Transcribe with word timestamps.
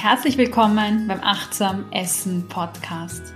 Herzlich 0.00 0.38
willkommen 0.38 1.08
beim 1.08 1.18
Achtsam 1.22 1.84
Essen 1.90 2.46
Podcast. 2.48 3.34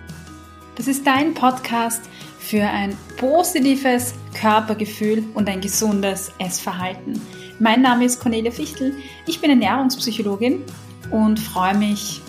Das 0.76 0.86
ist 0.86 1.04
dein 1.04 1.34
Podcast 1.34 2.02
für 2.38 2.62
ein 2.62 2.96
positives 3.16 4.14
Körpergefühl 4.32 5.24
und 5.34 5.48
ein 5.48 5.60
gesundes 5.60 6.30
Essverhalten. 6.38 7.20
Mein 7.58 7.82
Name 7.82 8.04
ist 8.04 8.20
Cornelia 8.20 8.52
Fichtel, 8.52 8.94
ich 9.26 9.40
bin 9.40 9.50
Ernährungspsychologin 9.50 10.62
und 11.10 11.40
freue 11.40 11.76
mich, 11.76 12.22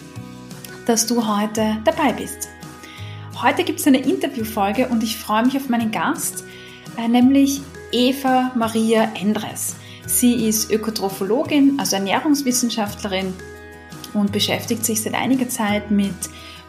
dass 0.88 1.06
du 1.06 1.28
heute 1.28 1.78
dabei 1.86 2.14
bist. 2.14 2.50
Heute 3.40 3.64
gibt 3.64 3.82
es 3.82 3.88
eine 3.88 4.00
Interviewfolge 4.00 4.88
und 4.88 5.04
ich 5.04 5.16
freue 5.16 5.46
mich 5.46 5.56
auf 5.58 5.70
meinen 5.70 5.92
Gast, 5.92 6.44
äh, 6.98 7.08
nämlich 7.08 7.62
Eva 7.92 8.52
Maria 8.56 9.12
Endres. 9.14 9.76
Sie 10.08 10.48
ist 10.48 10.72
Ökotrophologin, 10.72 11.76
also 11.78 11.98
Ernährungswissenschaftlerin 11.98 13.36
und 14.14 14.32
beschäftigt 14.32 14.86
sich 14.86 15.02
seit 15.02 15.14
einiger 15.14 15.50
Zeit 15.50 15.92
mit 15.92 16.14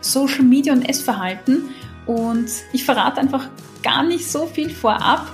Social 0.00 0.44
Media 0.44 0.72
und 0.72 0.88
Essverhalten. 0.88 1.70
Und 2.06 2.50
ich 2.72 2.84
verrate 2.84 3.20
einfach 3.20 3.48
gar 3.82 4.02
nicht 4.02 4.30
so 4.30 4.46
viel 4.46 4.70
vorab. 4.70 5.30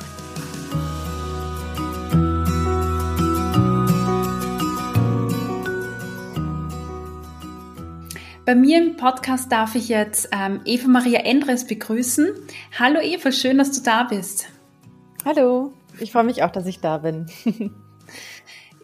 Bei 8.45 8.57
mir 8.57 8.79
im 8.79 8.97
Podcast 8.97 9.53
darf 9.53 9.77
ich 9.77 9.89
jetzt 9.89 10.29
ähm, 10.33 10.61
Eva 10.65 10.89
Maria 10.89 11.21
Endres 11.21 11.67
begrüßen. 11.67 12.31
Hallo 12.77 12.99
Eva, 13.01 13.31
schön, 13.31 13.59
dass 13.59 13.71
du 13.71 13.81
da 13.81 14.03
bist. 14.03 14.49
Hallo, 15.25 15.73
ich 16.01 16.11
freue 16.11 16.25
mich 16.25 16.43
auch, 16.43 16.51
dass 16.51 16.67
ich 16.67 16.81
da 16.81 16.99
bin. 16.99 17.27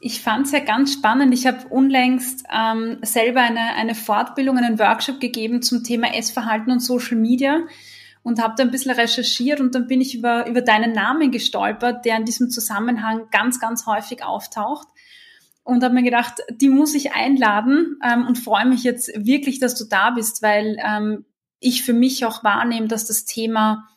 Ich 0.06 0.22
fand 0.22 0.46
es 0.46 0.52
ja 0.52 0.60
ganz 0.60 0.92
spannend. 0.92 1.34
Ich 1.34 1.48
habe 1.48 1.66
unlängst 1.68 2.44
ähm, 2.48 2.98
selber 3.02 3.40
eine, 3.40 3.74
eine 3.74 3.96
Fortbildung, 3.96 4.56
einen 4.56 4.78
Workshop 4.78 5.18
gegeben 5.18 5.62
zum 5.62 5.82
Thema 5.82 6.14
Essverhalten 6.14 6.70
und 6.70 6.78
Social 6.78 7.16
Media 7.16 7.66
und 8.22 8.40
habe 8.40 8.54
da 8.56 8.62
ein 8.62 8.70
bisschen 8.70 8.92
recherchiert 8.92 9.58
und 9.58 9.74
dann 9.74 9.88
bin 9.88 10.00
ich 10.00 10.14
über, 10.14 10.46
über 10.46 10.62
deinen 10.62 10.92
Namen 10.92 11.32
gestolpert, 11.32 12.04
der 12.04 12.18
in 12.18 12.24
diesem 12.24 12.50
Zusammenhang 12.50 13.22
ganz, 13.32 13.58
ganz 13.58 13.84
häufig 13.86 14.22
auftaucht. 14.22 14.86
Und 15.64 15.82
habe 15.82 15.94
mir 15.94 16.04
gedacht, 16.04 16.34
die 16.52 16.68
muss 16.68 16.94
ich 16.94 17.12
einladen 17.12 17.98
ähm, 18.04 18.28
und 18.28 18.38
freue 18.38 18.66
mich 18.66 18.84
jetzt 18.84 19.10
wirklich, 19.16 19.58
dass 19.58 19.74
du 19.74 19.86
da 19.86 20.10
bist, 20.10 20.40
weil 20.40 20.76
ähm, 20.86 21.24
ich 21.58 21.82
für 21.82 21.94
mich 21.94 22.24
auch 22.24 22.44
wahrnehme, 22.44 22.86
dass 22.86 23.08
das 23.08 23.24
Thema 23.24 23.88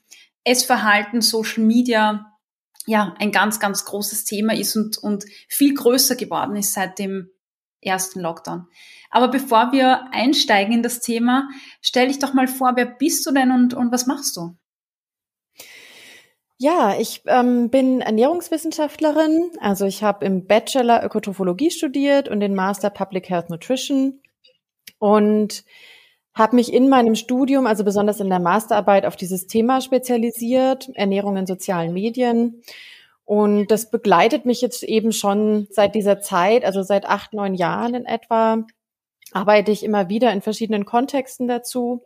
Essverhalten, 0.44 1.22
Social 1.22 1.64
Media 1.64 2.29
ja 2.86 3.16
ein 3.20 3.32
ganz, 3.32 3.60
ganz 3.60 3.86
großes 3.86 4.26
Thema 4.26 4.54
ist 4.54 4.76
und, 4.76 4.98
und 4.98 5.26
viel 5.48 5.74
größer 5.74 6.16
geworden 6.16 6.56
ist 6.56 6.74
seit 6.74 7.00
dem 7.00 7.30
ersten 7.82 8.20
Lockdown. 8.20 8.68
Aber 9.10 9.30
bevor 9.30 9.72
wir 9.72 10.12
einsteigen 10.12 10.74
in 10.74 10.84
das 10.84 11.00
Thema, 11.00 11.50
stell 11.82 12.08
dich 12.08 12.20
doch 12.20 12.34
mal 12.34 12.48
vor, 12.48 12.74
wer 12.76 12.86
bist 12.86 13.26
du 13.26 13.32
denn 13.32 13.52
und, 13.52 13.74
und 13.74 13.92
was 13.92 14.06
machst 14.06 14.36
du? 14.38 14.56
Ja, 16.62 17.00
ich 17.00 17.22
ähm, 17.26 17.70
bin 17.70 18.02
Ernährungswissenschaftlerin. 18.02 19.52
Also 19.62 19.86
ich 19.86 20.04
habe 20.04 20.26
im 20.26 20.46
Bachelor 20.46 21.04
Ökotrophologie 21.06 21.72
studiert 21.72 22.28
und 22.28 22.42
den 22.42 22.54
Master 22.54 22.90
Public 22.90 23.30
Health 23.30 23.50
Nutrition 23.50 24.22
und 25.00 25.64
habe 26.40 26.56
mich 26.56 26.74
in 26.74 26.90
meinem 26.90 27.16
Studium, 27.16 27.68
also 27.68 27.84
besonders 27.84 28.20
in 28.20 28.30
der 28.30 28.40
Masterarbeit, 28.40 29.06
auf 29.06 29.18
dieses 29.18 29.46
Thema 29.46 29.82
spezialisiert, 29.82 30.90
Ernährung 30.96 31.36
in 31.38 31.46
sozialen 31.46 31.94
Medien. 31.94 32.64
Und 33.26 33.68
das 33.68 33.92
begleitet 33.92 34.46
mich 34.46 34.62
jetzt 34.62 34.82
eben 34.82 35.12
schon 35.12 35.68
seit 35.70 35.94
dieser 35.94 36.22
Zeit, 36.22 36.66
also 36.66 36.82
seit 36.82 37.06
acht, 37.06 37.34
neun 37.34 37.54
Jahren 37.54 37.94
in 37.94 38.06
etwa, 38.06 38.64
arbeite 39.34 39.72
ich 39.72 39.84
immer 39.84 40.10
wieder 40.10 40.32
in 40.32 40.42
verschiedenen 40.42 40.86
Kontexten 40.86 41.48
dazu 41.48 42.04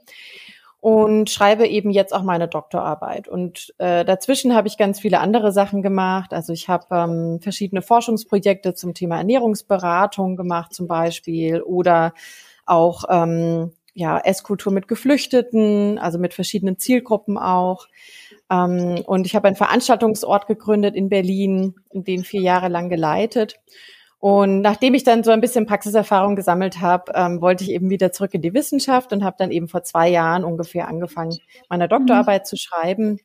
und 0.81 1.29
schreibe 1.29 1.65
eben 1.67 1.91
jetzt 1.91 2.13
auch 2.13 2.23
meine 2.23 2.49
Doktorarbeit. 2.49 3.29
Und 3.29 3.73
äh, 3.77 4.03
dazwischen 4.03 4.53
habe 4.53 4.67
ich 4.67 4.77
ganz 4.77 4.99
viele 4.99 5.19
andere 5.19 5.53
Sachen 5.53 5.81
gemacht. 5.81 6.33
Also 6.33 6.51
ich 6.51 6.67
habe 6.67 6.87
ähm, 6.91 7.39
verschiedene 7.39 7.81
Forschungsprojekte 7.81 8.73
zum 8.73 8.93
Thema 8.93 9.17
Ernährungsberatung 9.17 10.35
gemacht 10.35 10.73
zum 10.73 10.87
Beispiel 10.87 11.61
oder 11.61 12.13
auch 12.65 13.05
ähm, 13.09 13.71
ja, 13.93 14.19
Esskultur 14.19 14.73
mit 14.73 14.87
Geflüchteten, 14.87 15.99
also 15.99 16.17
mit 16.17 16.33
verschiedenen 16.33 16.79
Zielgruppen 16.79 17.37
auch. 17.37 17.87
Ähm, 18.49 19.03
und 19.05 19.25
ich 19.25 19.35
habe 19.35 19.47
einen 19.47 19.55
Veranstaltungsort 19.55 20.47
gegründet 20.47 20.95
in 20.95 21.09
Berlin, 21.09 21.75
in 21.91 22.03
den 22.03 22.23
vier 22.23 22.41
Jahre 22.41 22.69
lang 22.69 22.89
geleitet. 22.89 23.59
Und 24.19 24.61
nachdem 24.61 24.93
ich 24.93 25.03
dann 25.03 25.23
so 25.23 25.31
ein 25.31 25.41
bisschen 25.41 25.65
Praxiserfahrung 25.65 26.35
gesammelt 26.35 26.79
habe, 26.79 27.11
ähm, 27.13 27.41
wollte 27.41 27.65
ich 27.65 27.71
eben 27.71 27.89
wieder 27.89 28.13
zurück 28.13 28.33
in 28.33 28.41
die 28.41 28.53
Wissenschaft 28.53 29.11
und 29.11 29.23
habe 29.23 29.35
dann 29.37 29.51
eben 29.51 29.67
vor 29.67 29.83
zwei 29.83 30.07
Jahren 30.07 30.45
ungefähr 30.45 30.87
angefangen, 30.87 31.37
meine 31.69 31.89
Doktorarbeit 31.89 32.43
mhm. 32.43 32.45
zu 32.45 32.55
schreiben. 32.55 33.19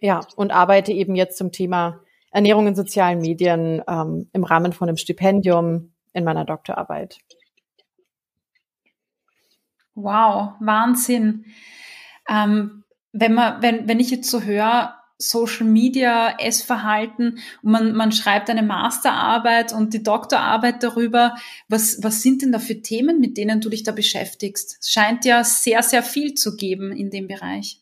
Ja, 0.00 0.20
und 0.36 0.52
arbeite 0.52 0.92
eben 0.92 1.16
jetzt 1.16 1.36
zum 1.36 1.50
Thema 1.50 2.00
Ernährung 2.30 2.68
in 2.68 2.76
sozialen 2.76 3.20
Medien 3.20 3.82
ähm, 3.88 4.30
im 4.32 4.44
Rahmen 4.44 4.72
von 4.72 4.88
einem 4.88 4.96
Stipendium 4.96 5.92
in 6.12 6.22
meiner 6.22 6.44
Doktorarbeit. 6.44 7.18
Wow, 9.94 10.54
Wahnsinn. 10.60 11.44
Ähm, 12.28 12.84
wenn 13.12 13.34
man, 13.34 13.60
wenn, 13.62 13.88
wenn 13.88 14.00
ich 14.00 14.10
jetzt 14.10 14.30
so 14.30 14.42
höre, 14.42 14.94
Social 15.20 15.66
Media, 15.66 16.36
Essverhalten 16.38 17.38
und 17.62 17.70
man, 17.70 17.92
man 17.92 18.10
schreibt 18.10 18.48
eine 18.48 18.62
Masterarbeit 18.62 19.72
und 19.72 19.92
die 19.92 20.02
Doktorarbeit 20.02 20.82
darüber. 20.82 21.36
Was, 21.68 22.02
was 22.02 22.22
sind 22.22 22.42
denn 22.42 22.52
da 22.52 22.58
für 22.58 22.80
Themen, 22.80 23.20
mit 23.20 23.36
denen 23.36 23.60
du 23.60 23.68
dich 23.68 23.82
da 23.82 23.92
beschäftigst? 23.92 24.78
Es 24.80 24.90
scheint 24.90 25.26
ja 25.26 25.44
sehr, 25.44 25.82
sehr 25.82 26.02
viel 26.02 26.34
zu 26.34 26.56
geben 26.56 26.92
in 26.92 27.10
dem 27.10 27.28
Bereich. 27.28 27.79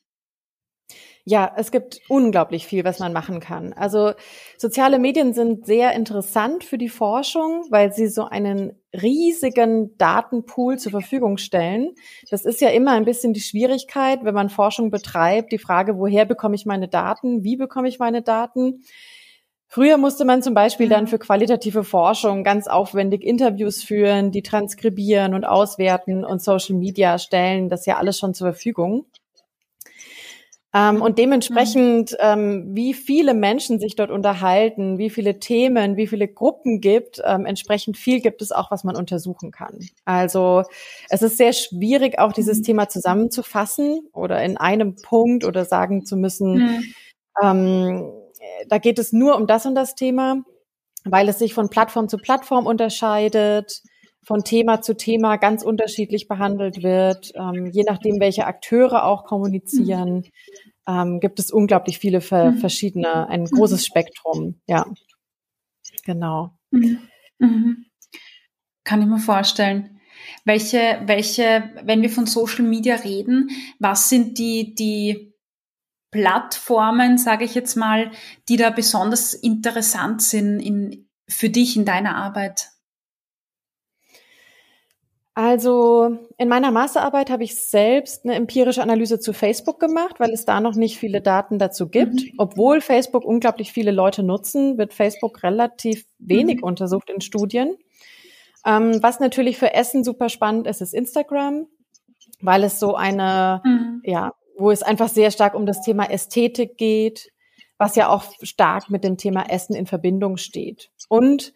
Ja, 1.30 1.52
es 1.56 1.70
gibt 1.70 2.00
unglaublich 2.08 2.66
viel, 2.66 2.84
was 2.84 3.00
man 3.00 3.12
machen 3.12 3.38
kann. 3.38 3.74
Also 3.74 4.12
soziale 4.56 4.98
Medien 4.98 5.34
sind 5.34 5.66
sehr 5.66 5.92
interessant 5.92 6.64
für 6.64 6.78
die 6.78 6.88
Forschung, 6.88 7.66
weil 7.68 7.92
sie 7.92 8.08
so 8.08 8.24
einen 8.24 8.72
riesigen 8.94 9.94
Datenpool 9.98 10.78
zur 10.78 10.90
Verfügung 10.90 11.36
stellen. 11.36 11.94
Das 12.30 12.46
ist 12.46 12.62
ja 12.62 12.70
immer 12.70 12.92
ein 12.92 13.04
bisschen 13.04 13.34
die 13.34 13.42
Schwierigkeit, 13.42 14.20
wenn 14.24 14.34
man 14.34 14.48
Forschung 14.48 14.90
betreibt, 14.90 15.52
die 15.52 15.58
Frage, 15.58 15.98
woher 15.98 16.24
bekomme 16.24 16.54
ich 16.54 16.64
meine 16.64 16.88
Daten, 16.88 17.44
wie 17.44 17.56
bekomme 17.56 17.88
ich 17.88 17.98
meine 17.98 18.22
Daten. 18.22 18.82
Früher 19.66 19.98
musste 19.98 20.24
man 20.24 20.40
zum 20.42 20.54
Beispiel 20.54 20.88
dann 20.88 21.04
mhm. 21.04 21.08
für 21.08 21.18
qualitative 21.18 21.84
Forschung 21.84 22.42
ganz 22.42 22.68
aufwendig 22.68 23.22
Interviews 23.22 23.82
führen, 23.82 24.30
die 24.30 24.42
transkribieren 24.42 25.34
und 25.34 25.44
auswerten 25.44 26.24
und 26.24 26.40
Social 26.40 26.76
Media 26.76 27.18
stellen 27.18 27.68
das 27.68 27.84
ja 27.84 27.98
alles 27.98 28.18
schon 28.18 28.32
zur 28.32 28.46
Verfügung. 28.52 29.04
Ähm, 30.74 31.00
und 31.00 31.18
dementsprechend, 31.18 32.14
ähm, 32.20 32.66
wie 32.74 32.92
viele 32.92 33.32
Menschen 33.32 33.80
sich 33.80 33.96
dort 33.96 34.10
unterhalten, 34.10 34.98
wie 34.98 35.08
viele 35.08 35.38
Themen, 35.38 35.96
wie 35.96 36.06
viele 36.06 36.28
Gruppen 36.28 36.80
gibt, 36.80 37.22
ähm, 37.24 37.46
entsprechend 37.46 37.96
viel 37.96 38.20
gibt 38.20 38.42
es 38.42 38.52
auch, 38.52 38.70
was 38.70 38.84
man 38.84 38.94
untersuchen 38.94 39.50
kann. 39.50 39.78
Also 40.04 40.64
es 41.08 41.22
ist 41.22 41.38
sehr 41.38 41.54
schwierig, 41.54 42.18
auch 42.18 42.34
dieses 42.34 42.58
mhm. 42.58 42.62
Thema 42.64 42.88
zusammenzufassen 42.90 44.08
oder 44.12 44.42
in 44.42 44.58
einem 44.58 44.96
Punkt 44.96 45.44
oder 45.44 45.64
sagen 45.64 46.04
zu 46.04 46.16
müssen, 46.16 46.54
mhm. 46.54 46.84
ähm, 47.42 48.12
da 48.68 48.78
geht 48.78 48.98
es 48.98 49.12
nur 49.12 49.36
um 49.36 49.46
das 49.46 49.64
und 49.64 49.74
das 49.74 49.94
Thema, 49.94 50.42
weil 51.04 51.28
es 51.28 51.38
sich 51.38 51.54
von 51.54 51.70
Plattform 51.70 52.08
zu 52.08 52.18
Plattform 52.18 52.66
unterscheidet 52.66 53.82
von 54.24 54.44
Thema 54.44 54.82
zu 54.82 54.96
Thema 54.96 55.36
ganz 55.36 55.62
unterschiedlich 55.62 56.28
behandelt 56.28 56.82
wird. 56.82 57.32
Ähm, 57.34 57.66
je 57.72 57.84
nachdem, 57.84 58.20
welche 58.20 58.46
Akteure 58.46 59.04
auch 59.04 59.24
kommunizieren, 59.24 60.24
ähm, 60.86 61.20
gibt 61.20 61.38
es 61.38 61.50
unglaublich 61.50 61.98
viele 61.98 62.20
ver 62.20 62.52
mhm. 62.52 62.58
verschiedene, 62.58 63.28
ein 63.28 63.44
großes 63.44 63.84
Spektrum. 63.86 64.60
Ja, 64.66 64.86
genau. 66.04 66.50
Mhm. 66.70 66.98
Mhm. 67.38 67.86
Kann 68.84 69.02
ich 69.02 69.06
mir 69.06 69.18
vorstellen. 69.18 70.00
Welche, 70.44 71.02
welche, 71.04 71.70
wenn 71.84 72.02
wir 72.02 72.10
von 72.10 72.26
Social 72.26 72.64
Media 72.64 72.96
reden, 72.96 73.50
was 73.78 74.08
sind 74.08 74.38
die, 74.38 74.74
die 74.74 75.34
Plattformen, 76.10 77.18
sage 77.18 77.44
ich 77.44 77.54
jetzt 77.54 77.76
mal, 77.76 78.10
die 78.48 78.56
da 78.56 78.70
besonders 78.70 79.34
interessant 79.34 80.22
sind 80.22 80.60
in, 80.60 81.08
für 81.28 81.50
dich 81.50 81.76
in 81.76 81.84
deiner 81.84 82.16
Arbeit? 82.16 82.70
Also 85.38 86.18
in 86.36 86.48
meiner 86.48 86.72
Masterarbeit 86.72 87.30
habe 87.30 87.44
ich 87.44 87.54
selbst 87.54 88.24
eine 88.24 88.34
empirische 88.34 88.82
Analyse 88.82 89.20
zu 89.20 89.32
Facebook 89.32 89.78
gemacht, 89.78 90.16
weil 90.18 90.32
es 90.32 90.44
da 90.44 90.60
noch 90.60 90.74
nicht 90.74 90.98
viele 90.98 91.20
Daten 91.20 91.60
dazu 91.60 91.88
gibt. 91.88 92.14
Mhm. 92.14 92.32
Obwohl 92.38 92.80
Facebook 92.80 93.24
unglaublich 93.24 93.72
viele 93.72 93.92
Leute 93.92 94.24
nutzen, 94.24 94.78
wird 94.78 94.92
Facebook 94.92 95.44
relativ 95.44 96.06
wenig 96.18 96.56
mhm. 96.56 96.64
untersucht 96.64 97.08
in 97.08 97.20
Studien. 97.20 97.76
Ähm, 98.66 99.00
was 99.00 99.20
natürlich 99.20 99.58
für 99.58 99.74
Essen 99.74 100.02
super 100.02 100.28
spannend 100.28 100.66
ist, 100.66 100.80
ist 100.80 100.92
Instagram, 100.92 101.68
weil 102.40 102.64
es 102.64 102.80
so 102.80 102.96
eine, 102.96 103.62
mhm. 103.64 104.02
ja, 104.02 104.34
wo 104.58 104.72
es 104.72 104.82
einfach 104.82 105.08
sehr 105.08 105.30
stark 105.30 105.54
um 105.54 105.66
das 105.66 105.82
Thema 105.82 106.10
Ästhetik 106.10 106.76
geht, 106.76 107.30
was 107.76 107.94
ja 107.94 108.08
auch 108.08 108.24
stark 108.42 108.90
mit 108.90 109.04
dem 109.04 109.16
Thema 109.16 109.48
Essen 109.48 109.76
in 109.76 109.86
Verbindung 109.86 110.36
steht. 110.36 110.90
Und 111.08 111.52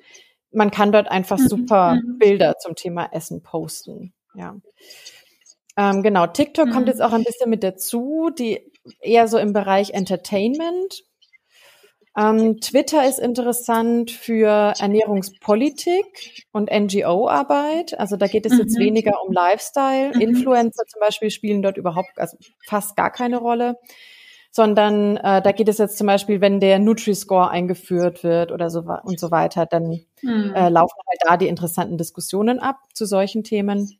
man 0.52 0.70
kann 0.70 0.92
dort 0.92 1.10
einfach 1.10 1.38
mhm. 1.38 1.48
super 1.48 1.94
mhm. 1.94 2.18
Bilder 2.18 2.58
zum 2.58 2.74
Thema 2.74 3.08
Essen 3.12 3.42
posten. 3.42 4.12
Ja. 4.34 4.56
Ähm, 5.76 6.02
genau, 6.02 6.26
TikTok 6.26 6.68
mhm. 6.68 6.72
kommt 6.72 6.88
jetzt 6.88 7.02
auch 7.02 7.12
ein 7.12 7.24
bisschen 7.24 7.50
mit 7.50 7.62
dazu, 7.62 8.30
die 8.36 8.72
eher 9.00 9.28
so 9.28 9.38
im 9.38 9.52
Bereich 9.52 9.90
Entertainment. 9.90 11.02
Ähm, 12.14 12.60
Twitter 12.60 13.08
ist 13.08 13.18
interessant 13.18 14.10
für 14.10 14.74
Ernährungspolitik 14.78 16.44
und 16.52 16.70
NGO-Arbeit. 16.70 17.98
Also 17.98 18.16
da 18.16 18.26
geht 18.26 18.44
es 18.44 18.58
jetzt 18.58 18.76
mhm. 18.76 18.82
weniger 18.82 19.22
um 19.24 19.32
Lifestyle. 19.32 20.12
Mhm. 20.14 20.20
Influencer 20.20 20.84
zum 20.86 21.00
Beispiel 21.00 21.30
spielen 21.30 21.62
dort 21.62 21.78
überhaupt, 21.78 22.10
also 22.16 22.36
fast 22.66 22.96
gar 22.96 23.10
keine 23.10 23.38
Rolle 23.38 23.78
sondern 24.52 25.16
äh, 25.16 25.40
da 25.40 25.50
geht 25.52 25.68
es 25.68 25.78
jetzt 25.78 25.96
zum 25.96 26.06
Beispiel, 26.06 26.42
wenn 26.42 26.60
der 26.60 26.78
Nutri-Score 26.78 27.50
eingeführt 27.50 28.22
wird 28.22 28.52
oder 28.52 28.68
so 28.68 28.84
und 29.02 29.18
so 29.18 29.30
weiter, 29.30 29.64
dann 29.64 30.02
mhm. 30.20 30.52
äh, 30.54 30.68
laufen 30.68 30.98
halt 31.08 31.20
da 31.26 31.36
die 31.38 31.48
interessanten 31.48 31.96
Diskussionen 31.96 32.60
ab 32.60 32.76
zu 32.92 33.06
solchen 33.06 33.44
Themen. 33.44 33.98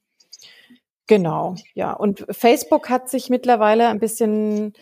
Genau, 1.06 1.56
ja. 1.74 1.94
Und 1.94 2.26
Facebook 2.30 2.90
hat 2.90 3.08
sich 3.08 3.30
mittlerweile 3.30 3.88
ein 3.88 3.98
bisschen 3.98 4.74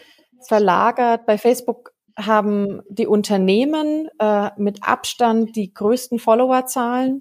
verlagert. 0.46 1.24
Bei 1.24 1.38
Facebook 1.38 1.92
haben 2.18 2.82
die 2.88 3.06
Unternehmen 3.06 4.10
äh, 4.18 4.50
mit 4.56 4.82
Abstand 4.82 5.54
die 5.54 5.72
größten 5.72 6.18
Followerzahlen. 6.18 7.20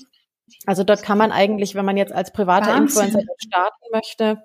Also 0.66 0.84
dort 0.84 1.04
kann 1.04 1.20
man 1.20 1.32
eigentlich, 1.32 1.76
wenn 1.76 1.86
man 1.86 1.98
jetzt 1.98 2.12
als 2.12 2.34
privater 2.34 2.74
Wahnsinn. 2.74 3.06
Influencer 3.06 3.34
starten 3.38 3.86
möchte, 3.92 4.44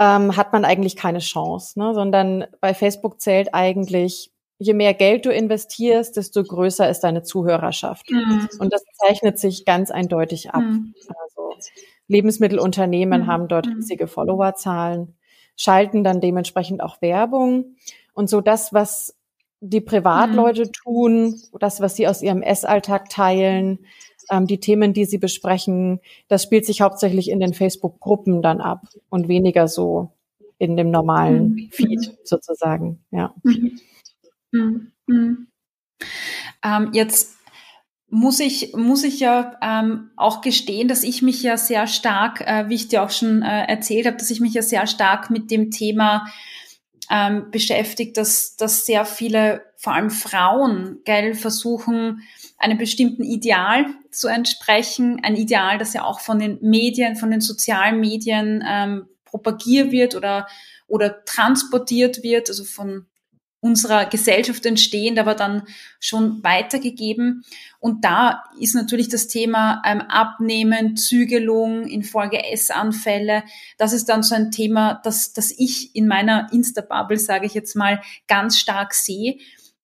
ähm, 0.00 0.34
hat 0.36 0.52
man 0.54 0.64
eigentlich 0.64 0.96
keine 0.96 1.18
Chance, 1.18 1.78
ne? 1.78 1.92
sondern 1.92 2.46
bei 2.62 2.72
Facebook 2.72 3.20
zählt 3.20 3.52
eigentlich, 3.52 4.32
je 4.58 4.72
mehr 4.72 4.94
Geld 4.94 5.26
du 5.26 5.30
investierst, 5.30 6.16
desto 6.16 6.42
größer 6.42 6.88
ist 6.88 7.00
deine 7.00 7.22
Zuhörerschaft. 7.22 8.10
Mhm. 8.10 8.48
Und 8.58 8.72
das 8.72 8.82
zeichnet 8.94 9.38
sich 9.38 9.66
ganz 9.66 9.90
eindeutig 9.90 10.50
ab. 10.50 10.62
Mhm. 10.62 10.94
Also 11.08 11.54
Lebensmittelunternehmen 12.08 13.22
mhm. 13.22 13.26
haben 13.26 13.48
dort 13.48 13.66
mhm. 13.66 13.74
riesige 13.74 14.06
Followerzahlen, 14.06 15.16
schalten 15.54 16.02
dann 16.02 16.22
dementsprechend 16.22 16.82
auch 16.82 17.02
Werbung. 17.02 17.76
Und 18.14 18.30
so 18.30 18.40
das, 18.40 18.72
was 18.72 19.14
die 19.60 19.82
Privatleute 19.82 20.64
mhm. 20.64 20.72
tun, 20.72 21.40
das, 21.58 21.82
was 21.82 21.96
sie 21.96 22.08
aus 22.08 22.22
ihrem 22.22 22.40
Essalltag 22.40 23.10
teilen, 23.10 23.80
ähm, 24.30 24.46
die 24.46 24.60
Themen, 24.60 24.92
die 24.92 25.04
sie 25.04 25.18
besprechen, 25.18 26.00
das 26.28 26.42
spielt 26.42 26.64
sich 26.64 26.80
hauptsächlich 26.80 27.28
in 27.30 27.40
den 27.40 27.54
Facebook-Gruppen 27.54 28.42
dann 28.42 28.60
ab 28.60 28.86
und 29.08 29.28
weniger 29.28 29.68
so 29.68 30.12
in 30.58 30.76
dem 30.76 30.90
normalen 30.90 31.54
mhm. 31.54 31.68
Feed 31.70 32.18
sozusagen. 32.24 33.04
Ja. 33.10 33.34
Mhm. 33.42 33.80
Mhm. 35.06 35.46
Ähm, 36.64 36.90
jetzt 36.92 37.36
muss 38.08 38.40
ich, 38.40 38.74
muss 38.74 39.04
ich 39.04 39.20
ja 39.20 39.56
ähm, 39.62 40.10
auch 40.16 40.40
gestehen, 40.40 40.88
dass 40.88 41.04
ich 41.04 41.22
mich 41.22 41.42
ja 41.42 41.56
sehr 41.56 41.86
stark, 41.86 42.40
äh, 42.40 42.68
wie 42.68 42.74
ich 42.74 42.88
dir 42.88 43.02
auch 43.02 43.10
schon 43.10 43.42
äh, 43.42 43.66
erzählt 43.66 44.06
habe, 44.06 44.16
dass 44.16 44.30
ich 44.30 44.40
mich 44.40 44.54
ja 44.54 44.62
sehr 44.62 44.86
stark 44.86 45.30
mit 45.30 45.50
dem 45.50 45.70
Thema 45.70 46.26
ähm, 47.10 47.50
beschäftigt, 47.50 48.16
dass, 48.16 48.56
dass 48.56 48.86
sehr 48.86 49.04
viele, 49.04 49.62
vor 49.76 49.94
allem 49.94 50.10
Frauen, 50.10 51.00
gell, 51.04 51.34
versuchen, 51.34 52.22
einem 52.56 52.78
bestimmten 52.78 53.24
Ideal 53.24 53.86
zu 54.10 54.28
entsprechen, 54.28 55.20
ein 55.22 55.34
Ideal, 55.34 55.78
das 55.78 55.92
ja 55.92 56.04
auch 56.04 56.20
von 56.20 56.38
den 56.38 56.58
Medien, 56.62 57.16
von 57.16 57.30
den 57.30 57.40
sozialen 57.40 57.98
Medien 57.98 58.62
ähm, 58.66 59.08
propagiert 59.24 59.90
wird 59.90 60.14
oder, 60.14 60.46
oder 60.86 61.24
transportiert 61.24 62.22
wird, 62.22 62.48
also 62.48 62.64
von 62.64 63.06
unserer 63.60 64.06
Gesellschaft 64.06 64.64
entstehend, 64.64 65.18
aber 65.18 65.34
dann 65.34 65.62
schon 65.98 66.42
weitergegeben. 66.42 67.44
Und 67.78 68.04
da 68.04 68.44
ist 68.58 68.74
natürlich 68.74 69.08
das 69.08 69.28
Thema 69.28 69.82
ähm, 69.86 70.00
Abnehmen, 70.00 70.96
Zügelung 70.96 71.84
infolge 71.84 72.42
Essanfälle. 72.50 73.42
Das 73.76 73.92
ist 73.92 74.08
dann 74.08 74.22
so 74.22 74.34
ein 74.34 74.50
Thema, 74.50 75.00
das, 75.04 75.32
das 75.32 75.52
ich 75.56 75.94
in 75.94 76.06
meiner 76.06 76.48
Insta-Bubble, 76.52 77.18
sage 77.18 77.46
ich 77.46 77.54
jetzt 77.54 77.76
mal, 77.76 78.00
ganz 78.26 78.58
stark 78.58 78.94
sehe. 78.94 79.36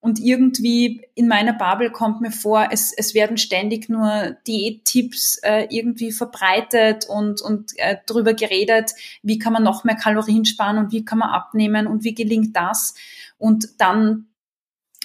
Und 0.07 0.21
irgendwie 0.21 1.03
in 1.17 1.27
meiner 1.27 1.53
Bubble 1.53 1.91
kommt 1.91 2.21
mir 2.21 2.31
vor, 2.31 2.69
es, 2.71 2.93
es 2.97 3.13
werden 3.13 3.39
ständig 3.39 3.89
nur 3.89 4.37
Diättipps 4.47 5.41
äh, 5.43 5.67
irgendwie 5.69 6.13
verbreitet 6.13 7.07
und, 7.09 7.43
und 7.43 7.73
äh, 7.79 7.97
darüber 8.07 8.33
geredet, 8.33 8.93
wie 9.23 9.41
kann 9.41 9.53
man 9.53 9.65
noch 9.65 9.83
mehr 9.83 9.97
Kalorien 9.97 10.45
sparen 10.45 10.79
und 10.79 10.93
wie 10.93 11.05
kann 11.05 11.19
man 11.19 11.31
abnehmen 11.31 11.89
und 11.89 12.05
wie 12.05 12.15
gelingt 12.15 12.55
das. 12.55 12.95
Und 13.39 13.81
dann 13.81 14.29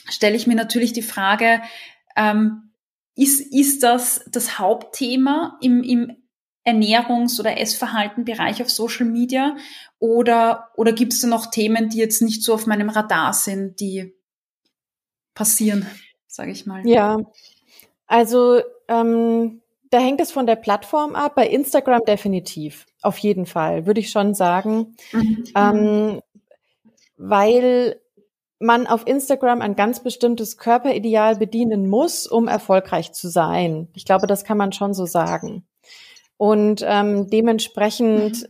stelle 0.09 0.35
ich 0.35 0.47
mir 0.47 0.55
natürlich 0.55 0.93
die 0.93 1.01
Frage, 1.01 1.61
ähm, 2.15 2.71
ist, 3.15 3.39
ist 3.53 3.83
das 3.83 4.25
das 4.31 4.57
Hauptthema 4.57 5.57
im, 5.61 5.83
im 5.83 6.17
Ernährungs- 6.65 7.39
oder 7.39 7.59
Essverhaltenbereich 7.59 8.61
auf 8.61 8.69
Social 8.69 9.05
Media? 9.05 9.55
Oder, 9.99 10.69
oder 10.75 10.93
gibt 10.93 11.13
es 11.13 11.21
da 11.21 11.27
noch 11.27 11.47
Themen, 11.47 11.89
die 11.89 11.97
jetzt 11.97 12.21
nicht 12.21 12.43
so 12.43 12.53
auf 12.53 12.67
meinem 12.67 12.89
Radar 12.89 13.33
sind, 13.33 13.79
die 13.79 14.15
passieren, 15.33 15.85
sage 16.27 16.51
ich 16.51 16.65
mal? 16.65 16.87
Ja, 16.87 17.17
also 18.07 18.61
ähm, 18.87 19.61
da 19.89 19.99
hängt 19.99 20.21
es 20.21 20.31
von 20.31 20.45
der 20.45 20.55
Plattform 20.55 21.15
ab. 21.15 21.35
Bei 21.35 21.47
Instagram 21.47 22.01
definitiv, 22.05 22.85
auf 23.01 23.17
jeden 23.17 23.45
Fall, 23.45 23.85
würde 23.85 23.99
ich 23.99 24.09
schon 24.09 24.33
sagen. 24.33 24.95
Mhm. 25.11 25.43
Ähm, 25.55 26.21
weil 27.17 28.01
man 28.61 28.87
auf 28.87 29.07
Instagram 29.07 29.61
ein 29.61 29.75
ganz 29.75 30.01
bestimmtes 30.01 30.57
Körperideal 30.57 31.35
bedienen 31.35 31.89
muss, 31.89 32.27
um 32.27 32.47
erfolgreich 32.47 33.11
zu 33.11 33.29
sein. 33.29 33.87
Ich 33.93 34.05
glaube, 34.05 34.27
das 34.27 34.43
kann 34.43 34.57
man 34.57 34.71
schon 34.71 34.93
so 34.93 35.05
sagen. 35.05 35.65
Und 36.37 36.83
ähm, 36.87 37.29
dementsprechend 37.29 38.47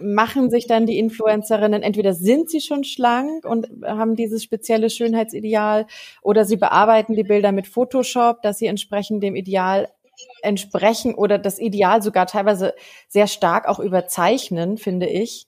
mhm. 0.00 0.14
machen 0.14 0.50
sich 0.50 0.66
dann 0.66 0.86
die 0.86 0.98
Influencerinnen, 0.98 1.82
entweder 1.82 2.14
sind 2.14 2.50
sie 2.50 2.60
schon 2.60 2.84
schlank 2.84 3.44
und 3.44 3.68
haben 3.84 4.16
dieses 4.16 4.42
spezielle 4.42 4.90
Schönheitsideal 4.90 5.86
oder 6.22 6.44
sie 6.44 6.56
bearbeiten 6.56 7.14
die 7.14 7.24
Bilder 7.24 7.52
mit 7.52 7.66
Photoshop, 7.66 8.42
dass 8.42 8.58
sie 8.58 8.66
entsprechend 8.66 9.22
dem 9.22 9.36
Ideal 9.36 9.88
entsprechen 10.42 11.14
oder 11.14 11.38
das 11.38 11.58
Ideal 11.58 12.02
sogar 12.02 12.26
teilweise 12.26 12.74
sehr 13.08 13.26
stark 13.26 13.68
auch 13.68 13.78
überzeichnen, 13.78 14.76
finde 14.76 15.06
ich. 15.06 15.46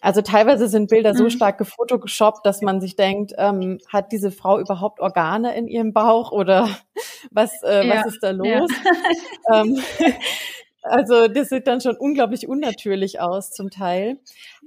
Also 0.00 0.22
teilweise 0.22 0.68
sind 0.68 0.88
Bilder 0.90 1.14
so 1.14 1.24
mhm. 1.24 1.30
stark 1.30 1.58
gefotoshoppt, 1.58 2.46
dass 2.46 2.62
man 2.62 2.80
sich 2.80 2.96
denkt, 2.96 3.32
ähm, 3.36 3.78
hat 3.88 4.12
diese 4.12 4.30
Frau 4.30 4.58
überhaupt 4.58 5.00
Organe 5.00 5.56
in 5.56 5.66
ihrem 5.66 5.92
Bauch 5.92 6.32
oder 6.32 6.68
was, 7.30 7.62
äh, 7.62 7.86
ja. 7.86 7.96
was 7.96 8.14
ist 8.14 8.22
da 8.22 8.30
los? 8.30 8.70
Ja. 9.50 9.60
ähm, 9.62 9.78
also 10.82 11.28
das 11.28 11.48
sieht 11.48 11.66
dann 11.66 11.80
schon 11.80 11.96
unglaublich 11.96 12.48
unnatürlich 12.48 13.20
aus 13.20 13.50
zum 13.50 13.70
Teil. 13.70 14.18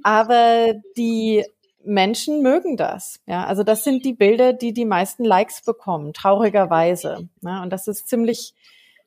Aber 0.04 0.74
die 0.98 1.46
Menschen 1.84 2.42
mögen 2.42 2.78
das. 2.78 3.20
Ja, 3.26 3.46
also 3.46 3.64
das 3.64 3.84
sind 3.84 4.06
die 4.06 4.14
Bilder, 4.14 4.54
die 4.54 4.74
die 4.74 4.86
meisten 4.86 5.24
Likes 5.24 5.62
bekommen, 5.64 6.14
traurigerweise. 6.14 7.30
Ja, 7.42 7.64
und 7.64 7.72
das 7.72 7.88
ist 7.88 8.08
ziemlich 8.08 8.54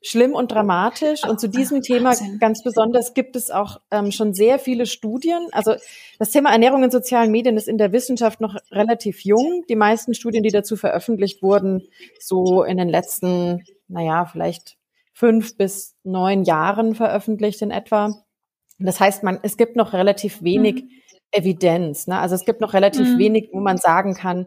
schlimm 0.05 0.33
und 0.33 0.51
dramatisch. 0.51 1.23
Und 1.23 1.39
zu 1.39 1.49
diesem 1.49 1.81
Thema 1.81 2.13
ganz 2.39 2.63
besonders 2.63 3.15
gibt 3.15 3.35
es 3.35 3.49
auch 3.49 3.81
ähm, 3.89 4.11
schon 4.11 4.33
sehr 4.33 4.59
viele 4.59 4.85
Studien. 4.85 5.47
Also 5.51 5.73
das 6.19 6.29
Thema 6.29 6.51
Ernährung 6.51 6.83
in 6.83 6.91
sozialen 6.91 7.31
Medien 7.31 7.57
ist 7.57 7.67
in 7.67 7.79
der 7.79 7.91
Wissenschaft 7.91 8.39
noch 8.39 8.55
relativ 8.71 9.25
jung. 9.25 9.63
Die 9.67 9.75
meisten 9.75 10.13
Studien, 10.13 10.43
die 10.43 10.51
dazu 10.51 10.75
veröffentlicht 10.75 11.41
wurden, 11.41 11.81
so 12.19 12.63
in 12.63 12.77
den 12.77 12.87
letzten, 12.87 13.63
naja, 13.87 14.25
vielleicht 14.25 14.77
fünf 15.11 15.57
bis 15.57 15.95
neun 16.03 16.43
Jahren 16.43 16.93
veröffentlicht 16.93 17.63
in 17.63 17.71
etwa. 17.71 18.13
Das 18.77 18.99
heißt, 18.99 19.23
man, 19.23 19.39
es 19.41 19.57
gibt 19.57 19.75
noch 19.75 19.93
relativ 19.93 20.43
wenig 20.43 20.83
mhm. 20.83 20.89
Evidenz. 21.31 22.05
Ne? 22.05 22.19
Also 22.19 22.35
es 22.35 22.45
gibt 22.45 22.61
noch 22.61 22.73
relativ 22.73 23.07
mhm. 23.07 23.17
wenig, 23.17 23.49
wo 23.51 23.59
man 23.59 23.77
sagen 23.77 24.13
kann, 24.13 24.45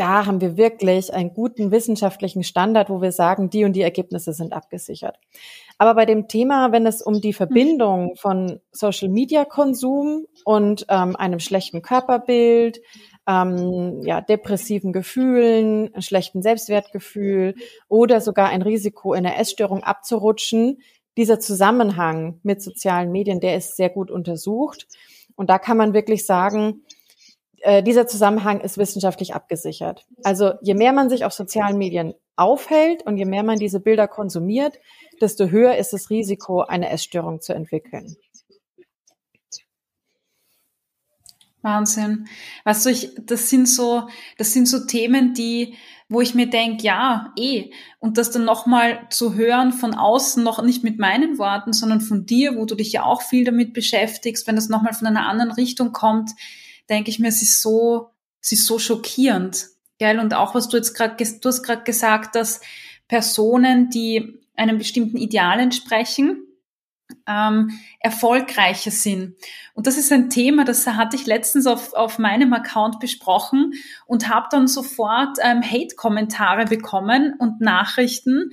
da 0.00 0.24
haben 0.24 0.40
wir 0.40 0.56
wirklich 0.56 1.12
einen 1.12 1.34
guten 1.34 1.70
wissenschaftlichen 1.70 2.42
Standard, 2.42 2.88
wo 2.88 3.02
wir 3.02 3.12
sagen, 3.12 3.50
die 3.50 3.64
und 3.64 3.74
die 3.74 3.82
Ergebnisse 3.82 4.32
sind 4.32 4.54
abgesichert. 4.54 5.18
Aber 5.76 5.94
bei 5.94 6.06
dem 6.06 6.26
Thema, 6.26 6.72
wenn 6.72 6.86
es 6.86 7.02
um 7.02 7.20
die 7.20 7.34
Verbindung 7.34 8.16
von 8.16 8.60
Social-Media-Konsum 8.72 10.24
und 10.46 10.86
ähm, 10.88 11.16
einem 11.16 11.38
schlechten 11.38 11.82
Körperbild, 11.82 12.80
ähm, 13.28 14.00
ja, 14.02 14.22
depressiven 14.22 14.94
Gefühlen, 14.94 15.90
schlechten 16.00 16.40
Selbstwertgefühl 16.40 17.54
oder 17.88 18.22
sogar 18.22 18.48
ein 18.48 18.62
Risiko 18.62 19.12
in 19.12 19.24
der 19.24 19.38
Essstörung 19.38 19.82
abzurutschen, 19.82 20.78
dieser 21.18 21.40
Zusammenhang 21.40 22.40
mit 22.42 22.62
sozialen 22.62 23.12
Medien, 23.12 23.40
der 23.40 23.56
ist 23.56 23.76
sehr 23.76 23.90
gut 23.90 24.10
untersucht. 24.10 24.86
Und 25.36 25.50
da 25.50 25.58
kann 25.58 25.76
man 25.76 25.92
wirklich 25.92 26.24
sagen, 26.24 26.84
äh, 27.60 27.82
dieser 27.82 28.06
Zusammenhang 28.06 28.60
ist 28.60 28.78
wissenschaftlich 28.78 29.34
abgesichert. 29.34 30.06
Also 30.22 30.52
je 30.62 30.74
mehr 30.74 30.92
man 30.92 31.10
sich 31.10 31.24
auf 31.24 31.32
sozialen 31.32 31.78
Medien 31.78 32.14
aufhält 32.36 33.04
und 33.06 33.16
je 33.16 33.26
mehr 33.26 33.42
man 33.42 33.58
diese 33.58 33.80
Bilder 33.80 34.08
konsumiert, 34.08 34.78
desto 35.20 35.48
höher 35.48 35.76
ist 35.76 35.92
das 35.92 36.10
Risiko, 36.10 36.62
eine 36.62 36.88
Essstörung 36.88 37.40
zu 37.40 37.52
entwickeln. 37.52 38.16
Wahnsinn. 41.62 42.26
Weißt 42.64 42.86
du, 42.86 42.90
ich, 42.90 43.10
das 43.20 43.50
sind 43.50 43.68
so, 43.68 44.08
das 44.38 44.52
sind 44.54 44.66
so 44.66 44.86
Themen, 44.86 45.34
die, 45.34 45.74
wo 46.08 46.22
ich 46.22 46.34
mir 46.34 46.48
denke, 46.48 46.84
ja, 46.84 47.34
eh. 47.36 47.70
Und 47.98 48.16
das 48.16 48.30
dann 48.30 48.46
nochmal 48.46 49.06
zu 49.10 49.34
hören 49.34 49.72
von 49.72 49.94
außen, 49.94 50.42
noch 50.42 50.62
nicht 50.62 50.82
mit 50.82 50.98
meinen 50.98 51.38
Worten, 51.38 51.74
sondern 51.74 52.00
von 52.00 52.24
dir, 52.24 52.56
wo 52.56 52.64
du 52.64 52.74
dich 52.74 52.92
ja 52.92 53.04
auch 53.04 53.20
viel 53.20 53.44
damit 53.44 53.74
beschäftigst, 53.74 54.46
wenn 54.46 54.56
das 54.56 54.70
nochmal 54.70 54.94
von 54.94 55.06
einer 55.06 55.28
anderen 55.28 55.52
Richtung 55.52 55.92
kommt, 55.92 56.30
denke 56.90 57.10
ich 57.10 57.18
mir, 57.18 57.28
es 57.28 57.42
ist 57.42 57.62
so, 57.62 58.10
es 58.42 58.52
ist 58.52 58.66
so 58.66 58.78
schockierend. 58.78 59.68
Gell? 59.98 60.18
Und 60.18 60.34
auch 60.34 60.54
was 60.54 60.68
du 60.68 60.76
jetzt 60.76 60.94
gerade, 60.94 61.16
du 61.16 61.48
hast 61.48 61.62
gerade 61.62 61.84
gesagt, 61.84 62.34
dass 62.34 62.60
Personen, 63.08 63.90
die 63.90 64.40
einem 64.56 64.78
bestimmten 64.78 65.16
Ideal 65.16 65.58
entsprechen, 65.60 66.46
ähm, 67.26 67.70
erfolgreicher 67.98 68.90
sind. 68.90 69.34
Und 69.74 69.86
das 69.86 69.96
ist 69.96 70.12
ein 70.12 70.30
Thema, 70.30 70.64
das 70.64 70.86
hatte 70.86 71.16
ich 71.16 71.26
letztens 71.26 71.66
auf, 71.66 71.92
auf 71.94 72.18
meinem 72.18 72.52
Account 72.52 73.00
besprochen 73.00 73.74
und 74.06 74.28
habe 74.28 74.46
dann 74.50 74.68
sofort 74.68 75.38
ähm, 75.42 75.62
Hate-Kommentare 75.62 76.66
bekommen 76.66 77.34
und 77.38 77.60
Nachrichten, 77.60 78.50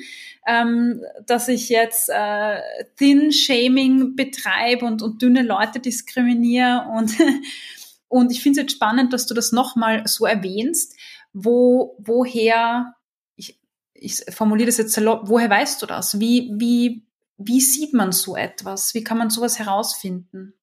ähm, 0.48 1.02
dass 1.26 1.48
ich 1.48 1.70
jetzt 1.70 2.10
äh, 2.10 2.62
Thin-Shaming 2.98 4.16
betreibe 4.16 4.86
und, 4.86 5.02
und 5.02 5.22
dünne 5.22 5.44
Leute 5.44 5.80
diskriminiere. 5.80 6.88
Und, 6.96 7.12
und 8.08 8.32
ich 8.32 8.42
finde 8.42 8.60
es 8.60 8.64
jetzt 8.64 8.76
spannend, 8.76 9.14
dass 9.14 9.28
du 9.28 9.34
das 9.34 9.52
nochmal 9.52 10.08
so 10.08 10.26
erwähnst, 10.26 10.96
wo, 11.34 11.96
woher, 12.00 12.94
ich, 13.36 13.60
ich 13.94 14.24
formuliere 14.30 14.68
das 14.68 14.78
jetzt 14.78 14.94
salopp, 14.94 15.30
woher 15.30 15.50
weißt 15.50 15.82
du 15.82 15.86
das? 15.86 16.20
Wie, 16.20 16.52
wie 16.56 17.08
wie 17.38 17.62
sieht 17.62 17.94
man 17.94 18.12
so 18.12 18.36
etwas? 18.36 18.94
Wie 18.94 19.04
kann 19.04 19.18
man 19.18 19.30
sowas 19.30 19.60
herausfinden? 19.60 20.54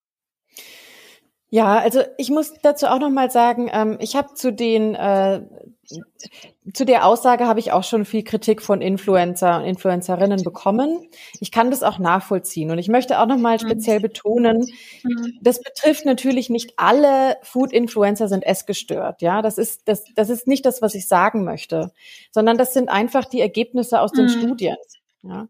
Ja, 1.54 1.78
also 1.78 2.02
ich 2.18 2.30
muss 2.30 2.52
dazu 2.62 2.86
auch 2.86 2.98
noch 2.98 3.10
mal 3.10 3.30
sagen, 3.30 3.70
ähm, 3.72 3.96
ich 4.00 4.16
habe 4.16 4.34
zu 4.34 4.52
den 4.52 4.96
äh, 4.96 5.40
zu 6.72 6.84
der 6.84 7.06
Aussage 7.06 7.46
habe 7.46 7.60
ich 7.60 7.70
auch 7.70 7.84
schon 7.84 8.04
viel 8.04 8.24
Kritik 8.24 8.60
von 8.60 8.80
Influencer 8.80 9.58
und 9.58 9.64
Influencerinnen 9.64 10.42
bekommen. 10.42 11.08
Ich 11.38 11.52
kann 11.52 11.70
das 11.70 11.84
auch 11.84 12.00
nachvollziehen 12.00 12.72
und 12.72 12.78
ich 12.80 12.88
möchte 12.88 13.20
auch 13.20 13.26
noch 13.26 13.36
mal 13.36 13.54
mhm. 13.54 13.60
speziell 13.60 14.00
betonen, 14.00 14.66
mhm. 15.04 15.38
das 15.42 15.60
betrifft 15.62 16.04
natürlich 16.06 16.50
nicht 16.50 16.72
alle 16.76 17.36
Food 17.42 17.72
Influencer 17.72 18.26
sind 18.26 18.44
essgestört. 18.44 19.22
Ja, 19.22 19.40
das 19.40 19.56
ist 19.56 19.86
das 19.86 20.02
das 20.16 20.30
ist 20.30 20.48
nicht 20.48 20.66
das, 20.66 20.82
was 20.82 20.96
ich 20.96 21.06
sagen 21.06 21.44
möchte, 21.44 21.92
sondern 22.32 22.58
das 22.58 22.74
sind 22.74 22.88
einfach 22.88 23.26
die 23.26 23.40
Ergebnisse 23.40 24.00
aus 24.00 24.10
den 24.10 24.24
mhm. 24.24 24.30
Studien. 24.30 24.76
Ja. 25.22 25.46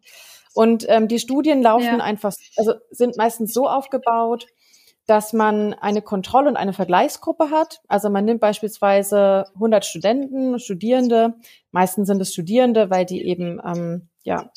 Und 0.52 0.84
ähm, 0.86 1.08
die 1.08 1.18
Studien 1.18 1.62
laufen 1.62 1.96
ja. 1.98 2.04
einfach, 2.04 2.34
also 2.58 2.74
sind 2.90 3.16
meistens 3.16 3.54
so 3.54 3.66
aufgebaut, 3.66 4.48
dass 5.06 5.32
man 5.32 5.74
eine 5.74 6.02
Kontroll- 6.02 6.46
und 6.46 6.56
eine 6.56 6.72
Vergleichsgruppe 6.72 7.50
hat. 7.50 7.80
Also 7.88 8.08
man 8.10 8.24
nimmt 8.24 8.40
beispielsweise 8.40 9.44
100 9.54 9.84
Studenten, 9.84 10.58
Studierende. 10.58 11.34
Meistens 11.72 12.08
sind 12.08 12.20
es 12.20 12.32
Studierende, 12.32 12.90
weil 12.90 13.04
die 13.04 13.24
eben 13.24 13.60
ähm, 13.64 14.08
ja 14.22 14.50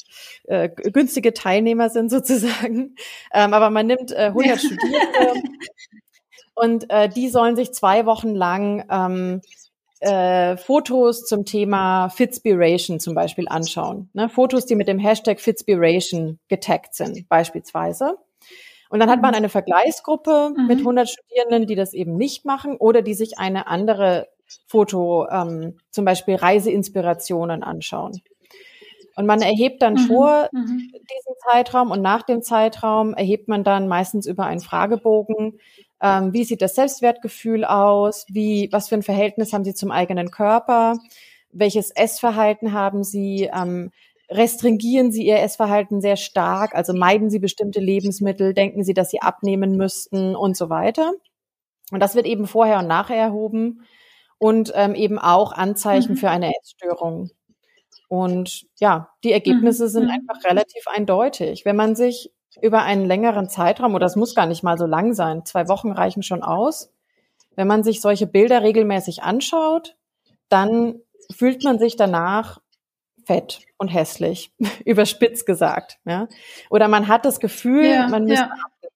äh, 0.45 0.69
günstige 0.69 1.33
Teilnehmer 1.33 1.89
sind 1.89 2.09
sozusagen. 2.11 2.95
Ähm, 3.33 3.53
aber 3.53 3.69
man 3.69 3.87
nimmt 3.87 4.11
äh, 4.11 4.27
100 4.27 4.47
ja. 4.47 4.57
Studierende 4.57 5.41
und 6.55 6.89
äh, 6.89 7.07
die 7.09 7.29
sollen 7.29 7.55
sich 7.55 7.73
zwei 7.73 8.05
Wochen 8.05 8.33
lang 8.33 8.85
ähm, 8.89 9.41
äh, 9.99 10.57
Fotos 10.57 11.25
zum 11.25 11.45
Thema 11.45 12.09
Fitspiration 12.09 12.99
zum 12.99 13.15
Beispiel 13.15 13.47
anschauen. 13.47 14.09
Ne? 14.13 14.29
Fotos, 14.29 14.65
die 14.65 14.75
mit 14.75 14.87
dem 14.87 14.99
Hashtag 14.99 15.39
Fitspiration 15.39 16.39
getaggt 16.47 16.93
sind, 16.95 17.27
beispielsweise. 17.29 18.17
Und 18.89 18.99
dann 18.99 19.09
hat 19.09 19.21
man 19.21 19.31
mhm. 19.31 19.37
eine 19.37 19.49
Vergleichsgruppe 19.49 20.53
mhm. 20.55 20.67
mit 20.67 20.79
100 20.79 21.09
Studierenden, 21.09 21.67
die 21.67 21.75
das 21.75 21.93
eben 21.93 22.15
nicht 22.15 22.45
machen 22.45 22.77
oder 22.77 23.01
die 23.01 23.13
sich 23.13 23.37
eine 23.37 23.67
andere 23.67 24.27
Foto, 24.67 25.27
ähm, 25.29 25.77
zum 25.91 26.05
Beispiel 26.05 26.35
Reiseinspirationen 26.35 27.63
anschauen. 27.63 28.21
Und 29.15 29.25
man 29.25 29.41
erhebt 29.41 29.81
dann 29.81 29.95
mhm. 29.95 30.07
vor 30.07 30.49
mhm. 30.51 30.91
diesem 30.93 31.33
Zeitraum 31.49 31.91
und 31.91 32.01
nach 32.01 32.23
dem 32.23 32.41
Zeitraum 32.41 33.13
erhebt 33.13 33.47
man 33.47 33.63
dann 33.63 33.87
meistens 33.87 34.27
über 34.27 34.45
einen 34.45 34.61
Fragebogen 34.61 35.59
ähm, 36.01 36.33
wie 36.33 36.43
sieht 36.43 36.61
das 36.61 36.75
Selbstwertgefühl 36.75 37.65
aus? 37.65 38.25
Wie, 38.29 38.69
was 38.71 38.89
für 38.89 38.95
ein 38.95 39.03
Verhältnis 39.03 39.53
haben 39.53 39.63
Sie 39.63 39.73
zum 39.73 39.91
eigenen 39.91 40.31
Körper? 40.31 40.97
Welches 41.51 41.91
Essverhalten 41.91 42.73
haben 42.73 43.03
Sie? 43.03 43.49
Ähm, 43.53 43.91
restringieren 44.29 45.11
Sie 45.11 45.25
Ihr 45.25 45.39
Essverhalten 45.39 46.01
sehr 46.01 46.17
stark? 46.17 46.75
Also 46.75 46.93
meiden 46.93 47.29
Sie 47.29 47.39
bestimmte 47.39 47.79
Lebensmittel? 47.79 48.53
Denken 48.53 48.83
Sie, 48.83 48.93
dass 48.93 49.09
Sie 49.09 49.21
abnehmen 49.21 49.77
müssten 49.77 50.35
und 50.35 50.57
so 50.57 50.69
weiter? 50.69 51.13
Und 51.91 52.01
das 52.01 52.15
wird 52.15 52.25
eben 52.25 52.47
vorher 52.47 52.79
und 52.79 52.87
nachher 52.87 53.17
erhoben 53.17 53.85
und 54.37 54.71
ähm, 54.75 54.95
eben 54.95 55.17
auch 55.19 55.51
Anzeichen 55.51 56.13
mhm. 56.13 56.17
für 56.17 56.29
eine 56.29 56.51
Essstörung. 56.59 57.31
Und 58.09 58.65
ja, 58.79 59.09
die 59.23 59.31
Ergebnisse 59.31 59.85
mhm. 59.85 59.89
sind 59.89 60.03
mhm. 60.05 60.11
einfach 60.11 60.43
relativ 60.49 60.87
eindeutig. 60.87 61.65
Wenn 61.65 61.75
man 61.75 61.95
sich 61.95 62.31
über 62.61 62.83
einen 62.83 63.05
längeren 63.05 63.49
Zeitraum, 63.49 63.95
oder 63.95 64.05
es 64.05 64.15
muss 64.15 64.35
gar 64.35 64.45
nicht 64.45 64.63
mal 64.63 64.77
so 64.77 64.85
lang 64.85 65.13
sein, 65.13 65.45
zwei 65.45 65.67
Wochen 65.67 65.91
reichen 65.91 66.23
schon 66.23 66.43
aus. 66.43 66.91
Wenn 67.55 67.67
man 67.67 67.83
sich 67.83 68.01
solche 68.01 68.27
Bilder 68.27 68.61
regelmäßig 68.61 69.23
anschaut, 69.23 69.95
dann 70.49 70.99
fühlt 71.35 71.63
man 71.63 71.79
sich 71.79 71.95
danach 71.95 72.59
fett 73.27 73.59
und 73.77 73.89
hässlich, 73.89 74.51
überspitzt 74.85 75.45
gesagt. 75.45 75.99
Ja? 76.05 76.27
Oder 76.69 76.87
man 76.87 77.07
hat 77.07 77.25
das 77.25 77.39
Gefühl, 77.39 77.85
ja, 77.85 78.07
man 78.07 78.23
müsste 78.23 78.49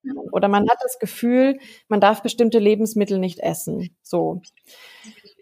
ja. 0.04 0.14
oder 0.32 0.48
man 0.48 0.68
hat 0.70 0.78
das 0.82 0.98
Gefühl, 0.98 1.60
man 1.90 2.00
darf 2.00 2.24
bestimmte 2.24 2.58
Lebensmittel 2.58 3.20
nicht 3.20 3.40
essen. 3.40 3.96
So. 4.02 4.42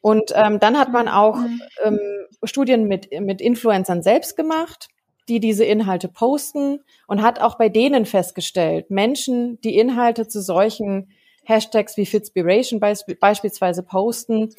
Und 0.02 0.32
ähm, 0.36 0.60
dann 0.60 0.78
hat 0.78 0.92
man 0.92 1.08
auch 1.08 1.38
mhm. 1.38 1.62
ähm, 1.84 2.00
Studien 2.44 2.88
mit, 2.88 3.10
mit 3.22 3.42
Influencern 3.42 4.02
selbst 4.02 4.36
gemacht 4.36 4.90
die 5.30 5.40
diese 5.40 5.64
Inhalte 5.64 6.08
posten 6.08 6.80
und 7.08 7.22
hat 7.22 7.40
auch 7.40 7.56
bei 7.56 7.70
denen 7.70 8.06
festgestellt, 8.06 8.90
Menschen, 8.90 9.62
die 9.62 9.78
Inhalte 9.78 10.28
zu 10.28 10.42
solchen 10.42 11.12
Hashtags 11.44 11.98
wie 11.98 12.08
Fitspiration 12.08 12.80
beisp 12.80 13.12
beispielsweise 13.20 13.84
posten, 13.84 14.50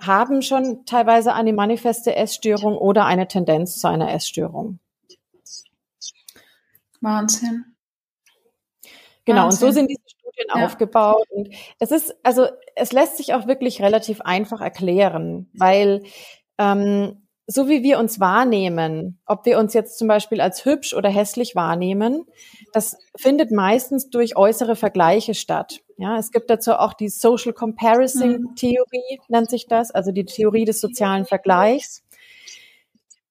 haben 0.00 0.42
schon 0.42 0.84
teilweise 0.86 1.34
eine 1.34 1.52
manifeste 1.52 2.14
Essstörung 2.14 2.76
oder 2.76 3.04
eine 3.06 3.28
Tendenz 3.28 3.78
zu 3.78 3.88
einer 3.88 4.12
Essstörung. 4.12 4.78
Wahnsinn. 7.00 7.64
Genau, 9.24 9.44
Wahnsinn. 9.44 9.66
und 9.66 9.72
so 9.72 9.78
sind 9.78 9.88
diese 9.88 10.02
Studien 10.06 10.48
ja. 10.54 10.66
aufgebaut. 10.66 11.26
Und 11.30 11.50
es 11.78 11.90
ist, 11.90 12.14
also 12.22 12.46
es 12.74 12.92
lässt 12.92 13.16
sich 13.16 13.34
auch 13.34 13.46
wirklich 13.46 13.82
relativ 13.82 14.20
einfach 14.20 14.60
erklären, 14.60 15.48
weil 15.52 16.02
ähm, 16.58 17.26
so 17.46 17.68
wie 17.68 17.82
wir 17.82 17.98
uns 17.98 18.20
wahrnehmen, 18.20 19.20
ob 19.26 19.44
wir 19.44 19.58
uns 19.58 19.74
jetzt 19.74 19.98
zum 19.98 20.06
Beispiel 20.06 20.40
als 20.40 20.64
hübsch 20.64 20.94
oder 20.94 21.08
hässlich 21.08 21.56
wahrnehmen, 21.56 22.26
das 22.72 22.96
findet 23.16 23.50
meistens 23.50 24.08
durch 24.08 24.36
äußere 24.36 24.76
Vergleiche 24.76 25.34
statt. 25.34 25.80
Ja, 26.00 26.16
es 26.16 26.30
gibt 26.30 26.48
dazu 26.48 26.72
auch 26.72 26.94
die 26.94 27.10
Social 27.10 27.52
Comparison 27.52 28.54
Theorie, 28.56 29.20
nennt 29.28 29.50
sich 29.50 29.66
das, 29.66 29.90
also 29.90 30.12
die 30.12 30.24
Theorie 30.24 30.64
des 30.64 30.80
sozialen 30.80 31.26
Vergleichs, 31.26 32.02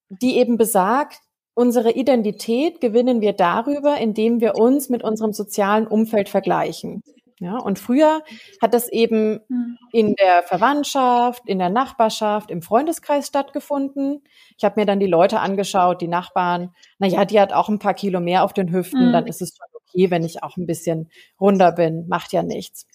die 0.10 0.38
eben 0.38 0.56
besagt, 0.56 1.18
unsere 1.56 1.94
Identität 1.94 2.80
gewinnen 2.80 3.22
wir 3.22 3.34
darüber, 3.34 3.98
indem 3.98 4.40
wir 4.40 4.54
uns 4.54 4.88
mit 4.88 5.04
unserem 5.04 5.34
sozialen 5.34 5.88
Umfeld 5.88 6.30
vergleichen. 6.30 7.02
Ja, 7.40 7.58
und 7.58 7.80
früher 7.80 8.22
hat 8.62 8.76
das 8.76 8.88
eben 8.88 9.40
hm. 9.48 9.78
in 9.92 10.14
der 10.14 10.44
Verwandtschaft, 10.44 11.42
in 11.48 11.58
der 11.58 11.70
Nachbarschaft, 11.70 12.52
im 12.52 12.62
Freundeskreis 12.62 13.26
stattgefunden. 13.26 14.22
Ich 14.58 14.64
habe 14.64 14.80
mir 14.80 14.86
dann 14.86 15.00
die 15.00 15.08
Leute 15.08 15.40
angeschaut, 15.40 16.02
die 16.02 16.08
Nachbarn. 16.08 16.76
Na 17.00 17.08
ja, 17.08 17.26
die 17.26 17.40
hat 17.40 17.52
auch 17.52 17.70
ein 17.70 17.80
paar 17.80 17.96
Kilo 17.96 18.20
mehr 18.20 18.44
auf 18.44 18.54
den 18.54 18.72
Hüften, 18.72 19.08
mhm. 19.08 19.14
dann 19.14 19.26
ist 19.26 19.42
es 19.42 19.56
schon 19.58 19.69
okay, 19.90 20.10
wenn 20.10 20.24
ich 20.24 20.44
auch 20.44 20.58
ein 20.58 20.66
bisschen 20.66 21.10
runder 21.40 21.72
bin, 21.72 22.08
macht 22.08 22.34
ja 22.34 22.44
nichts. 22.44 22.86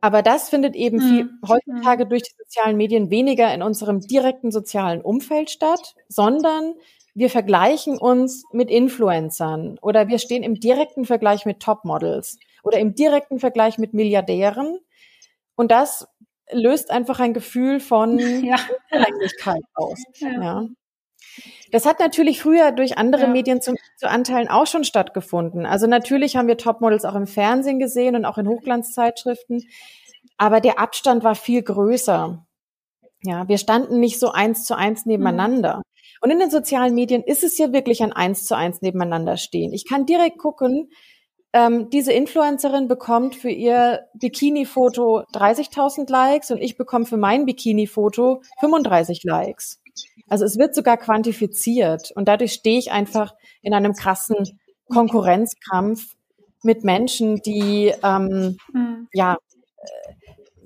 Aber 0.00 0.22
das 0.22 0.50
findet 0.50 0.76
eben 0.76 1.00
viel, 1.00 1.24
mhm. 1.24 1.40
heutzutage 1.48 2.06
durch 2.06 2.22
die 2.22 2.34
sozialen 2.38 2.76
Medien 2.76 3.10
weniger 3.10 3.52
in 3.52 3.62
unserem 3.62 4.00
direkten 4.00 4.52
sozialen 4.52 5.00
Umfeld 5.00 5.50
statt, 5.50 5.94
sondern 6.08 6.74
wir 7.14 7.30
vergleichen 7.30 7.96
uns 7.96 8.44
mit 8.52 8.70
Influencern 8.70 9.78
oder 9.80 10.08
wir 10.08 10.18
stehen 10.18 10.42
im 10.42 10.60
direkten 10.60 11.06
Vergleich 11.06 11.46
mit 11.46 11.60
Topmodels 11.60 12.38
oder 12.62 12.78
im 12.78 12.94
direkten 12.94 13.40
Vergleich 13.40 13.78
mit 13.78 13.94
Milliardären. 13.94 14.78
Und 15.56 15.70
das 15.70 16.06
löst 16.52 16.90
einfach 16.90 17.18
ein 17.18 17.32
Gefühl 17.32 17.80
von 17.80 18.18
ja. 18.44 18.56
Aus. 19.74 20.02
Ja. 20.18 20.42
ja. 20.42 20.66
Das 21.72 21.84
hat 21.86 22.00
natürlich 22.00 22.40
früher 22.40 22.72
durch 22.72 22.98
andere 22.98 23.22
ja. 23.22 23.28
Medien 23.28 23.60
zu, 23.60 23.74
zu, 23.96 24.08
Anteilen 24.08 24.48
auch 24.48 24.66
schon 24.66 24.84
stattgefunden. 24.84 25.66
Also 25.66 25.86
natürlich 25.86 26.36
haben 26.36 26.48
wir 26.48 26.56
Topmodels 26.56 27.04
auch 27.04 27.14
im 27.14 27.26
Fernsehen 27.26 27.78
gesehen 27.78 28.14
und 28.16 28.24
auch 28.24 28.38
in 28.38 28.48
Hochglanzzeitschriften, 28.48 29.64
aber 30.36 30.60
der 30.60 30.78
Abstand 30.78 31.24
war 31.24 31.34
viel 31.34 31.62
größer. 31.62 32.46
Ja, 33.22 33.48
wir 33.48 33.58
standen 33.58 33.98
nicht 33.98 34.20
so 34.20 34.30
eins 34.30 34.64
zu 34.64 34.76
eins 34.76 35.06
nebeneinander. 35.06 35.78
Mhm. 35.78 35.82
Und 36.20 36.30
in 36.30 36.38
den 36.38 36.50
sozialen 36.50 36.94
Medien 36.94 37.22
ist 37.22 37.44
es 37.44 37.58
ja 37.58 37.72
wirklich 37.72 38.02
ein 38.02 38.12
eins 38.12 38.44
zu 38.44 38.56
eins 38.56 38.82
nebeneinander 38.82 39.36
stehen. 39.36 39.72
Ich 39.72 39.88
kann 39.88 40.06
direkt 40.06 40.38
gucken, 40.38 40.90
ähm, 41.52 41.88
diese 41.90 42.12
Influencerin 42.12 42.88
bekommt 42.88 43.34
für 43.34 43.50
ihr 43.50 44.06
Bikini-Foto 44.14 45.24
30.000 45.32 46.10
Likes 46.10 46.50
und 46.50 46.58
ich 46.58 46.76
bekomme 46.76 47.06
für 47.06 47.16
mein 47.16 47.46
Bikini-Foto 47.46 48.42
35 48.60 49.24
Likes. 49.24 49.80
Also 50.28 50.44
es 50.44 50.58
wird 50.58 50.74
sogar 50.74 50.96
quantifiziert 50.96 52.10
und 52.12 52.26
dadurch 52.26 52.52
stehe 52.52 52.78
ich 52.78 52.90
einfach 52.90 53.34
in 53.62 53.74
einem 53.74 53.94
krassen 53.94 54.58
Konkurrenzkampf 54.88 56.14
mit 56.62 56.84
Menschen, 56.84 57.42
die 57.42 57.92
ähm, 58.02 58.56
mhm. 58.72 59.08
ja 59.12 59.38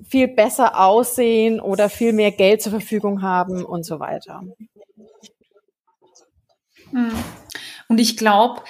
viel 0.07 0.27
besser 0.27 0.79
aussehen 0.79 1.59
oder 1.61 1.89
viel 1.89 2.11
mehr 2.11 2.31
Geld 2.31 2.61
zur 2.61 2.71
Verfügung 2.71 3.21
haben 3.21 3.63
und 3.63 3.85
so 3.85 3.99
weiter. 3.99 4.43
Hm. 6.91 7.11
Und 7.87 7.99
ich 7.99 8.17
glaube, 8.17 8.61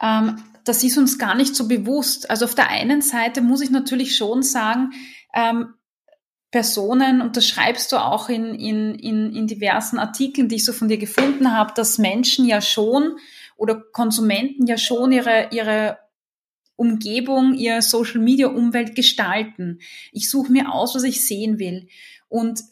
ähm, 0.00 0.42
das 0.64 0.82
ist 0.82 0.98
uns 0.98 1.18
gar 1.18 1.34
nicht 1.34 1.54
so 1.54 1.68
bewusst. 1.68 2.30
Also 2.30 2.44
auf 2.44 2.54
der 2.54 2.70
einen 2.70 3.02
Seite 3.02 3.40
muss 3.40 3.60
ich 3.60 3.70
natürlich 3.70 4.16
schon 4.16 4.42
sagen, 4.42 4.92
ähm, 5.34 5.74
Personen, 6.56 7.20
und 7.20 7.36
das 7.36 7.46
schreibst 7.46 7.92
du 7.92 7.98
auch 7.98 8.30
in, 8.30 8.54
in, 8.54 8.94
in, 8.94 9.36
in 9.36 9.46
diversen 9.46 9.98
Artikeln, 9.98 10.48
die 10.48 10.54
ich 10.54 10.64
so 10.64 10.72
von 10.72 10.88
dir 10.88 10.96
gefunden 10.96 11.52
habe, 11.52 11.74
dass 11.76 11.98
Menschen 11.98 12.46
ja 12.46 12.62
schon 12.62 13.18
oder 13.58 13.74
Konsumenten 13.92 14.66
ja 14.66 14.78
schon 14.78 15.12
ihre, 15.12 15.48
ihre 15.50 15.98
Umgebung, 16.74 17.52
ihre 17.52 17.82
Social 17.82 18.22
Media 18.22 18.46
Umwelt 18.46 18.94
gestalten. 18.94 19.80
Ich 20.12 20.30
suche 20.30 20.50
mir 20.50 20.72
aus, 20.72 20.94
was 20.94 21.02
ich 21.02 21.26
sehen 21.26 21.58
will. 21.58 21.88
Und 22.30 22.62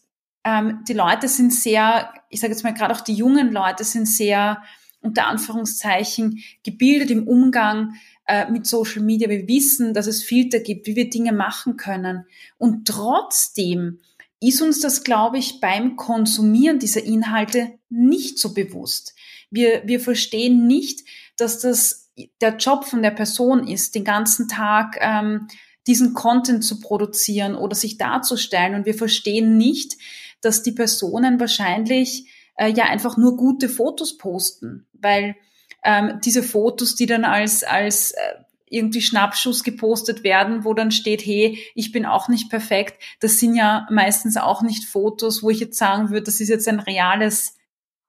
ähm, 0.45 0.83
die 0.89 0.95
Leute 0.95 1.29
sind 1.29 1.53
sehr, 1.53 2.11
ich 2.31 2.41
sage 2.41 2.55
jetzt 2.55 2.65
mal 2.65 2.73
gerade 2.73 2.95
auch 2.95 3.03
die 3.03 3.13
jungen 3.13 3.53
Leute 3.53 3.85
sind 3.85 4.09
sehr 4.09 4.63
unter 5.05 5.27
Anführungszeichen 5.27 6.43
gebildet 6.63 7.11
im 7.11 7.29
Umgang 7.29 7.95
äh, 8.27 8.51
mit 8.51 8.67
Social 8.67 9.03
Media. 9.03 9.29
Wir 9.29 9.47
wissen, 9.47 9.95
dass 9.95 10.07
es 10.07 10.25
Filter 10.25 10.61
gibt, 10.61 10.87
wie 10.87 10.97
wir 10.97 11.11
Dinge 11.11 11.33
machen 11.33 11.77
können. 11.77 12.27
Und 12.59 12.89
trotzdem 12.89 14.01
ist 14.41 14.63
uns 14.63 14.81
das, 14.81 15.05
glaube 15.05 15.39
ich, 15.39 15.61
beim 15.61 15.97
Konsumieren 15.97 16.79
dieser 16.79 17.05
Inhalte 17.05 17.79
nicht 17.89 18.39
so 18.39 18.55
bewusst. 18.55 19.15
Wir, 19.51 19.83
wir 19.87 20.01
verstehen 20.01 20.67
nicht, 20.67 21.07
dass 21.37 21.61
das 21.61 22.11
der 22.41 22.57
Job 22.57 22.85
von 22.85 23.03
der 23.03 23.11
Person 23.11 23.67
ist, 23.67 23.95
den 23.95 24.05
ganzen 24.05 24.49
Tag 24.49 24.99
ähm, 25.01 25.49
diesen 25.87 26.15
Content 26.15 26.65
zu 26.65 26.81
produzieren 26.81 27.55
oder 27.57 27.75
sich 27.75 27.99
darzustellen. 27.99 28.75
Und 28.75 28.87
wir 28.87 28.95
verstehen 28.95 29.57
nicht, 29.57 29.97
dass 30.41 30.63
die 30.63 30.73
Personen 30.73 31.41
wahrscheinlich 31.41 32.29
äh, 32.57 32.71
ja 32.73 32.85
einfach 32.85 33.17
nur 33.17 33.37
gute 33.37 33.69
Fotos 33.69 34.19
posten, 34.19 34.87
weil 34.93 35.37
ähm, 35.85 36.21
diese 36.25 36.43
Fotos, 36.43 36.95
die 36.95 37.07
dann 37.07 37.25
als, 37.25 37.63
als 37.65 38.13
äh, 38.13 38.35
irgendwie 38.67 39.03
Schnappschuss 39.03 39.63
gepostet 39.63 40.25
werden, 40.25 40.65
wo 40.65 40.75
dann 40.75 40.91
steht, 40.91 41.25
hey, 41.25 41.59
ich 41.75 41.93
bin 41.93 42.07
auch 42.07 42.29
nicht 42.29 42.51
perfekt, 42.51 43.01
das 43.21 43.39
sind 43.39 43.55
ja 43.55 43.87
meistens 43.91 44.37
auch 44.37 44.63
nicht 44.63 44.85
Fotos, 44.85 45.43
wo 45.43 45.51
ich 45.51 45.61
jetzt 45.61 45.79
sagen 45.79 46.11
würde, 46.11 46.25
das 46.25 46.41
ist 46.41 46.49
jetzt 46.49 46.69
ein 46.69 46.81
reales 46.81 47.57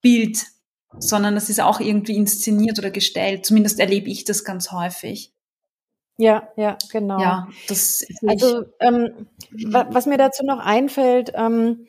Bild 0.01 0.45
sondern 0.99 1.35
das 1.35 1.49
ist 1.49 1.61
auch 1.61 1.79
irgendwie 1.79 2.15
inszeniert 2.15 2.79
oder 2.79 2.91
gestellt. 2.91 3.45
Zumindest 3.45 3.79
erlebe 3.79 4.09
ich 4.09 4.23
das 4.23 4.43
ganz 4.43 4.71
häufig. 4.71 5.31
Ja, 6.17 6.47
ja, 6.55 6.77
genau. 6.91 7.19
Ja, 7.19 7.47
das 7.67 8.05
also 8.25 8.63
ähm, 8.79 9.27
was 9.51 10.05
mir 10.05 10.17
dazu 10.17 10.45
noch 10.45 10.59
einfällt, 10.59 11.33
ähm, 11.35 11.87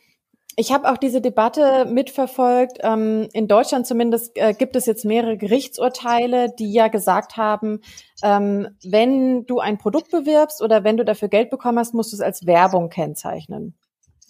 ich 0.56 0.72
habe 0.72 0.90
auch 0.90 0.96
diese 0.96 1.20
Debatte 1.20 1.84
mitverfolgt. 1.84 2.78
Ähm, 2.80 3.28
in 3.34 3.46
Deutschland 3.46 3.86
zumindest 3.86 4.32
äh, 4.36 4.54
gibt 4.54 4.74
es 4.74 4.86
jetzt 4.86 5.04
mehrere 5.04 5.36
Gerichtsurteile, 5.36 6.50
die 6.58 6.72
ja 6.72 6.88
gesagt 6.88 7.36
haben, 7.36 7.80
ähm, 8.22 8.68
wenn 8.82 9.44
du 9.44 9.60
ein 9.60 9.76
Produkt 9.76 10.10
bewirbst 10.10 10.62
oder 10.62 10.82
wenn 10.82 10.96
du 10.96 11.04
dafür 11.04 11.28
Geld 11.28 11.50
bekommen 11.50 11.78
hast, 11.78 11.92
musst 11.92 12.12
du 12.12 12.16
es 12.16 12.22
als 12.22 12.46
Werbung 12.46 12.88
kennzeichnen. 12.88 13.74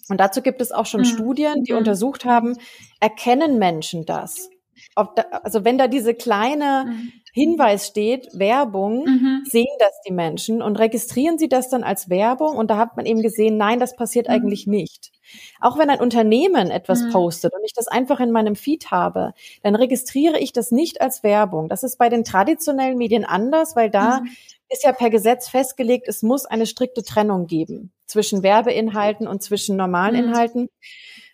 Und 0.09 0.19
dazu 0.19 0.41
gibt 0.41 0.61
es 0.61 0.71
auch 0.71 0.85
schon 0.85 1.01
mhm. 1.01 1.05
Studien, 1.05 1.63
die 1.63 1.71
mhm. 1.71 1.79
untersucht 1.79 2.25
haben, 2.25 2.57
erkennen 2.99 3.57
Menschen 3.57 4.05
das? 4.05 4.49
da, 4.95 5.23
also 5.43 5.63
wenn 5.63 5.77
da 5.77 5.87
diese 5.87 6.13
kleine 6.13 6.85
mhm. 6.87 7.11
Hinweis 7.33 7.87
steht, 7.87 8.27
Werbung, 8.33 9.05
mhm. 9.05 9.43
sehen 9.45 9.75
das 9.79 10.01
die 10.07 10.13
Menschen 10.13 10.61
und 10.61 10.77
registrieren 10.77 11.37
sie 11.37 11.49
das 11.49 11.69
dann 11.69 11.83
als 11.83 12.09
Werbung 12.09 12.57
und 12.57 12.69
da 12.69 12.77
hat 12.77 12.97
man 12.97 13.05
eben 13.05 13.21
gesehen, 13.21 13.57
nein, 13.57 13.79
das 13.79 13.95
passiert 13.95 14.27
mhm. 14.27 14.33
eigentlich 14.33 14.67
nicht. 14.67 15.11
Auch 15.59 15.77
wenn 15.77 15.89
ein 15.89 15.99
Unternehmen 15.99 16.71
etwas 16.71 17.03
mhm. 17.03 17.11
postet 17.11 17.53
und 17.53 17.63
ich 17.63 17.73
das 17.73 17.87
einfach 17.87 18.19
in 18.19 18.31
meinem 18.31 18.55
Feed 18.55 18.91
habe, 18.91 19.33
dann 19.63 19.75
registriere 19.75 20.39
ich 20.39 20.53
das 20.53 20.71
nicht 20.71 21.01
als 21.01 21.23
Werbung. 21.23 21.69
Das 21.69 21.83
ist 21.83 21.97
bei 21.97 22.09
den 22.09 22.23
traditionellen 22.23 22.97
Medien 22.97 23.25
anders, 23.25 23.75
weil 23.75 23.89
da 23.89 24.21
mhm. 24.21 24.29
ist 24.69 24.83
ja 24.83 24.91
per 24.91 25.09
Gesetz 25.09 25.49
festgelegt, 25.49 26.07
es 26.07 26.23
muss 26.23 26.45
eine 26.45 26.65
strikte 26.65 27.03
Trennung 27.03 27.47
geben 27.47 27.91
zwischen 28.05 28.43
Werbeinhalten 28.43 29.27
und 29.27 29.43
zwischen 29.43 29.75
normalen 29.75 30.15
mhm. 30.15 30.29
Inhalten. 30.29 30.69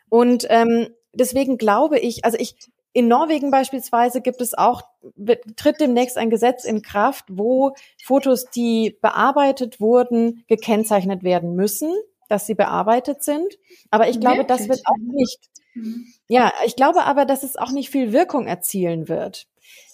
Und 0.10 0.46
ähm, 0.50 0.90
deswegen 1.14 1.58
glaube 1.58 2.00
ich, 2.00 2.26
also 2.26 2.38
ich 2.40 2.56
in 2.94 3.08
Norwegen 3.08 3.50
beispielsweise 3.50 4.22
gibt 4.22 4.40
es 4.40 4.54
auch, 4.54 4.84
tritt 5.56 5.82
demnächst 5.82 6.18
ein 6.18 6.30
Gesetz 6.30 6.64
in 6.64 6.84
Kraft, 6.84 7.26
wo 7.28 7.74
Fotos, 8.04 8.46
die 8.46 8.98
bearbeitet 9.02 9.82
wurden, 9.82 10.44
gekennzeichnet 10.48 11.24
werden 11.24 11.56
müssen, 11.56 11.92
dass 12.34 12.48
sie 12.48 12.56
bearbeitet 12.56 13.24
sind. 13.24 13.58
Aber 13.92 14.10
ich 14.10 14.20
glaube, 14.20 14.40
Wirklich? 14.40 14.58
das 14.58 14.68
wird 14.68 14.82
auch 14.86 14.98
nicht, 14.98 15.40
mhm. 15.76 16.06
ja, 16.28 16.52
ich 16.66 16.76
glaube 16.76 17.04
aber, 17.04 17.26
dass 17.26 17.44
es 17.44 17.56
auch 17.56 17.72
nicht 17.72 17.90
viel 17.90 18.12
Wirkung 18.12 18.48
erzielen 18.48 19.08
wird, 19.08 19.48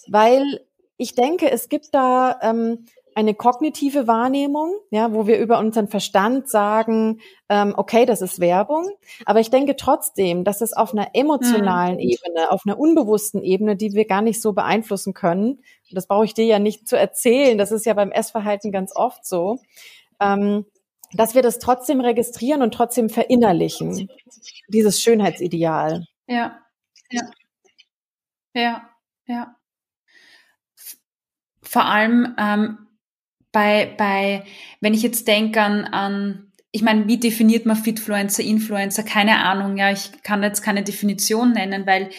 weil 0.08 0.64
ich 0.96 1.14
denke, 1.14 1.50
es 1.50 1.68
gibt 1.68 1.94
da 1.94 2.38
ähm, 2.42 2.86
eine 3.14 3.34
kognitive 3.34 4.06
Wahrnehmung, 4.06 4.74
ja, 4.90 5.12
wo 5.12 5.26
wir 5.26 5.38
über 5.38 5.58
unseren 5.58 5.88
Verstand 5.88 6.48
sagen, 6.48 7.20
ähm, 7.48 7.74
okay, 7.76 8.06
das 8.06 8.22
ist 8.22 8.40
Werbung. 8.40 8.88
Aber 9.26 9.40
ich 9.40 9.50
denke 9.50 9.76
trotzdem, 9.76 10.44
dass 10.44 10.60
es 10.60 10.72
auf 10.72 10.92
einer 10.92 11.08
emotionalen 11.14 11.94
mhm. 11.94 12.00
Ebene, 12.00 12.50
auf 12.50 12.62
einer 12.64 12.78
unbewussten 12.78 13.42
Ebene, 13.42 13.76
die 13.76 13.92
wir 13.92 14.06
gar 14.06 14.22
nicht 14.22 14.40
so 14.40 14.52
beeinflussen 14.52 15.12
können, 15.12 15.60
das 15.90 16.06
brauche 16.06 16.24
ich 16.24 16.34
dir 16.34 16.46
ja 16.46 16.58
nicht 16.58 16.88
zu 16.88 16.96
erzählen, 16.96 17.58
das 17.58 17.72
ist 17.72 17.84
ja 17.84 17.94
beim 17.94 18.12
Essverhalten 18.12 18.70
ganz 18.72 18.94
oft 18.94 19.26
so, 19.26 19.58
ähm, 20.20 20.64
dass 21.12 21.34
wir 21.34 21.42
das 21.42 21.58
trotzdem 21.58 22.00
registrieren 22.00 22.62
und 22.62 22.72
trotzdem 22.72 23.08
verinnerlichen, 23.08 24.08
dieses 24.68 25.02
Schönheitsideal. 25.02 26.06
Ja, 26.26 26.60
ja, 27.10 27.22
ja, 28.54 28.90
ja. 29.26 29.56
Vor 31.62 31.84
allem, 31.84 32.34
ähm, 32.38 32.78
bei, 33.52 33.94
bei, 33.96 34.44
wenn 34.80 34.94
ich 34.94 35.02
jetzt 35.02 35.26
denke 35.28 35.60
an, 35.60 35.84
an 35.84 36.52
ich 36.72 36.82
meine, 36.82 37.08
wie 37.08 37.18
definiert 37.18 37.66
man 37.66 37.76
Fitfluencer, 37.76 38.44
Influencer? 38.44 39.02
Keine 39.02 39.38
Ahnung, 39.38 39.76
ja, 39.76 39.90
ich 39.90 40.22
kann 40.22 40.42
jetzt 40.42 40.62
keine 40.62 40.84
Definition 40.84 41.52
nennen, 41.52 41.84
weil 41.86 42.10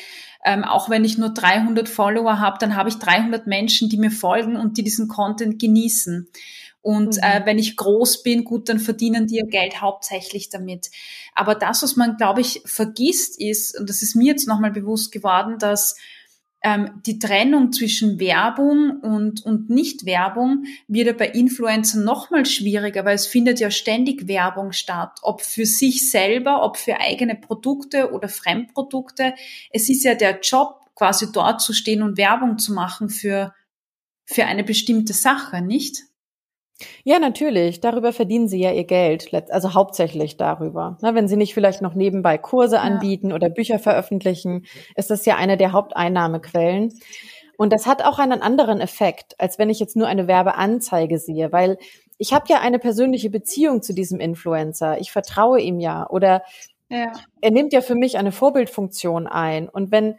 ähm, 0.44 0.64
auch 0.64 0.90
wenn 0.90 1.06
ich 1.06 1.18
nur 1.18 1.30
300 1.30 1.88
Follower 1.88 2.40
habe, 2.40 2.58
dann 2.60 2.76
habe 2.76 2.90
ich 2.90 2.96
300 2.96 3.48
Menschen, 3.48 3.90
die 3.90 3.98
mir 3.98 4.12
folgen 4.12 4.58
und 4.58 4.78
die 4.78 4.84
diesen 4.84 5.08
Content 5.08 5.60
genießen. 5.60 6.28
Und 6.82 7.18
mhm. 7.18 7.24
äh, 7.24 7.42
wenn 7.46 7.60
ich 7.60 7.78
groß 7.78 8.24
bin, 8.24 8.44
gut, 8.44 8.70
dann 8.70 8.80
verdienen 8.80 9.28
die 9.28 9.38
ihr 9.38 9.46
Geld 9.46 9.82
hauptsächlich 9.82 10.50
damit. 10.50 10.90
Aber 11.36 11.56
das, 11.56 11.84
was 11.84 11.96
man, 11.96 12.18
glaube 12.18 12.42
ich, 12.42 12.62
vergisst, 12.66 13.40
ist, 13.40 13.80
und 13.80 13.90
das 13.90 14.02
ist 14.02 14.16
mir 14.16 14.32
jetzt 14.32 14.48
nochmal 14.48 14.72
bewusst 14.72 15.12
geworden, 15.12 15.58
dass 15.60 15.96
ähm, 16.64 17.02
die 17.06 17.18
Trennung 17.18 17.72
zwischen 17.72 18.20
Werbung 18.20 19.00
und, 19.02 19.44
und 19.46 19.70
Nicht-Werbung 19.70 20.66
wird 20.88 21.08
ja 21.08 21.14
bei 21.14 21.28
Influencern 21.30 22.04
nochmal 22.04 22.46
schwieriger, 22.46 23.04
weil 23.04 23.16
es 23.16 23.26
findet 23.26 23.60
ja 23.60 23.72
ständig 23.72 24.28
Werbung 24.28 24.72
statt, 24.72 25.20
ob 25.24 25.42
für 25.42 25.66
sich 25.66 26.12
selber, 26.12 26.64
ob 26.64 26.78
für 26.78 27.00
eigene 27.00 27.36
Produkte 27.36 28.12
oder 28.12 28.30
Fremdprodukte. 28.30 29.34
Es 29.72 29.90
ist 29.90 30.04
ja 30.04 30.14
der 30.14 30.40
Job, 30.42 30.78
quasi 30.94 31.32
dort 31.32 31.62
zu 31.62 31.74
stehen 31.74 32.04
und 32.04 32.18
Werbung 32.18 32.60
zu 32.60 32.74
machen 32.74 33.10
für, 33.10 33.56
für 34.26 34.46
eine 34.46 34.64
bestimmte 34.64 35.14
Sache, 35.14 35.62
nicht? 35.62 36.04
Ja, 37.04 37.20
natürlich. 37.20 37.80
Darüber 37.80 38.14
verdienen 38.14 38.48
sie 38.48 38.60
ja 38.60 38.72
ihr 38.72 38.84
Geld, 38.84 39.32
also 39.50 39.74
hauptsächlich 39.74 40.38
darüber. 40.38 40.98
wenn 41.02 41.28
sie 41.28 41.38
nicht 41.38 41.54
vielleicht 41.54 41.82
noch 41.82 41.94
nebenbei 41.94 42.38
Kurse 42.38 42.78
ja. 42.78 42.82
anbieten 42.82 43.34
oder 43.34 43.50
Bücher 43.50 43.80
veröffentlichen, 43.80 44.66
ist 44.96 45.10
das 45.10 45.26
ja 45.26 45.36
eine 45.36 45.58
der 45.58 45.72
Haupteinnahmequellen. 45.72 46.94
Und 47.58 47.74
das 47.74 47.86
hat 47.86 48.04
auch 48.04 48.18
einen 48.18 48.42
anderen 48.42 48.82
Effekt, 48.82 49.40
als 49.40 49.60
wenn 49.60 49.70
ich 49.70 49.80
jetzt 49.80 49.96
nur 49.96 50.08
eine 50.08 50.28
Werbeanzeige 50.28 51.20
sehe, 51.20 51.52
weil 51.52 51.78
ich 52.18 52.34
habe 52.34 52.46
ja 52.50 52.60
eine 52.60 52.80
persönliche 52.80 53.30
Beziehung 53.30 53.82
zu 53.82 53.94
diesem 53.94 54.20
Influencer. 54.20 55.00
Ich 55.00 55.12
vertraue 55.12 55.60
ihm 55.60 55.80
ja 55.80 56.08
oder 56.10 56.44
ja. 56.90 57.12
er 57.42 57.52
nimmt 57.52 57.74
ja 57.74 57.82
für 57.82 57.96
mich 57.96 58.18
eine 58.18 58.32
Vorbildfunktion 58.32 59.28
ein. 59.28 59.70
Und 59.70 59.92
wenn 59.92 60.16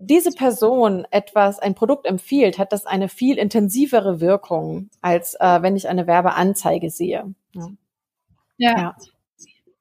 diese 0.00 0.32
Person 0.32 1.06
etwas, 1.10 1.58
ein 1.58 1.74
Produkt 1.74 2.06
empfiehlt, 2.06 2.58
hat 2.58 2.72
das 2.72 2.86
eine 2.86 3.08
viel 3.08 3.36
intensivere 3.36 4.20
Wirkung, 4.20 4.88
als 5.02 5.34
äh, 5.34 5.62
wenn 5.62 5.76
ich 5.76 5.88
eine 5.88 6.06
Werbeanzeige 6.06 6.90
sehe. 6.90 7.34
Ja. 7.52 7.68
Ja. 8.56 8.96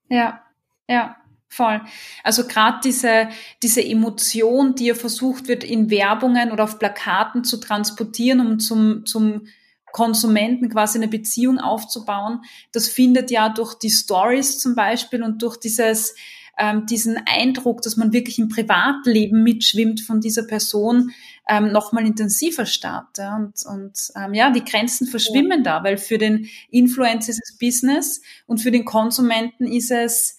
Ja. 0.10 0.41
ja. 0.88 1.15
Voll. 1.51 1.82
Also 2.23 2.45
gerade 2.45 2.77
diese, 2.84 3.29
diese 3.63 3.84
Emotion, 3.84 4.75
die 4.75 4.86
ja 4.86 4.93
versucht 4.93 5.47
wird, 5.47 5.63
in 5.63 5.89
Werbungen 5.89 6.51
oder 6.51 6.65
auf 6.65 6.77
Plakaten 6.77 7.43
zu 7.43 7.58
transportieren, 7.58 8.39
um 8.39 8.60
zum, 8.60 9.05
zum 9.05 9.47
Konsumenten 9.91 10.69
quasi 10.69 10.99
eine 10.99 11.08
Beziehung 11.08 11.60
aufzubauen. 11.60 12.41
Das 12.71 12.88
findet 12.88 13.32
ja 13.32 13.49
durch 13.49 13.73
die 13.73 13.89
Stories 13.89 14.60
zum 14.60 14.75
Beispiel 14.75 15.23
und 15.23 15.41
durch 15.41 15.58
dieses 15.58 16.15
ähm, 16.60 16.86
diesen 16.86 17.19
Eindruck, 17.26 17.82
dass 17.82 17.98
man 17.98 18.13
wirklich 18.13 18.38
im 18.38 18.50
Privatleben 18.50 19.43
mitschwimmt 19.43 20.02
von 20.02 20.22
dieser 20.22 20.43
Person, 20.43 21.12
ähm, 21.48 21.72
nochmal 21.72 22.06
intensiver 22.06 22.65
statt. 22.65 23.08
Ja? 23.17 23.38
Und, 23.38 23.65
und 23.65 24.12
ähm, 24.15 24.34
ja, 24.34 24.52
die 24.52 24.63
Grenzen 24.63 25.08
verschwimmen 25.08 25.63
ja. 25.63 25.80
da, 25.80 25.84
weil 25.84 25.98
für 25.98 26.17
den 26.17 26.50
Influencer 26.69 27.30
ist 27.32 27.41
es 27.43 27.58
Business 27.58 28.22
und 28.45 28.60
für 28.60 28.72
den 28.72 28.86
Konsumenten 28.86 29.65
ist 29.65 29.89
es 29.89 30.38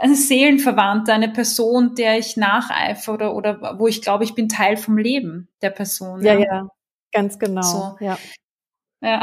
ein 0.00 0.14
Seelenverwandter, 0.14 1.14
eine 1.14 1.30
Person, 1.30 1.96
der 1.96 2.18
ich 2.18 2.36
nacheifere 2.36 3.14
oder, 3.14 3.34
oder 3.34 3.78
wo 3.80 3.88
ich 3.88 4.02
glaube, 4.02 4.22
ich 4.22 4.34
bin 4.34 4.48
Teil 4.48 4.76
vom 4.76 4.96
Leben 4.96 5.48
der 5.60 5.70
Person. 5.70 6.22
Ja, 6.22 6.34
ja, 6.34 6.40
ja 6.40 6.68
ganz 7.12 7.38
genau. 7.38 7.62
So. 7.62 7.96
Ja. 8.00 8.18
ja. 9.02 9.22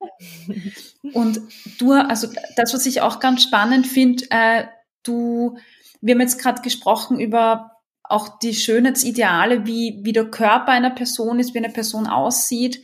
Und 1.12 1.40
du, 1.78 1.92
also 1.92 2.28
das, 2.56 2.74
was 2.74 2.86
ich 2.86 3.00
auch 3.00 3.20
ganz 3.20 3.42
spannend 3.42 3.86
finde, 3.86 4.24
äh, 4.30 4.64
du, 5.02 5.58
wir 6.00 6.14
haben 6.14 6.20
jetzt 6.20 6.40
gerade 6.40 6.62
gesprochen 6.62 7.20
über 7.20 7.72
auch 8.02 8.38
die 8.40 8.54
Schönheitsideale, 8.54 9.66
wie, 9.66 10.00
wie 10.02 10.12
der 10.12 10.30
Körper 10.30 10.72
einer 10.72 10.90
Person 10.90 11.38
ist, 11.38 11.54
wie 11.54 11.58
eine 11.58 11.70
Person 11.70 12.06
aussieht. 12.06 12.82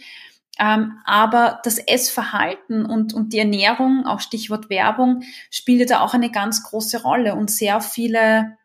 Ähm, 0.59 0.99
aber 1.05 1.61
das 1.65 1.79
Essverhalten 1.79 2.87
und, 2.87 3.13
und 3.13 3.33
die 3.33 3.39
Ernährung, 3.39 4.07
auch 4.07 4.21
Stichwort 4.21 4.71
Werbung, 4.71 5.23
spielt 5.51 5.91
da 5.91 6.01
auch 6.01 6.15
eine 6.15 6.31
ganz 6.31 6.63
große 6.63 7.03
Rolle. 7.03 7.35
Und 7.35 7.51
sehr 7.51 7.81
viele 7.81 8.57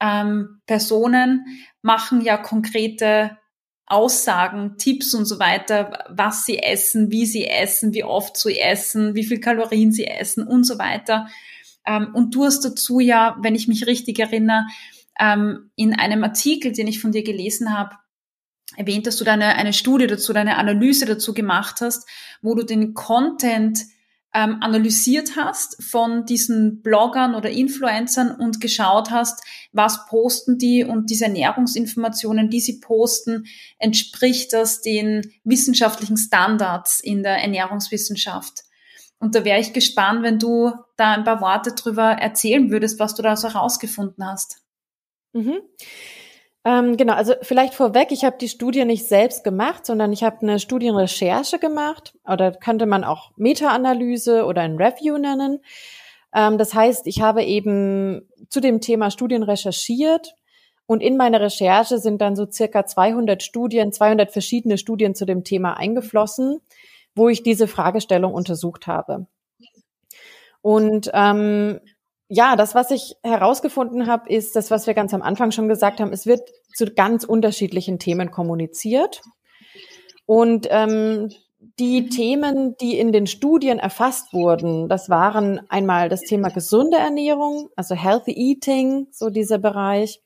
ähm, 0.00 0.60
Personen 0.66 1.46
machen 1.82 2.20
ja 2.20 2.36
konkrete 2.36 3.38
Aussagen, 3.86 4.76
Tipps 4.76 5.14
und 5.14 5.24
so 5.24 5.38
weiter, 5.38 6.04
was 6.10 6.44
sie 6.44 6.58
essen, 6.58 7.10
wie 7.10 7.24
sie 7.24 7.46
essen, 7.46 7.94
wie 7.94 8.04
oft 8.04 8.36
sie 8.36 8.58
essen, 8.58 9.14
wie 9.14 9.24
viel 9.24 9.40
Kalorien 9.40 9.92
sie 9.92 10.06
essen 10.06 10.46
und 10.46 10.64
so 10.64 10.78
weiter. 10.78 11.28
Ähm, 11.88 12.14
und 12.14 12.34
du 12.34 12.44
hast 12.44 12.64
dazu 12.64 13.00
ja, 13.00 13.36
wenn 13.40 13.54
ich 13.54 13.66
mich 13.66 13.86
richtig 13.86 14.18
erinnere, 14.18 14.66
ähm, 15.18 15.70
in 15.74 15.98
einem 15.98 16.22
Artikel, 16.22 16.72
den 16.72 16.86
ich 16.86 17.00
von 17.00 17.12
dir 17.12 17.22
gelesen 17.22 17.76
habe, 17.76 17.96
erwähnt, 18.76 19.06
dass 19.06 19.16
du 19.16 19.24
deine 19.24 19.56
eine 19.56 19.72
Studie 19.72 20.06
dazu, 20.06 20.32
deine 20.32 20.58
Analyse 20.58 21.06
dazu 21.06 21.32
gemacht 21.34 21.80
hast, 21.80 22.06
wo 22.42 22.54
du 22.54 22.64
den 22.64 22.94
Content 22.94 23.80
ähm, 24.34 24.58
analysiert 24.60 25.36
hast 25.36 25.82
von 25.82 26.26
diesen 26.26 26.82
Bloggern 26.82 27.34
oder 27.34 27.48
Influencern 27.48 28.30
und 28.30 28.60
geschaut 28.60 29.10
hast, 29.10 29.42
was 29.72 30.06
posten 30.06 30.58
die 30.58 30.84
und 30.84 31.08
diese 31.08 31.24
Ernährungsinformationen, 31.24 32.50
die 32.50 32.60
sie 32.60 32.78
posten, 32.78 33.46
entspricht 33.78 34.52
das 34.52 34.82
den 34.82 35.32
wissenschaftlichen 35.44 36.18
Standards 36.18 37.00
in 37.00 37.22
der 37.22 37.42
Ernährungswissenschaft. 37.42 38.64
Und 39.20 39.34
da 39.34 39.44
wäre 39.44 39.60
ich 39.60 39.72
gespannt, 39.72 40.22
wenn 40.22 40.38
du 40.38 40.72
da 40.96 41.12
ein 41.12 41.24
paar 41.24 41.40
Worte 41.40 41.72
drüber 41.72 42.12
erzählen 42.12 42.70
würdest, 42.70 43.00
was 43.00 43.14
du 43.14 43.22
da 43.22 43.36
so 43.36 43.52
herausgefunden 43.52 44.24
hast. 44.24 44.62
Mhm. 45.32 45.60
Ähm, 46.64 46.96
genau, 46.96 47.14
also 47.14 47.34
vielleicht 47.42 47.74
vorweg, 47.74 48.08
ich 48.10 48.24
habe 48.24 48.36
die 48.38 48.48
Studie 48.48 48.84
nicht 48.84 49.06
selbst 49.06 49.44
gemacht, 49.44 49.86
sondern 49.86 50.12
ich 50.12 50.22
habe 50.22 50.42
eine 50.42 50.58
Studienrecherche 50.58 51.58
gemacht 51.58 52.14
oder 52.24 52.52
könnte 52.52 52.86
man 52.86 53.04
auch 53.04 53.30
Meta-Analyse 53.36 54.44
oder 54.44 54.62
ein 54.62 54.76
Review 54.76 55.18
nennen. 55.18 55.60
Ähm, 56.34 56.58
das 56.58 56.74
heißt, 56.74 57.06
ich 57.06 57.20
habe 57.20 57.44
eben 57.44 58.28
zu 58.48 58.60
dem 58.60 58.80
Thema 58.80 59.10
Studien 59.10 59.42
recherchiert 59.42 60.34
und 60.86 61.00
in 61.00 61.16
meine 61.16 61.40
Recherche 61.40 61.98
sind 61.98 62.20
dann 62.20 62.36
so 62.36 62.46
circa 62.50 62.86
200 62.86 63.42
Studien, 63.42 63.92
200 63.92 64.30
verschiedene 64.30 64.78
Studien 64.78 65.14
zu 65.14 65.24
dem 65.26 65.44
Thema 65.44 65.76
eingeflossen 65.76 66.60
wo 67.18 67.28
ich 67.28 67.42
diese 67.42 67.68
Fragestellung 67.68 68.32
untersucht 68.32 68.86
habe. 68.86 69.26
Und 70.62 71.10
ähm, 71.12 71.80
ja, 72.28 72.56
das, 72.56 72.74
was 72.74 72.90
ich 72.90 73.16
herausgefunden 73.22 74.06
habe, 74.06 74.28
ist 74.28 74.54
das, 74.54 74.70
was 74.70 74.86
wir 74.86 74.94
ganz 74.94 75.14
am 75.14 75.22
Anfang 75.22 75.50
schon 75.50 75.68
gesagt 75.68 76.00
haben. 76.00 76.12
Es 76.12 76.26
wird 76.26 76.50
zu 76.74 76.86
ganz 76.86 77.24
unterschiedlichen 77.24 77.98
Themen 77.98 78.30
kommuniziert. 78.30 79.22
Und 80.26 80.66
ähm, 80.70 81.30
die 81.78 82.08
Themen, 82.08 82.76
die 82.76 82.98
in 82.98 83.12
den 83.12 83.26
Studien 83.26 83.78
erfasst 83.78 84.32
wurden, 84.32 84.88
das 84.88 85.08
waren 85.08 85.60
einmal 85.70 86.08
das 86.08 86.20
Thema 86.20 86.50
gesunde 86.50 86.98
Ernährung, 86.98 87.70
also 87.76 87.94
Healthy 87.94 88.32
Eating, 88.32 89.08
so 89.10 89.30
dieser 89.30 89.58
Bereich. 89.58 90.20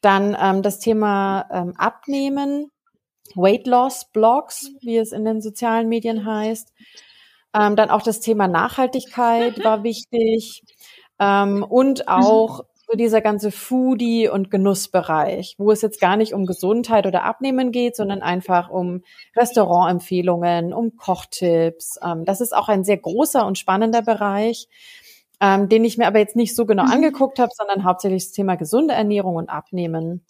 Dann 0.00 0.36
ähm, 0.40 0.62
das 0.62 0.78
Thema 0.78 1.46
ähm, 1.52 1.74
Abnehmen, 1.76 2.70
Weight 3.34 3.66
Loss 3.66 4.06
Blogs, 4.12 4.70
wie 4.82 4.98
es 4.98 5.12
in 5.12 5.24
den 5.24 5.40
sozialen 5.40 5.88
Medien 5.88 6.26
heißt. 6.26 6.72
Ähm, 7.54 7.76
dann 7.76 7.90
auch 7.90 8.02
das 8.02 8.20
Thema 8.20 8.48
Nachhaltigkeit 8.48 9.64
war 9.64 9.82
wichtig 9.82 10.62
ähm, 11.18 11.62
und 11.62 12.08
auch 12.08 12.64
so 12.88 12.96
dieser 12.96 13.20
ganze 13.20 13.50
Foodie- 13.50 14.28
und 14.28 14.50
Genussbereich, 14.50 15.56
wo 15.58 15.72
es 15.72 15.82
jetzt 15.82 16.00
gar 16.00 16.16
nicht 16.16 16.34
um 16.34 16.46
Gesundheit 16.46 17.06
oder 17.06 17.24
Abnehmen 17.24 17.72
geht, 17.72 17.96
sondern 17.96 18.22
einfach 18.22 18.70
um 18.70 19.02
Restaurantempfehlungen, 19.34 20.72
um 20.72 20.96
Kochtipps. 20.96 21.98
Ähm, 22.04 22.24
das 22.24 22.40
ist 22.40 22.54
auch 22.54 22.68
ein 22.68 22.84
sehr 22.84 22.98
großer 22.98 23.44
und 23.44 23.58
spannender 23.58 24.02
Bereich, 24.02 24.68
ähm, 25.40 25.68
den 25.68 25.84
ich 25.84 25.98
mir 25.98 26.06
aber 26.06 26.20
jetzt 26.20 26.36
nicht 26.36 26.54
so 26.54 26.64
genau 26.64 26.84
mhm. 26.84 26.92
angeguckt 26.92 27.38
habe, 27.40 27.50
sondern 27.54 27.84
hauptsächlich 27.84 28.24
das 28.24 28.32
Thema 28.32 28.56
gesunde 28.56 28.94
Ernährung 28.94 29.34
und 29.34 29.48
Abnehmen. 29.48 30.24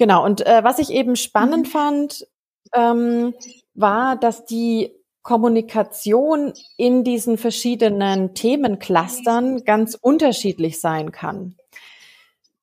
Genau, 0.00 0.24
und 0.24 0.46
äh, 0.46 0.64
was 0.64 0.78
ich 0.78 0.88
eben 0.88 1.14
spannend 1.14 1.66
mhm. 1.66 1.70
fand, 1.70 2.26
ähm, 2.74 3.34
war, 3.74 4.16
dass 4.16 4.46
die 4.46 4.94
Kommunikation 5.20 6.54
in 6.78 7.04
diesen 7.04 7.36
verschiedenen 7.36 8.34
Themenclustern 8.34 9.62
ganz 9.64 9.98
unterschiedlich 10.00 10.80
sein 10.80 11.12
kann. 11.12 11.54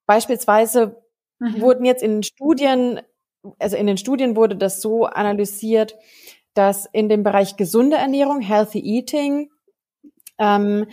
Beispielsweise 0.07 0.99
mhm. 1.37 1.61
wurden 1.61 1.85
jetzt 1.85 2.01
in 2.01 2.23
Studien, 2.23 3.01
also 3.59 3.77
in 3.77 3.85
den 3.85 3.97
Studien 3.99 4.35
wurde 4.35 4.55
das 4.55 4.81
so 4.81 5.05
analysiert, 5.05 5.95
dass 6.55 6.87
in 6.91 7.07
dem 7.07 7.21
Bereich 7.21 7.55
gesunde 7.55 7.97
Ernährung, 7.97 8.41
Healthy 8.41 8.79
Eating, 8.79 9.51
ähm, 10.39 10.87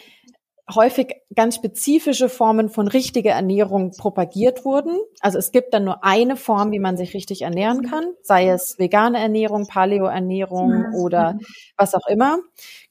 häufig 0.72 1.14
ganz 1.35 1.57
spezifische 1.57 2.29
Formen 2.29 2.70
von 2.70 2.88
richtiger 2.88 3.33
Ernährung 3.33 3.90
propagiert 3.96 4.64
wurden. 4.64 4.98
Also 5.20 5.38
es 5.38 5.53
gibt 5.53 5.74
dann 5.74 5.85
nur 5.85 6.05
eine 6.05 6.37
Form, 6.37 6.72
wie 6.72 6.79
man 6.79 6.96
sich 6.96 7.12
richtig 7.12 7.42
ernähren 7.42 7.83
kann, 7.83 8.14
sei 8.22 8.48
es 8.48 8.79
vegane 8.79 9.18
Ernährung, 9.18 9.66
Paleo-Ernährung 9.66 10.94
oder 10.94 11.38
was 11.77 11.94
auch 11.94 12.07
immer, 12.07 12.38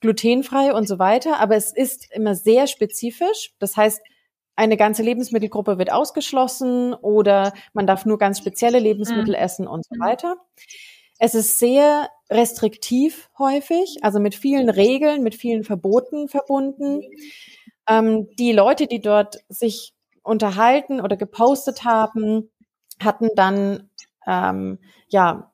glutenfrei 0.01 0.73
und 0.73 0.87
so 0.87 0.99
weiter. 0.99 1.39
Aber 1.39 1.55
es 1.55 1.73
ist 1.73 2.11
immer 2.13 2.35
sehr 2.35 2.67
spezifisch. 2.67 3.53
Das 3.59 3.75
heißt, 3.75 4.01
eine 4.55 4.77
ganze 4.77 5.01
Lebensmittelgruppe 5.01 5.79
wird 5.79 5.91
ausgeschlossen 5.91 6.93
oder 6.93 7.53
man 7.73 7.87
darf 7.87 8.05
nur 8.05 8.19
ganz 8.19 8.37
spezielle 8.37 8.77
Lebensmittel 8.77 9.33
essen 9.33 9.67
und 9.67 9.83
so 9.83 9.99
weiter. 9.99 10.35
Es 11.17 11.33
ist 11.35 11.57
sehr 11.57 12.09
restriktiv 12.29 13.29
häufig, 13.37 13.97
also 14.01 14.19
mit 14.19 14.35
vielen 14.35 14.69
Regeln, 14.69 15.23
mit 15.23 15.35
vielen 15.35 15.63
Verboten 15.63 16.27
verbunden. 16.27 17.01
Ähm, 17.87 18.27
die 18.37 18.51
Leute, 18.51 18.87
die 18.87 19.01
dort 19.01 19.37
sich 19.49 19.93
unterhalten 20.23 21.01
oder 21.01 21.17
gepostet 21.17 21.83
haben, 21.83 22.49
hatten 22.99 23.29
dann 23.35 23.89
ähm, 24.25 24.79
ja 25.07 25.51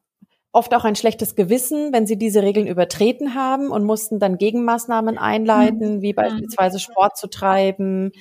oft 0.52 0.74
auch 0.74 0.84
ein 0.84 0.96
schlechtes 0.96 1.36
Gewissen, 1.36 1.94
wenn 1.94 2.08
sie 2.08 2.18
diese 2.18 2.42
Regeln 2.42 2.68
übertreten 2.68 3.36
haben 3.36 3.70
und 3.70 3.84
mussten 3.84 4.20
dann 4.20 4.38
Gegenmaßnahmen 4.38 5.18
einleiten, 5.18 5.98
mhm. 5.98 6.02
wie 6.02 6.14
beispielsweise 6.14 6.80
Sport 6.80 7.18
zu 7.18 7.28
treiben 7.28 8.12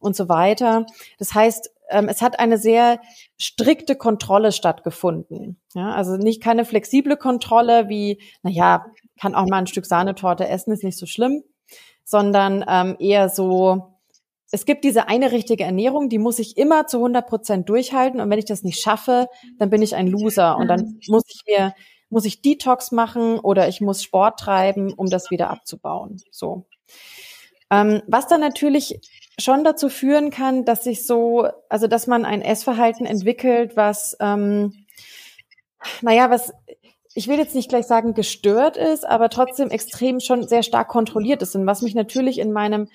und 0.00 0.14
so 0.14 0.28
weiter. 0.28 0.86
Das 1.18 1.34
heißt, 1.34 1.70
ähm, 1.90 2.08
es 2.08 2.20
hat 2.20 2.38
eine 2.38 2.58
sehr 2.58 3.00
strikte 3.38 3.96
Kontrolle 3.96 4.52
stattgefunden. 4.52 5.58
Ja, 5.74 5.92
also 5.92 6.16
nicht 6.16 6.42
keine 6.42 6.64
flexible 6.64 7.16
Kontrolle 7.16 7.88
wie, 7.88 8.20
na 8.42 8.50
ja, 8.50 8.86
kann 9.20 9.34
auch 9.34 9.46
mal 9.46 9.58
ein 9.58 9.66
Stück 9.66 9.86
Sahnetorte 9.86 10.46
essen, 10.46 10.72
ist 10.72 10.84
nicht 10.84 10.98
so 10.98 11.06
schlimm, 11.06 11.42
sondern 12.08 12.64
ähm, 12.66 12.96
eher 12.98 13.28
so, 13.28 13.98
es 14.50 14.64
gibt 14.64 14.82
diese 14.84 15.08
eine 15.08 15.30
richtige 15.30 15.64
Ernährung, 15.64 16.08
die 16.08 16.18
muss 16.18 16.38
ich 16.38 16.56
immer 16.56 16.86
zu 16.86 16.96
100 16.96 17.26
Prozent 17.26 17.68
durchhalten 17.68 18.22
und 18.22 18.30
wenn 18.30 18.38
ich 18.38 18.46
das 18.46 18.62
nicht 18.62 18.80
schaffe, 18.80 19.28
dann 19.58 19.68
bin 19.68 19.82
ich 19.82 19.94
ein 19.94 20.06
Loser 20.06 20.56
und 20.56 20.68
dann 20.68 20.98
muss 21.08 21.24
ich 21.28 21.42
mir, 21.46 21.74
muss 22.08 22.24
ich 22.24 22.40
Detox 22.40 22.92
machen 22.92 23.38
oder 23.38 23.68
ich 23.68 23.82
muss 23.82 24.02
Sport 24.02 24.40
treiben, 24.40 24.94
um 24.94 25.10
das 25.10 25.30
wieder 25.30 25.50
abzubauen. 25.50 26.16
So. 26.30 26.64
Ähm, 27.70 28.00
was 28.06 28.26
dann 28.26 28.40
natürlich 28.40 29.00
schon 29.38 29.62
dazu 29.62 29.90
führen 29.90 30.30
kann, 30.30 30.64
dass 30.64 30.84
sich 30.84 31.06
so, 31.06 31.46
also 31.68 31.88
dass 31.88 32.06
man 32.06 32.24
ein 32.24 32.40
Essverhalten 32.40 33.04
entwickelt, 33.04 33.76
was, 33.76 34.16
ähm, 34.18 34.86
naja, 36.00 36.30
was 36.30 36.54
ich 37.18 37.26
will 37.26 37.36
jetzt 37.36 37.56
nicht 37.56 37.68
gleich 37.68 37.86
sagen 37.86 38.14
gestört 38.14 38.76
ist, 38.76 39.04
aber 39.04 39.28
trotzdem 39.28 39.70
extrem 39.70 40.20
schon 40.20 40.46
sehr 40.46 40.62
stark 40.62 40.86
kontrolliert 40.86 41.42
ist 41.42 41.56
und 41.56 41.66
was 41.66 41.82
mich 41.82 41.96
natürlich 41.96 42.38
in 42.38 42.52
meinem 42.52 42.86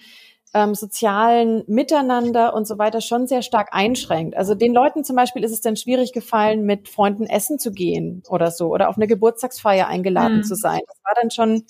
ähm, 0.53 0.75
sozialen 0.75 1.65
Miteinander 1.67 2.53
und 2.53 2.65
so 2.65 2.77
weiter 2.77 3.01
schon 3.01 3.27
sehr 3.27 3.41
stark 3.41 3.73
einschränkt. 3.73 4.37
Also 4.37 4.55
den 4.55 4.73
Leuten 4.73 5.03
zum 5.03 5.17
Beispiel 5.17 5.43
ist 5.43 5.51
es 5.51 5.59
dann 5.59 5.75
schwierig 5.75 6.13
gefallen, 6.13 6.63
mit 6.63 6.87
Freunden 6.87 7.25
essen 7.25 7.59
zu 7.59 7.73
gehen 7.73 8.23
oder 8.29 8.49
so 8.49 8.69
oder 8.69 8.87
auf 8.87 8.95
eine 8.95 9.07
Geburtstagsfeier 9.07 9.87
eingeladen 9.87 10.37
mhm. 10.37 10.43
zu 10.43 10.55
sein. 10.55 10.79
Das 10.87 10.97
war 11.03 11.15
dann 11.21 11.29
schon 11.29 11.65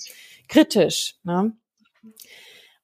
kritisch. 0.47 1.15
Ne? 1.23 1.53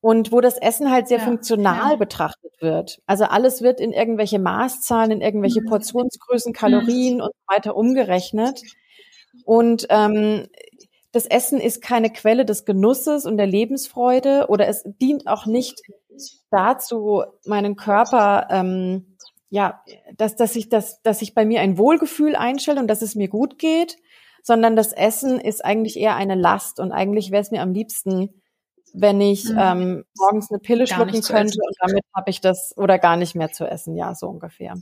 Und 0.01 0.31
wo 0.31 0.41
das 0.41 0.57
Essen 0.57 0.89
halt 0.89 1.07
sehr 1.07 1.19
ja, 1.19 1.25
funktional 1.25 1.91
ja. 1.91 1.95
betrachtet 1.95 2.53
wird. 2.59 3.03
Also 3.05 3.25
alles 3.25 3.61
wird 3.61 3.79
in 3.79 3.93
irgendwelche 3.93 4.39
Maßzahlen, 4.39 5.11
in 5.11 5.21
irgendwelche 5.21 5.61
mhm. 5.61 5.67
Portionsgrößen, 5.67 6.53
Kalorien 6.53 7.17
mhm. 7.17 7.21
und 7.21 7.33
so 7.35 7.55
weiter 7.55 7.75
umgerechnet. 7.75 8.63
Und 9.45 9.87
ähm, 9.89 10.47
das 11.11 11.25
Essen 11.25 11.59
ist 11.59 11.81
keine 11.81 12.11
Quelle 12.11 12.45
des 12.45 12.65
Genusses 12.65 13.25
und 13.25 13.37
der 13.37 13.47
Lebensfreude 13.47 14.45
oder 14.49 14.67
es 14.67 14.83
dient 14.85 15.27
auch 15.27 15.45
nicht 15.45 15.81
dazu, 16.51 17.23
meinen 17.45 17.75
Körper, 17.75 18.47
ähm, 18.51 19.15
ja, 19.49 19.81
dass, 20.15 20.35
dass 20.35 20.55
ich, 20.55 20.69
dass, 20.69 21.01
dass 21.01 21.21
ich 21.21 21.33
bei 21.33 21.45
mir 21.45 21.61
ein 21.61 21.77
Wohlgefühl 21.77 22.35
einstelle 22.35 22.79
und 22.79 22.87
dass 22.87 23.01
es 23.01 23.15
mir 23.15 23.27
gut 23.27 23.57
geht, 23.57 23.97
sondern 24.43 24.75
das 24.75 24.93
Essen 24.93 25.39
ist 25.39 25.65
eigentlich 25.65 25.97
eher 25.97 26.15
eine 26.15 26.35
Last 26.35 26.79
und 26.79 26.91
eigentlich 26.91 27.31
wäre 27.31 27.41
es 27.41 27.51
mir 27.51 27.61
am 27.61 27.73
liebsten, 27.73 28.41
wenn 28.93 29.21
ich 29.21 29.45
mhm. 29.45 29.57
ähm, 29.59 30.05
morgens 30.17 30.51
eine 30.51 30.59
Pille 30.59 30.87
schlucken 30.87 31.21
könnte 31.21 31.57
und 31.61 31.75
damit 31.79 32.03
habe 32.15 32.29
ich 32.29 32.41
das 32.41 32.75
oder 32.77 32.99
gar 32.99 33.17
nicht 33.17 33.35
mehr 33.35 33.51
zu 33.51 33.65
essen, 33.65 33.95
ja, 33.95 34.13
so 34.13 34.27
ungefähr. 34.27 34.75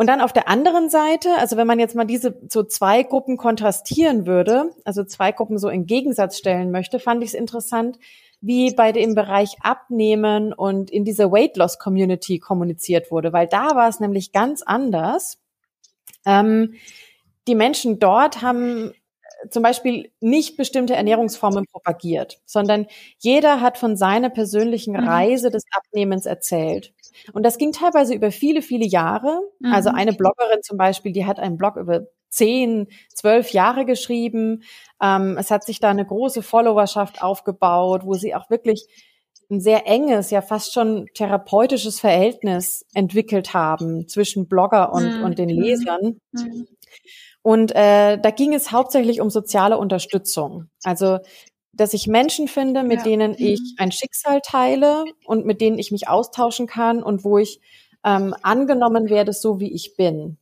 Und 0.00 0.06
dann 0.06 0.22
auf 0.22 0.32
der 0.32 0.48
anderen 0.48 0.88
Seite, 0.88 1.28
also 1.40 1.58
wenn 1.58 1.66
man 1.66 1.78
jetzt 1.78 1.94
mal 1.94 2.06
diese 2.06 2.40
so 2.48 2.62
zwei 2.62 3.02
Gruppen 3.02 3.36
kontrastieren 3.36 4.24
würde, 4.24 4.70
also 4.82 5.04
zwei 5.04 5.30
Gruppen 5.30 5.58
so 5.58 5.68
in 5.68 5.84
Gegensatz 5.84 6.38
stellen 6.38 6.70
möchte, 6.70 6.98
fand 6.98 7.22
ich 7.22 7.28
es 7.28 7.34
interessant, 7.34 7.98
wie 8.40 8.72
bei 8.72 8.92
dem 8.92 9.14
Bereich 9.14 9.58
Abnehmen 9.60 10.54
und 10.54 10.90
in 10.90 11.04
dieser 11.04 11.30
Weight 11.30 11.58
Loss 11.58 11.78
Community 11.78 12.38
kommuniziert 12.38 13.10
wurde, 13.10 13.34
weil 13.34 13.46
da 13.46 13.74
war 13.74 13.90
es 13.90 14.00
nämlich 14.00 14.32
ganz 14.32 14.62
anders. 14.62 15.36
Ähm, 16.24 16.76
die 17.46 17.54
Menschen 17.54 17.98
dort 17.98 18.40
haben 18.40 18.94
zum 19.50 19.62
Beispiel 19.62 20.10
nicht 20.20 20.56
bestimmte 20.56 20.96
Ernährungsformen 20.96 21.66
propagiert, 21.70 22.40
sondern 22.46 22.86
jeder 23.18 23.60
hat 23.60 23.76
von 23.76 23.98
seiner 23.98 24.30
persönlichen 24.30 24.94
mhm. 24.94 25.06
Reise 25.06 25.50
des 25.50 25.64
Abnehmens 25.76 26.24
erzählt. 26.24 26.94
Und 27.32 27.44
das 27.44 27.58
ging 27.58 27.72
teilweise 27.72 28.14
über 28.14 28.30
viele, 28.30 28.62
viele 28.62 28.86
Jahre. 28.86 29.40
Mhm. 29.60 29.72
Also 29.72 29.90
eine 29.90 30.12
Bloggerin 30.12 30.62
zum 30.62 30.76
Beispiel, 30.78 31.12
die 31.12 31.26
hat 31.26 31.38
einen 31.38 31.56
Blog 31.56 31.76
über 31.76 32.06
zehn, 32.28 32.86
zwölf 33.12 33.50
Jahre 33.50 33.84
geschrieben. 33.84 34.62
Ähm, 35.02 35.36
es 35.38 35.50
hat 35.50 35.64
sich 35.64 35.80
da 35.80 35.90
eine 35.90 36.06
große 36.06 36.42
Followerschaft 36.42 37.22
aufgebaut, 37.22 38.02
wo 38.04 38.14
sie 38.14 38.34
auch 38.34 38.50
wirklich 38.50 38.86
ein 39.50 39.60
sehr 39.60 39.86
enges, 39.86 40.30
ja 40.30 40.42
fast 40.42 40.72
schon 40.72 41.06
therapeutisches 41.14 41.98
Verhältnis 41.98 42.86
entwickelt 42.94 43.52
haben 43.52 44.06
zwischen 44.06 44.46
Blogger 44.46 44.92
und, 44.92 45.18
mhm. 45.18 45.24
und 45.24 45.38
den 45.38 45.48
Lesern. 45.48 46.20
Mhm. 46.32 46.68
Und 47.42 47.74
äh, 47.74 48.18
da 48.18 48.30
ging 48.30 48.54
es 48.54 48.70
hauptsächlich 48.70 49.20
um 49.20 49.30
soziale 49.30 49.78
Unterstützung. 49.78 50.66
Also 50.84 51.18
dass 51.72 51.94
ich 51.94 52.06
Menschen 52.06 52.48
finde, 52.48 52.82
mit 52.82 52.98
ja. 52.98 53.04
denen 53.04 53.34
ich 53.36 53.60
mhm. 53.60 53.74
ein 53.78 53.92
Schicksal 53.92 54.40
teile 54.42 55.04
und 55.24 55.46
mit 55.46 55.60
denen 55.60 55.78
ich 55.78 55.92
mich 55.92 56.08
austauschen 56.08 56.66
kann 56.66 57.02
und 57.02 57.24
wo 57.24 57.38
ich 57.38 57.60
ähm, 58.04 58.34
angenommen 58.42 59.08
werde, 59.08 59.32
so 59.32 59.60
wie 59.60 59.72
ich 59.72 59.96
bin. 59.96 60.36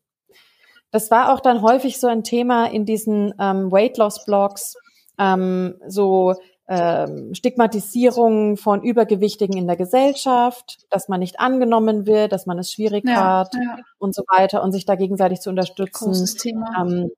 Das 0.90 1.10
war 1.10 1.34
auch 1.34 1.40
dann 1.40 1.62
häufig 1.62 2.00
so 2.00 2.06
ein 2.06 2.24
Thema 2.24 2.66
in 2.66 2.86
diesen 2.86 3.34
ähm, 3.38 3.70
Weight 3.70 3.98
Loss 3.98 4.24
Blogs, 4.24 4.76
ähm, 5.18 5.74
so 5.86 6.34
ähm, 6.66 7.34
Stigmatisierung 7.34 8.56
von 8.56 8.82
Übergewichtigen 8.82 9.56
in 9.56 9.66
der 9.66 9.76
Gesellschaft, 9.76 10.78
dass 10.90 11.08
man 11.08 11.20
nicht 11.20 11.40
angenommen 11.40 12.06
wird, 12.06 12.32
dass 12.32 12.46
man 12.46 12.58
es 12.58 12.72
schwierig 12.72 13.04
ja, 13.06 13.40
hat 13.40 13.54
ja. 13.54 13.78
und 13.98 14.14
so 14.14 14.22
weiter 14.28 14.62
und 14.62 14.72
sich 14.72 14.84
da 14.84 14.94
gegenseitig 14.94 15.40
zu 15.40 15.50
unterstützen. 15.50 16.06
Großes 16.06 16.36
Thema. 16.36 16.66
Ähm, 16.80 17.10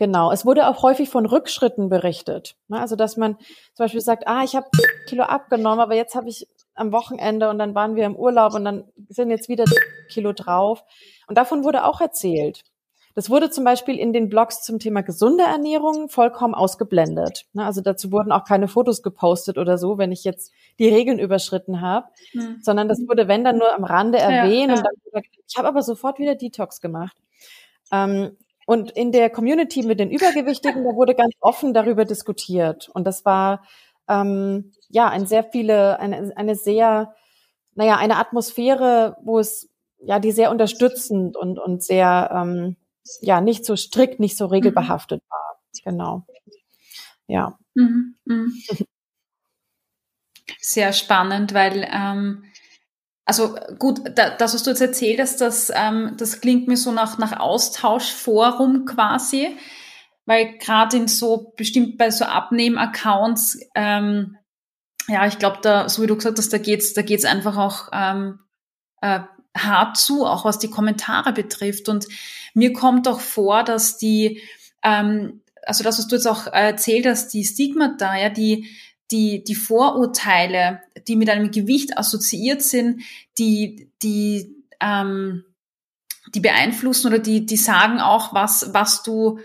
Genau. 0.00 0.32
Es 0.32 0.46
wurde 0.46 0.66
auch 0.66 0.82
häufig 0.82 1.10
von 1.10 1.26
Rückschritten 1.26 1.90
berichtet. 1.90 2.56
Ne? 2.68 2.80
Also 2.80 2.96
dass 2.96 3.18
man 3.18 3.36
zum 3.74 3.84
Beispiel 3.84 4.00
sagt, 4.00 4.26
ah, 4.26 4.42
ich 4.44 4.56
habe 4.56 4.66
Kilo 5.06 5.24
abgenommen, 5.24 5.78
aber 5.78 5.94
jetzt 5.94 6.14
habe 6.14 6.30
ich 6.30 6.48
am 6.74 6.90
Wochenende 6.90 7.50
und 7.50 7.58
dann 7.58 7.74
waren 7.74 7.96
wir 7.96 8.06
im 8.06 8.16
Urlaub 8.16 8.54
und 8.54 8.64
dann 8.64 8.84
sind 9.10 9.28
jetzt 9.28 9.50
wieder 9.50 9.66
Kilo 10.08 10.32
drauf. 10.32 10.82
Und 11.26 11.36
davon 11.36 11.64
wurde 11.64 11.84
auch 11.84 12.00
erzählt. 12.00 12.62
Das 13.14 13.28
wurde 13.28 13.50
zum 13.50 13.62
Beispiel 13.62 13.98
in 13.98 14.14
den 14.14 14.30
Blogs 14.30 14.62
zum 14.62 14.78
Thema 14.78 15.02
gesunde 15.02 15.44
Ernährung 15.44 16.08
vollkommen 16.08 16.54
ausgeblendet. 16.54 17.44
Ne? 17.52 17.66
Also 17.66 17.82
dazu 17.82 18.10
wurden 18.10 18.32
auch 18.32 18.44
keine 18.44 18.68
Fotos 18.68 19.02
gepostet 19.02 19.58
oder 19.58 19.76
so, 19.76 19.98
wenn 19.98 20.12
ich 20.12 20.24
jetzt 20.24 20.50
die 20.78 20.88
Regeln 20.88 21.18
überschritten 21.18 21.82
habe, 21.82 22.06
mhm. 22.32 22.56
sondern 22.62 22.88
das 22.88 23.00
wurde, 23.06 23.28
wenn 23.28 23.44
dann 23.44 23.58
nur 23.58 23.74
am 23.74 23.84
Rande 23.84 24.16
erwähnt. 24.16 24.70
Ja, 24.70 24.76
ja. 24.76 24.78
Und 24.78 24.86
dann, 25.12 25.22
ich 25.46 25.58
habe 25.58 25.68
aber 25.68 25.82
sofort 25.82 26.18
wieder 26.18 26.36
Detox 26.36 26.80
gemacht. 26.80 27.18
Ähm, 27.92 28.38
und 28.70 28.92
in 28.92 29.10
der 29.10 29.30
Community 29.30 29.82
mit 29.82 29.98
den 29.98 30.12
Übergewichtigen, 30.12 30.84
da 30.84 30.94
wurde 30.94 31.16
ganz 31.16 31.34
offen 31.40 31.74
darüber 31.74 32.04
diskutiert. 32.04 32.88
Und 32.94 33.04
das 33.04 33.24
war 33.24 33.64
ähm, 34.08 34.70
ja 34.88 35.08
ein 35.08 35.26
sehr 35.26 35.42
viele, 35.42 35.98
eine, 35.98 36.30
eine 36.36 36.54
sehr, 36.54 37.16
naja, 37.74 37.96
eine 37.96 38.18
Atmosphäre, 38.18 39.16
wo 39.22 39.40
es 39.40 39.68
ja 39.98 40.20
die 40.20 40.30
sehr 40.30 40.52
unterstützend 40.52 41.36
und, 41.36 41.58
und 41.58 41.82
sehr 41.82 42.30
ähm, 42.32 42.76
ja 43.20 43.40
nicht 43.40 43.64
so 43.64 43.74
strikt, 43.74 44.20
nicht 44.20 44.36
so 44.36 44.46
regelbehaftet 44.46 45.20
mhm. 45.20 45.30
war. 45.30 45.60
Genau. 45.82 46.26
Ja. 47.26 47.58
Mhm, 47.74 48.14
mh. 48.24 48.50
Sehr 50.60 50.92
spannend, 50.92 51.54
weil 51.54 51.88
ähm, 51.90 52.44
also 53.30 53.54
gut, 53.78 54.00
da, 54.16 54.30
das, 54.30 54.54
was 54.54 54.64
du 54.64 54.70
jetzt 54.70 54.80
erzählt 54.80 55.20
hast, 55.20 55.40
das, 55.40 55.70
ähm, 55.72 56.14
das 56.16 56.40
klingt 56.40 56.66
mir 56.66 56.76
so 56.76 56.90
nach, 56.90 57.16
nach 57.16 57.38
Austauschforum 57.38 58.86
quasi, 58.86 59.56
weil 60.26 60.58
gerade 60.58 60.96
in 60.96 61.06
so, 61.06 61.52
bestimmt 61.56 61.96
bei 61.96 62.10
so 62.10 62.24
Abnehm-Accounts, 62.24 63.60
ähm, 63.76 64.36
ja, 65.06 65.28
ich 65.28 65.38
glaube, 65.38 65.58
da, 65.62 65.88
so 65.88 66.02
wie 66.02 66.08
du 66.08 66.16
gesagt 66.16 66.38
hast, 66.38 66.52
da 66.52 66.58
geht's, 66.58 66.92
da 66.92 67.02
geht's 67.02 67.24
einfach 67.24 67.56
auch 67.56 67.90
ähm, 67.92 68.40
äh, 69.00 69.20
hart 69.56 69.96
zu, 69.96 70.26
auch 70.26 70.44
was 70.44 70.58
die 70.58 70.70
Kommentare 70.70 71.32
betrifft. 71.32 71.88
Und 71.88 72.08
mir 72.52 72.72
kommt 72.72 73.06
auch 73.06 73.20
vor, 73.20 73.62
dass 73.62 73.96
die, 73.96 74.42
ähm, 74.82 75.42
also 75.64 75.84
das, 75.84 76.00
was 76.00 76.08
du 76.08 76.16
jetzt 76.16 76.26
auch 76.26 76.48
erzählt 76.48 77.06
hast, 77.06 77.28
die 77.28 77.44
Stigmata, 77.44 78.18
ja, 78.18 78.28
die 78.28 78.66
die, 79.10 79.44
die 79.44 79.54
Vorurteile, 79.54 80.80
die 81.08 81.16
mit 81.16 81.30
einem 81.30 81.50
Gewicht 81.50 81.98
assoziiert 81.98 82.62
sind, 82.62 83.02
die, 83.38 83.90
die, 84.02 84.64
ähm, 84.80 85.44
die 86.34 86.40
beeinflussen 86.40 87.08
oder 87.08 87.18
die, 87.18 87.46
die 87.46 87.56
sagen 87.56 88.00
auch, 88.00 88.34
was, 88.34 88.70
was 88.72 89.02
du, 89.02 89.40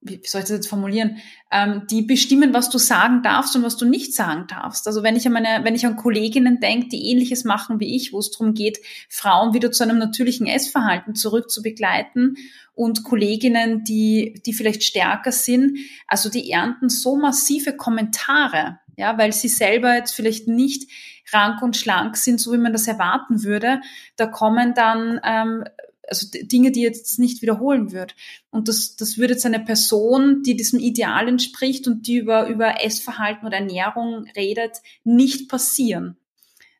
wie 0.00 0.20
soll 0.24 0.40
ich 0.40 0.48
das 0.48 0.56
jetzt 0.56 0.68
formulieren, 0.68 1.18
ähm, 1.50 1.82
die 1.90 2.02
bestimmen, 2.02 2.52
was 2.52 2.70
du 2.70 2.78
sagen 2.78 3.22
darfst 3.22 3.54
und 3.56 3.62
was 3.62 3.76
du 3.76 3.84
nicht 3.84 4.14
sagen 4.14 4.46
darfst. 4.48 4.86
Also 4.86 5.02
wenn 5.02 5.16
ich 5.16 5.26
an 5.26 5.32
meine, 5.32 5.64
wenn 5.64 5.74
ich 5.74 5.86
an 5.86 5.96
Kolleginnen 5.96 6.60
denke, 6.60 6.88
die 6.88 7.10
ähnliches 7.10 7.44
machen 7.44 7.80
wie 7.80 7.96
ich, 7.96 8.12
wo 8.12 8.18
es 8.18 8.30
darum 8.30 8.54
geht, 8.54 8.78
Frauen 9.08 9.54
wieder 9.54 9.70
zu 9.70 9.82
einem 9.82 9.98
natürlichen 9.98 10.46
Essverhalten 10.46 11.14
zurückzubegleiten 11.14 12.36
und 12.74 13.04
Kolleginnen, 13.04 13.84
die, 13.84 14.40
die 14.44 14.52
vielleicht 14.52 14.82
stärker 14.82 15.32
sind, 15.32 15.78
also 16.06 16.30
die 16.30 16.50
ernten 16.50 16.88
so 16.88 17.16
massive 17.16 17.76
Kommentare, 17.76 18.80
ja, 18.96 19.16
weil 19.18 19.32
sie 19.32 19.48
selber 19.48 19.94
jetzt 19.94 20.14
vielleicht 20.14 20.48
nicht 20.48 20.90
rank 21.32 21.62
und 21.62 21.76
schlank 21.76 22.16
sind, 22.16 22.40
so 22.40 22.52
wie 22.52 22.58
man 22.58 22.72
das 22.72 22.88
erwarten 22.88 23.42
würde. 23.42 23.80
Da 24.16 24.26
kommen 24.26 24.74
dann 24.74 25.20
ähm, 25.24 25.64
also 26.08 26.26
Dinge, 26.30 26.72
die 26.72 26.82
jetzt 26.82 27.18
nicht 27.18 27.42
wiederholen 27.42 27.92
wird. 27.92 28.14
Und 28.50 28.68
das, 28.68 28.96
das 28.96 29.18
würde 29.18 29.32
jetzt 29.34 29.46
eine 29.46 29.60
Person, 29.60 30.42
die 30.42 30.56
diesem 30.56 30.78
Ideal 30.78 31.28
entspricht 31.28 31.86
und 31.86 32.06
die 32.06 32.16
über, 32.16 32.48
über 32.48 32.84
Essverhalten 32.84 33.46
oder 33.46 33.58
Ernährung 33.58 34.26
redet, 34.36 34.78
nicht 35.04 35.48
passieren. 35.48 36.16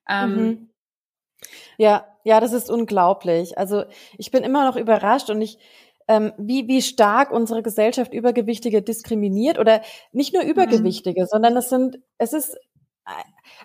Ähm, 0.09 0.37
mhm. 0.37 0.69
Ja, 1.79 2.07
ja, 2.25 2.41
das 2.41 2.53
ist 2.53 2.71
unglaublich. 2.71 3.59
Also 3.59 3.85
ich 4.19 4.31
bin 4.31 4.45
immer 4.45 4.65
noch 4.65 4.77
überrascht 4.77 5.31
und 5.31 5.41
ich, 5.41 5.59
ähm, 6.09 6.33
wie, 6.39 6.69
wie 6.69 6.83
stark 6.83 7.31
unsere 7.31 7.63
Gesellschaft 7.63 8.13
Übergewichtige 8.13 8.83
diskriminiert 8.83 9.59
oder 9.59 9.83
nicht 10.13 10.35
nur 10.35 10.45
mhm. 10.45 10.51
Übergewichtige, 10.51 11.23
mhm. 11.23 11.27
sondern 11.27 11.57
es 11.57 11.69
sind, 11.69 11.99
es 12.19 12.33
ist, 12.33 12.57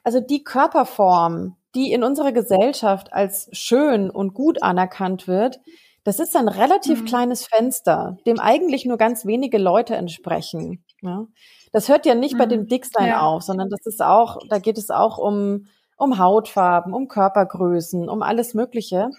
also 0.04 0.20
die 0.20 0.44
Körperform, 0.44 1.56
die 1.76 1.92
in 1.92 2.04
unserer 2.04 2.32
Gesellschaft 2.32 3.14
als 3.14 3.50
schön 3.52 4.10
und 4.10 4.34
gut 4.34 4.64
anerkannt 4.64 5.28
wird, 5.28 5.60
das 6.04 6.20
ist 6.20 6.36
ein 6.36 6.48
relativ 6.48 7.02
mhm. 7.02 7.06
kleines 7.06 7.46
Fenster, 7.46 8.18
dem 8.26 8.40
eigentlich 8.40 8.86
nur 8.86 8.98
ganz 8.98 9.26
wenige 9.26 9.58
Leute 9.58 9.96
entsprechen. 9.96 10.84
Ja? 11.02 11.28
Das 11.74 11.90
hört 11.90 12.06
ja 12.06 12.16
nicht 12.16 12.36
mhm. 12.36 12.38
bei 12.38 12.46
dem 12.46 12.68
Dicksein 12.68 13.10
ja. 13.10 13.22
auf, 13.22 13.44
sondern 13.44 13.70
das 13.70 13.86
ist 13.86 14.02
auch, 14.02 14.38
da 14.50 14.60
geht 14.60 14.78
es 14.78 14.90
auch 14.90 15.18
um, 15.18 15.68
um 15.98 16.18
Hautfarben, 16.18 16.94
um 16.94 17.10
Körpergrößen, 17.10 18.08
um 18.08 18.22
alles 18.22 18.54
Mögliche. 18.54 19.10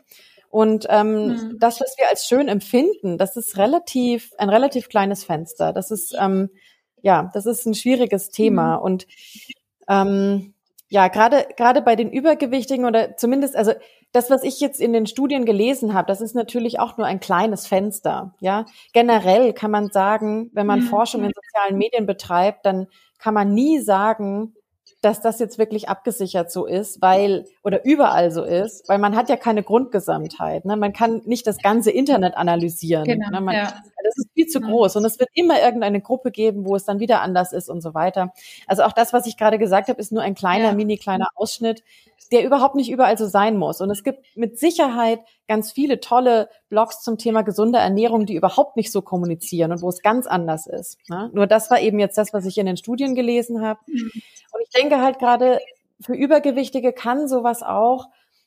Und 0.50 0.87
ähm, 0.88 1.28
mhm. 1.28 1.56
das, 1.58 1.80
was 1.80 1.96
wir 1.98 2.08
als 2.08 2.26
schön 2.26 2.48
empfinden, 2.48 3.18
das 3.18 3.37
ist 3.37 3.58
relativ 3.58 4.32
ein 4.38 4.48
relativ 4.48 4.88
kleines 4.88 5.24
Fenster. 5.24 5.72
Das 5.72 5.90
ist 5.90 6.14
ähm, 6.18 6.50
ja, 7.02 7.30
das 7.34 7.46
ist 7.46 7.66
ein 7.66 7.74
schwieriges 7.74 8.30
Thema. 8.30 8.76
Mhm. 8.76 8.82
Und 8.82 9.06
ähm, 9.88 10.54
ja, 10.88 11.08
gerade 11.08 11.46
gerade 11.56 11.82
bei 11.82 11.96
den 11.96 12.11
Übergewichtigen 12.11 12.87
oder 12.87 13.16
zumindest, 13.16 13.56
also 13.56 13.72
das, 14.12 14.30
was 14.30 14.42
ich 14.42 14.58
jetzt 14.61 14.80
in 14.80 14.94
den 14.94 15.06
Studien 15.06 15.44
gelesen 15.44 15.92
habe, 15.92 16.06
das 16.06 16.22
ist 16.22 16.34
natürlich 16.34 16.80
auch 16.80 16.96
nur 16.96 17.06
ein 17.06 17.20
kleines 17.20 17.66
Fenster. 17.66 18.34
Ja, 18.40 18.64
generell 18.94 19.52
kann 19.52 19.70
man 19.70 19.90
sagen, 19.90 20.50
wenn 20.54 20.66
man 20.66 20.80
mhm. 20.80 20.84
Forschung 20.84 21.24
in 21.24 21.32
sozialen 21.34 21.76
Medien 21.76 22.06
betreibt, 22.06 22.64
dann 22.64 22.87
kann 23.18 23.34
man 23.34 23.52
nie 23.52 23.80
sagen, 23.80 24.54
dass 25.01 25.20
das 25.20 25.38
jetzt 25.38 25.59
wirklich 25.59 25.88
abgesichert 25.88 26.51
so 26.51 26.66
ist, 26.66 27.01
weil 27.01 27.44
oder 27.62 27.85
überall 27.85 28.31
so 28.31 28.42
ist, 28.42 28.88
weil 28.88 28.98
man 28.98 29.16
hat 29.16 29.29
ja 29.29 29.37
keine 29.37 29.62
Grundgesamtheit. 29.62 30.64
Ne? 30.64 30.77
Man 30.77 30.92
kann 30.92 31.22
nicht 31.24 31.46
das 31.46 31.59
ganze 31.59 31.90
Internet 31.90 32.37
analysieren. 32.37 33.05
Genau, 33.05 33.31
ne? 33.31 33.40
man, 33.40 33.55
ja. 33.55 33.72
Das 34.05 34.16
ist 34.16 34.31
viel 34.33 34.46
zu 34.46 34.61
groß 34.61 34.96
und 34.96 35.05
es 35.05 35.18
wird 35.18 35.29
immer 35.35 35.61
irgendeine 35.61 36.01
Gruppe 36.01 36.31
geben, 36.31 36.64
wo 36.64 36.77
es 36.77 36.85
dann 36.85 36.98
wieder 36.98 37.20
anders 37.20 37.53
ist 37.53 37.68
und 37.68 37.83
so 37.83 37.94
weiter. 37.94 38.33
Also 38.66 38.83
auch 38.85 38.92
das, 38.92 39.12
was 39.12 39.27
ich 39.27 39.37
gerade 39.37 39.59
gesagt 39.59 39.88
habe, 39.88 40.01
ist 40.01 40.12
nur 40.12 40.22
ein 40.22 40.35
kleiner, 40.35 40.68
ja. 40.68 40.72
mini 40.72 40.96
kleiner 40.96 41.29
Ausschnitt, 41.35 41.83
der 42.31 42.44
überhaupt 42.44 42.74
nicht 42.74 42.90
überall 42.90 43.16
so 43.16 43.26
sein 43.26 43.57
muss. 43.57 43.81
Und 43.81 43.90
es 43.90 44.02
gibt 44.02 44.24
mit 44.37 44.59
Sicherheit 44.59 45.20
ganz 45.46 45.72
viele 45.72 46.00
tolle 46.00 46.48
Blogs 46.68 47.02
zum 47.02 47.16
Thema 47.18 47.42
gesunde 47.42 47.78
Ernährung, 47.78 48.26
die 48.26 48.35
überhaupt 48.35 48.76
nicht 48.76 48.92
so 48.92 49.02
kommunizieren 49.02 49.72
und 49.72 49.83
wo 49.83 49.88
es 49.88 50.02
ganz 50.02 50.26
anders 50.26 50.66
ist. 50.66 50.98
Ne? 51.09 51.31
Nur 51.33 51.46
das 51.46 51.70
war 51.70 51.81
eben 51.81 51.98
jetzt 51.98 52.18
das, 52.18 52.35
was 52.35 52.44
ich 52.44 52.59
in 52.59 52.66
den 52.66 52.76
Studien 52.76 53.14
gelesen 53.14 53.62
habe. 53.62 53.81
Mhm. 53.87 54.11
Und 54.52 54.61
ich 54.62 54.70
denke 54.70 55.00
halt 55.00 55.18
gerade, 55.18 55.61
für 56.00 56.14
Übergewichtige 56.14 56.92
kann 56.92 57.28
sowas 57.28 57.62
auch 57.62 58.07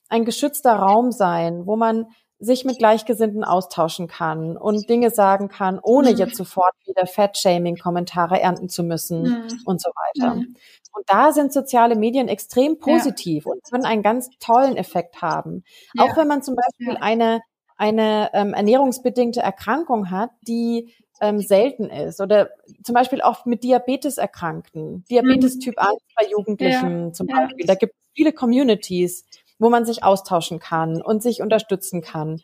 ein 0.10 0.26
geschützter 0.26 0.74
Raum 0.74 1.12
sein, 1.12 1.66
wo 1.66 1.76
man 1.76 2.08
sich 2.42 2.66
mit 2.66 2.80
Gleichgesinnten 2.80 3.44
austauschen 3.44 4.08
kann 4.08 4.58
und 4.58 4.90
Dinge 4.90 5.12
sagen 5.12 5.48
kann, 5.48 5.80
ohne 5.82 6.12
mhm. 6.12 6.18
jetzt 6.18 6.36
sofort 6.36 6.74
wieder 6.86 7.06
Fat-Shaming-Kommentare 7.06 8.42
ernten 8.42 8.68
zu 8.68 8.84
müssen 8.84 9.22
mhm. 9.24 9.48
und 9.66 9.80
so 9.80 9.92
weiter. 9.92 10.36
Mhm. 10.36 10.56
Und 10.94 11.06
da 11.08 11.32
sind 11.32 11.54
soziale 11.54 11.96
Medien 11.96 12.28
extrem 12.28 12.80
positiv 12.80 13.46
ja. 13.46 13.52
und 13.52 13.64
können 13.70 13.86
einen 13.86 14.02
ganz 14.02 14.30
tollen 14.40 14.76
Effekt 14.76 15.22
haben. 15.22 15.64
Ja. 15.94 16.04
Auch 16.04 16.18
wenn 16.18 16.28
man 16.28 16.42
zum 16.42 16.56
Beispiel 16.56 16.96
ja. 16.96 17.02
eine, 17.02 17.42
eine 17.78 18.32
ähm, 18.34 18.54
ernährungsbedingte 18.54 19.40
Erkrankung 19.40 20.10
hat, 20.10 20.32
die 20.48 20.92
ähm, 21.22 21.40
selten 21.40 21.86
ist 21.92 22.20
oder 22.20 22.50
zum 22.84 22.96
Beispiel 22.96 23.22
auch 23.22 23.46
mit 23.46 23.64
Diabetes 23.64 24.18
erkrankten, 24.18 25.06
Diabetes 25.10 25.56
mhm. 25.56 25.60
Typ 25.60 25.78
1 25.78 25.92
bei 26.20 26.28
Jugendlichen 26.28 27.14
zum 27.14 27.28
Beispiel. 27.28 27.68
Da 27.68 27.76
gibt 27.76 27.94
es 27.94 28.10
viele 28.14 28.34
Communities, 28.34 29.26
wo 29.62 29.69
man 29.69 29.86
sich 29.86 30.04
austauschen 30.04 30.60
kann 30.60 31.02
und 31.02 31.21
sich 31.21 31.41
unterstützen 31.41 32.02
kann. 32.02 32.41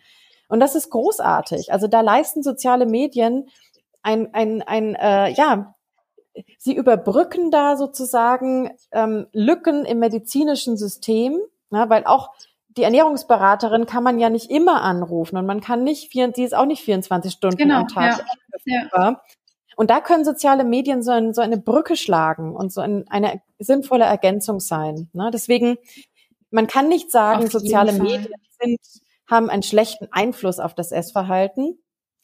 Und 0.48 0.60
das 0.60 0.76
ist 0.76 0.92
großartig. 0.92 1.74
Also 1.74 1.88
da 1.88 2.02
leisten 2.02 2.44
soziale 2.44 2.86
Medien 2.86 3.50
ein, 4.04 4.34
ein, 4.34 4.62
ein 4.62 4.96
äh, 4.96 5.32
ja, 5.32 5.76
sie 6.60 6.76
überbrücken 6.76 7.50
da 7.50 7.76
sozusagen 7.76 8.72
ähm, 8.92 9.26
Lücken 9.34 9.84
im 9.84 9.98
medizinischen 9.98 10.78
System, 10.78 11.40
na, 11.72 11.90
weil 11.90 12.06
auch 12.06 12.30
die 12.70 12.84
Ernährungsberaterin 12.84 13.88
kann 13.88 14.04
man 14.04 14.20
ja 14.20 14.30
nicht 14.30 14.52
immer 14.52 14.84
anrufen 14.84 15.38
und 15.38 15.48
man 15.48 15.60
kann 15.60 15.84
nicht, 15.84 16.12
sie 16.12 16.44
ist 16.44 16.56
auch 16.56 16.68
nicht 16.68 16.84
24 16.84 17.34
Stunden 17.34 17.58
genau, 17.58 17.80
am 17.80 17.88
Tag 17.88 18.24
ja, 18.66 18.88
ja. 18.94 19.22
Und 19.76 19.92
da 19.92 20.02
können 20.02 20.26
soziale 20.26 20.64
Medien 20.64 21.04
so, 21.04 21.12
ein, 21.12 21.34
so 21.36 21.42
eine 21.42 21.58
Brücke 21.58 21.96
schlagen 21.96 22.56
und 22.56 22.74
so 22.74 22.82
ein, 22.82 23.06
eine 23.10 23.42
sinnvolle 23.60 24.06
Ergänzung 24.06 24.60
sein. 24.60 25.08
Ne? 25.14 25.30
Deswegen 25.32 25.78
man 26.52 26.68
kann 26.68 26.88
nicht 26.88 27.12
sagen, 27.12 27.50
soziale 27.50 27.94
Medien 27.94 28.28
sind, 28.60 28.80
haben 29.30 29.50
einen 29.50 29.64
schlechten 29.64 30.08
Einfluss 30.12 30.60
auf 30.60 30.74
das 30.74 30.92
Essverhalten, 30.92 31.78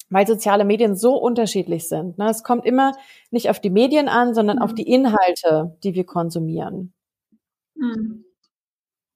weil 0.10 0.28
soziale 0.28 0.66
Medien 0.66 0.96
so 0.96 1.16
unterschiedlich 1.16 1.88
sind. 1.90 2.18
Ne? 2.18 2.30
Es 2.30 2.44
kommt 2.44 2.66
immer 2.66 2.94
nicht 3.32 3.50
auf 3.50 3.60
die 3.60 3.70
Medien 3.70 4.08
an, 4.08 4.34
sondern 4.34 4.58
mhm. 4.58 4.64
auf 4.64 4.74
die 4.74 4.88
Inhalte, 4.88 5.78
die 5.84 5.96
wir 5.96 6.06
konsumieren. 6.06 6.94
Mhm. 7.76 8.26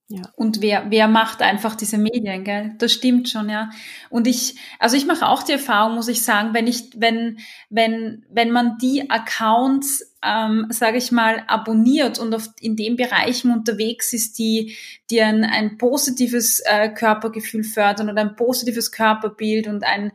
Ja. 0.09 0.21
Und 0.35 0.61
wer, 0.61 0.85
wer 0.89 1.09
macht 1.09 1.41
einfach 1.41 1.75
diese 1.75 1.97
Medien, 1.97 2.45
gell? 2.45 2.75
Das 2.77 2.93
stimmt 2.93 3.27
schon, 3.27 3.49
ja. 3.49 3.69
Und 4.09 4.25
ich, 4.25 4.55
also 4.79 4.95
ich 4.95 5.05
mache 5.05 5.27
auch 5.27 5.43
die 5.43 5.51
Erfahrung, 5.51 5.95
muss 5.95 6.07
ich 6.07 6.23
sagen, 6.23 6.53
wenn 6.53 6.65
ich, 6.65 6.91
wenn, 6.95 7.39
wenn, 7.69 8.25
wenn 8.29 8.51
man 8.51 8.77
die 8.77 9.09
Accounts, 9.09 10.16
ähm, 10.23 10.67
sage 10.69 10.97
ich 10.97 11.11
mal, 11.11 11.43
abonniert 11.47 12.19
und 12.19 12.33
auf, 12.33 12.49
in 12.59 12.75
den 12.75 12.95
Bereichen 12.95 13.51
unterwegs 13.51 14.13
ist, 14.13 14.39
die, 14.39 14.75
die 15.09 15.21
ein, 15.21 15.43
ein 15.43 15.77
positives 15.77 16.59
äh, 16.65 16.89
Körpergefühl 16.89 17.63
fördern 17.63 18.09
oder 18.09 18.21
ein 18.21 18.35
positives 18.35 18.91
Körperbild 18.91 19.67
und 19.67 19.83
ein, 19.83 20.11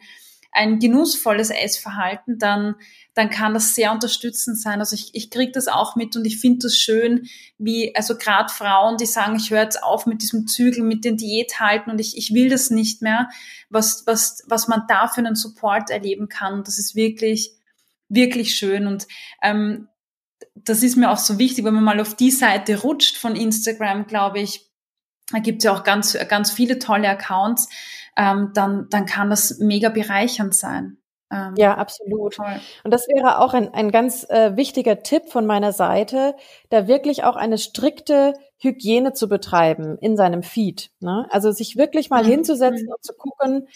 ein 0.50 0.78
genussvolles 0.80 1.50
Essverhalten, 1.50 2.38
dann, 2.38 2.74
dann 3.14 3.30
kann 3.30 3.54
das 3.54 3.74
sehr 3.74 3.92
unterstützend 3.92 4.60
sein. 4.60 4.80
Also 4.80 4.94
ich, 4.94 5.14
ich 5.14 5.30
kriege 5.30 5.52
das 5.52 5.68
auch 5.68 5.94
mit 5.94 6.16
und 6.16 6.26
ich 6.26 6.40
finde 6.40 6.66
das 6.66 6.76
schön, 6.76 7.28
wie, 7.56 7.94
also 7.94 8.18
gerade 8.18 8.52
Frauen, 8.52 8.96
die 8.96 9.06
sagen, 9.06 9.36
ich 9.36 9.50
höre 9.50 9.62
jetzt 9.62 9.82
auf 9.82 10.06
mit 10.06 10.20
diesem 10.20 10.48
Zügel, 10.48 10.82
mit 10.82 11.04
den 11.04 11.16
Diäthalten 11.16 11.92
und 11.92 12.00
ich, 12.00 12.16
ich 12.18 12.34
will 12.34 12.50
das 12.50 12.70
nicht 12.70 13.02
mehr, 13.02 13.30
was, 13.70 14.02
was, 14.06 14.42
was 14.48 14.66
man 14.66 14.82
da 14.88 15.06
für 15.06 15.20
einen 15.20 15.36
Support 15.36 15.90
erleben 15.90 16.28
kann. 16.28 16.64
Das 16.64 16.78
ist 16.78 16.96
wirklich, 16.96 17.52
wirklich 18.08 18.54
schön. 18.54 18.86
Und 18.86 19.06
ähm, 19.42 19.88
das 20.54 20.82
ist 20.82 20.96
mir 20.96 21.10
auch 21.10 21.18
so 21.18 21.38
wichtig, 21.38 21.64
wenn 21.64 21.74
man 21.74 21.84
mal 21.84 22.00
auf 22.00 22.14
die 22.14 22.30
Seite 22.30 22.82
rutscht 22.82 23.16
von 23.16 23.36
Instagram, 23.36 24.06
glaube 24.06 24.40
ich, 24.40 24.70
da 25.32 25.38
gibt 25.38 25.58
es 25.58 25.64
ja 25.64 25.74
auch 25.74 25.84
ganz, 25.84 26.16
ganz 26.28 26.50
viele 26.50 26.78
tolle 26.78 27.08
Accounts, 27.08 27.68
ähm, 28.16 28.50
dann, 28.54 28.88
dann 28.90 29.06
kann 29.06 29.30
das 29.30 29.58
mega 29.58 29.88
bereichernd 29.88 30.54
sein. 30.54 30.98
Ähm, 31.32 31.54
ja, 31.56 31.76
absolut. 31.78 32.34
Toll. 32.34 32.60
Und 32.84 32.92
das 32.92 33.08
wäre 33.08 33.38
auch 33.38 33.54
ein, 33.54 33.72
ein 33.72 33.90
ganz 33.90 34.28
äh, 34.28 34.54
wichtiger 34.56 35.02
Tipp 35.02 35.30
von 35.30 35.46
meiner 35.46 35.72
Seite, 35.72 36.36
da 36.68 36.86
wirklich 36.86 37.24
auch 37.24 37.36
eine 37.36 37.56
strikte 37.56 38.34
Hygiene 38.58 39.14
zu 39.14 39.28
betreiben 39.28 39.96
in 39.98 40.16
seinem 40.16 40.42
Feed. 40.42 40.90
Ne? 41.00 41.26
Also 41.30 41.50
sich 41.50 41.76
wirklich 41.76 42.10
mal 42.10 42.24
mhm. 42.24 42.28
hinzusetzen 42.28 42.88
und 42.92 43.02
zu 43.02 43.14
gucken, 43.14 43.68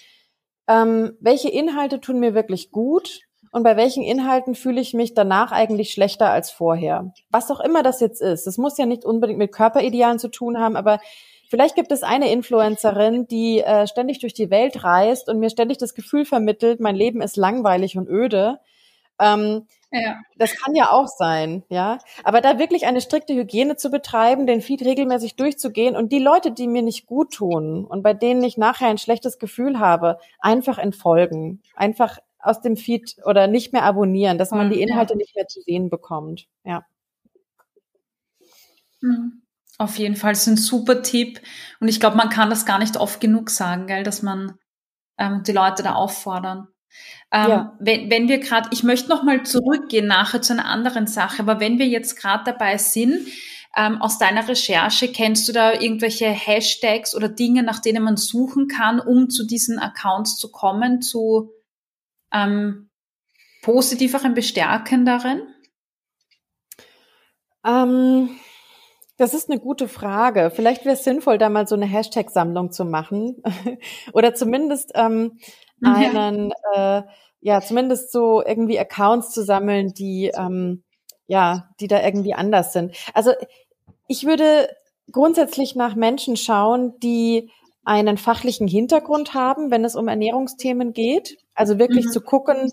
ähm, 0.68 1.16
welche 1.20 1.48
Inhalte 1.48 2.00
tun 2.00 2.20
mir 2.20 2.34
wirklich 2.34 2.70
gut 2.70 3.20
und 3.56 3.62
bei 3.62 3.78
welchen 3.78 4.02
Inhalten 4.02 4.54
fühle 4.54 4.82
ich 4.82 4.92
mich 4.92 5.14
danach 5.14 5.50
eigentlich 5.50 5.90
schlechter 5.90 6.28
als 6.28 6.50
vorher. 6.50 7.14
Was 7.30 7.50
auch 7.50 7.60
immer 7.60 7.82
das 7.82 8.00
jetzt 8.00 8.20
ist. 8.20 8.46
Das 8.46 8.58
muss 8.58 8.76
ja 8.76 8.84
nicht 8.84 9.02
unbedingt 9.02 9.38
mit 9.38 9.50
Körperidealen 9.50 10.18
zu 10.18 10.28
tun 10.28 10.60
haben, 10.60 10.76
aber 10.76 11.00
Vielleicht 11.48 11.76
gibt 11.76 11.92
es 11.92 12.02
eine 12.02 12.32
Influencerin, 12.32 13.28
die 13.28 13.60
äh, 13.60 13.86
ständig 13.86 14.18
durch 14.18 14.34
die 14.34 14.50
Welt 14.50 14.82
reist 14.82 15.28
und 15.28 15.38
mir 15.38 15.48
ständig 15.48 15.78
das 15.78 15.94
Gefühl 15.94 16.24
vermittelt, 16.24 16.80
mein 16.80 16.96
Leben 16.96 17.22
ist 17.22 17.36
langweilig 17.36 17.96
und 17.96 18.08
öde. 18.08 18.58
Ähm, 19.20 19.68
ja. 19.92 20.16
Das 20.36 20.56
kann 20.56 20.74
ja 20.74 20.90
auch 20.90 21.06
sein, 21.06 21.62
ja. 21.68 21.98
Aber 22.24 22.40
da 22.40 22.58
wirklich 22.58 22.84
eine 22.86 23.00
strikte 23.00 23.34
Hygiene 23.34 23.76
zu 23.76 23.90
betreiben, 23.90 24.48
den 24.48 24.60
Feed 24.60 24.82
regelmäßig 24.82 25.36
durchzugehen 25.36 25.94
und 25.94 26.10
die 26.10 26.18
Leute, 26.18 26.50
die 26.50 26.66
mir 26.66 26.82
nicht 26.82 27.06
gut 27.06 27.32
tun 27.32 27.84
und 27.84 28.02
bei 28.02 28.12
denen 28.12 28.42
ich 28.42 28.58
nachher 28.58 28.88
ein 28.88 28.98
schlechtes 28.98 29.38
Gefühl 29.38 29.78
habe, 29.78 30.18
einfach 30.40 30.78
entfolgen. 30.78 31.62
Einfach 31.76 32.18
aus 32.46 32.60
dem 32.60 32.76
Feed 32.76 33.16
oder 33.24 33.46
nicht 33.46 33.72
mehr 33.72 33.82
abonnieren, 33.82 34.38
dass 34.38 34.50
man 34.50 34.70
die 34.70 34.80
Inhalte 34.80 35.14
ja. 35.14 35.18
nicht 35.18 35.34
mehr 35.34 35.46
zu 35.46 35.60
sehen 35.60 35.90
bekommt. 35.90 36.46
Ja. 36.64 36.84
Mhm. 39.00 39.42
Auf 39.78 39.98
jeden 39.98 40.16
Fall 40.16 40.32
ist 40.32 40.46
ein 40.46 40.56
super 40.56 41.02
Tipp. 41.02 41.40
Und 41.80 41.88
ich 41.88 42.00
glaube, 42.00 42.16
man 42.16 42.30
kann 42.30 42.50
das 42.50 42.64
gar 42.64 42.78
nicht 42.78 42.96
oft 42.96 43.20
genug 43.20 43.50
sagen, 43.50 43.86
gell, 43.86 44.04
dass 44.04 44.22
man 44.22 44.58
ähm, 45.18 45.42
die 45.46 45.52
Leute 45.52 45.82
da 45.82 45.94
auffordern. 45.94 46.68
Ähm, 47.30 47.48
ja. 47.50 47.76
wenn, 47.78 48.10
wenn 48.10 48.28
wir 48.28 48.38
gerade, 48.38 48.70
ich 48.72 48.82
möchte 48.82 49.10
noch 49.10 49.22
mal 49.22 49.42
zurückgehen 49.42 50.06
nachher 50.06 50.40
zu 50.40 50.54
einer 50.54 50.66
anderen 50.66 51.06
Sache, 51.06 51.42
aber 51.42 51.60
wenn 51.60 51.78
wir 51.78 51.86
jetzt 51.86 52.16
gerade 52.16 52.44
dabei 52.44 52.78
sind, 52.78 53.26
ähm, 53.76 54.00
aus 54.00 54.18
deiner 54.18 54.48
Recherche, 54.48 55.08
kennst 55.08 55.46
du 55.48 55.52
da 55.52 55.74
irgendwelche 55.74 56.26
Hashtags 56.26 57.14
oder 57.14 57.28
Dinge, 57.28 57.62
nach 57.62 57.80
denen 57.80 58.02
man 58.02 58.16
suchen 58.16 58.68
kann, 58.68 59.00
um 59.00 59.28
zu 59.28 59.44
diesen 59.44 59.78
Accounts 59.78 60.38
zu 60.38 60.50
kommen, 60.50 61.02
zu 61.02 61.50
ähm, 62.32 62.90
positiveren, 63.62 64.34
bestärkenderen? 64.34 65.42
Ähm, 67.64 68.30
das 69.16 69.34
ist 69.34 69.50
eine 69.50 69.58
gute 69.58 69.88
Frage. 69.88 70.52
Vielleicht 70.54 70.84
wäre 70.84 70.94
es 70.94 71.04
sinnvoll, 71.04 71.38
da 71.38 71.48
mal 71.48 71.66
so 71.66 71.74
eine 71.74 71.86
Hashtag-Sammlung 71.86 72.70
zu 72.70 72.84
machen. 72.84 73.42
Oder 74.12 74.34
zumindest 74.34 74.92
ähm, 74.94 75.38
einen, 75.82 76.52
ja. 76.74 76.98
Äh, 76.98 77.02
ja, 77.40 77.60
zumindest 77.60 78.12
so 78.12 78.42
irgendwie 78.44 78.78
Accounts 78.78 79.30
zu 79.30 79.42
sammeln, 79.42 79.92
die, 79.94 80.32
ähm, 80.36 80.82
ja, 81.26 81.70
die 81.80 81.86
da 81.86 82.02
irgendwie 82.02 82.34
anders 82.34 82.72
sind. 82.72 82.94
Also 83.14 83.32
ich 84.08 84.26
würde 84.26 84.68
grundsätzlich 85.12 85.76
nach 85.76 85.94
Menschen 85.94 86.36
schauen, 86.36 86.98
die 87.02 87.50
einen 87.84 88.18
fachlichen 88.18 88.66
Hintergrund 88.66 89.34
haben, 89.34 89.70
wenn 89.70 89.84
es 89.84 89.94
um 89.94 90.08
Ernährungsthemen 90.08 90.92
geht. 90.92 91.38
Also 91.56 91.78
wirklich 91.78 92.06
mhm. 92.06 92.10
zu 92.10 92.20
gucken, 92.20 92.70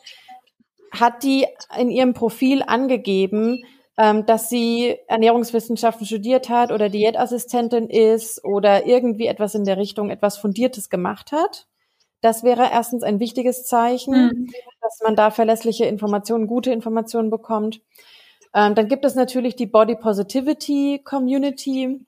hat 0.91 1.23
die 1.23 1.47
in 1.77 1.89
ihrem 1.89 2.13
Profil 2.13 2.61
angegeben, 2.61 3.63
ähm, 3.97 4.25
dass 4.25 4.49
sie 4.49 4.97
Ernährungswissenschaften 5.07 6.05
studiert 6.05 6.49
hat 6.49 6.71
oder 6.71 6.89
Diätassistentin 6.89 7.89
ist 7.89 8.43
oder 8.43 8.85
irgendwie 8.85 9.27
etwas 9.27 9.55
in 9.55 9.65
der 9.65 9.77
Richtung, 9.77 10.09
etwas 10.09 10.37
Fundiertes 10.37 10.89
gemacht 10.89 11.31
hat. 11.31 11.67
Das 12.21 12.43
wäre 12.43 12.69
erstens 12.71 13.03
ein 13.03 13.19
wichtiges 13.19 13.65
Zeichen, 13.65 14.13
mhm. 14.13 14.47
dass 14.81 14.99
man 15.03 15.15
da 15.15 15.29
verlässliche 15.29 15.85
Informationen, 15.85 16.47
gute 16.47 16.71
Informationen 16.71 17.29
bekommt. 17.29 17.81
Ähm, 18.53 18.75
dann 18.75 18.87
gibt 18.87 19.03
es 19.03 19.15
natürlich 19.15 19.55
die 19.55 19.65
Body 19.65 19.95
Positivity 19.95 21.01
Community, 21.03 22.05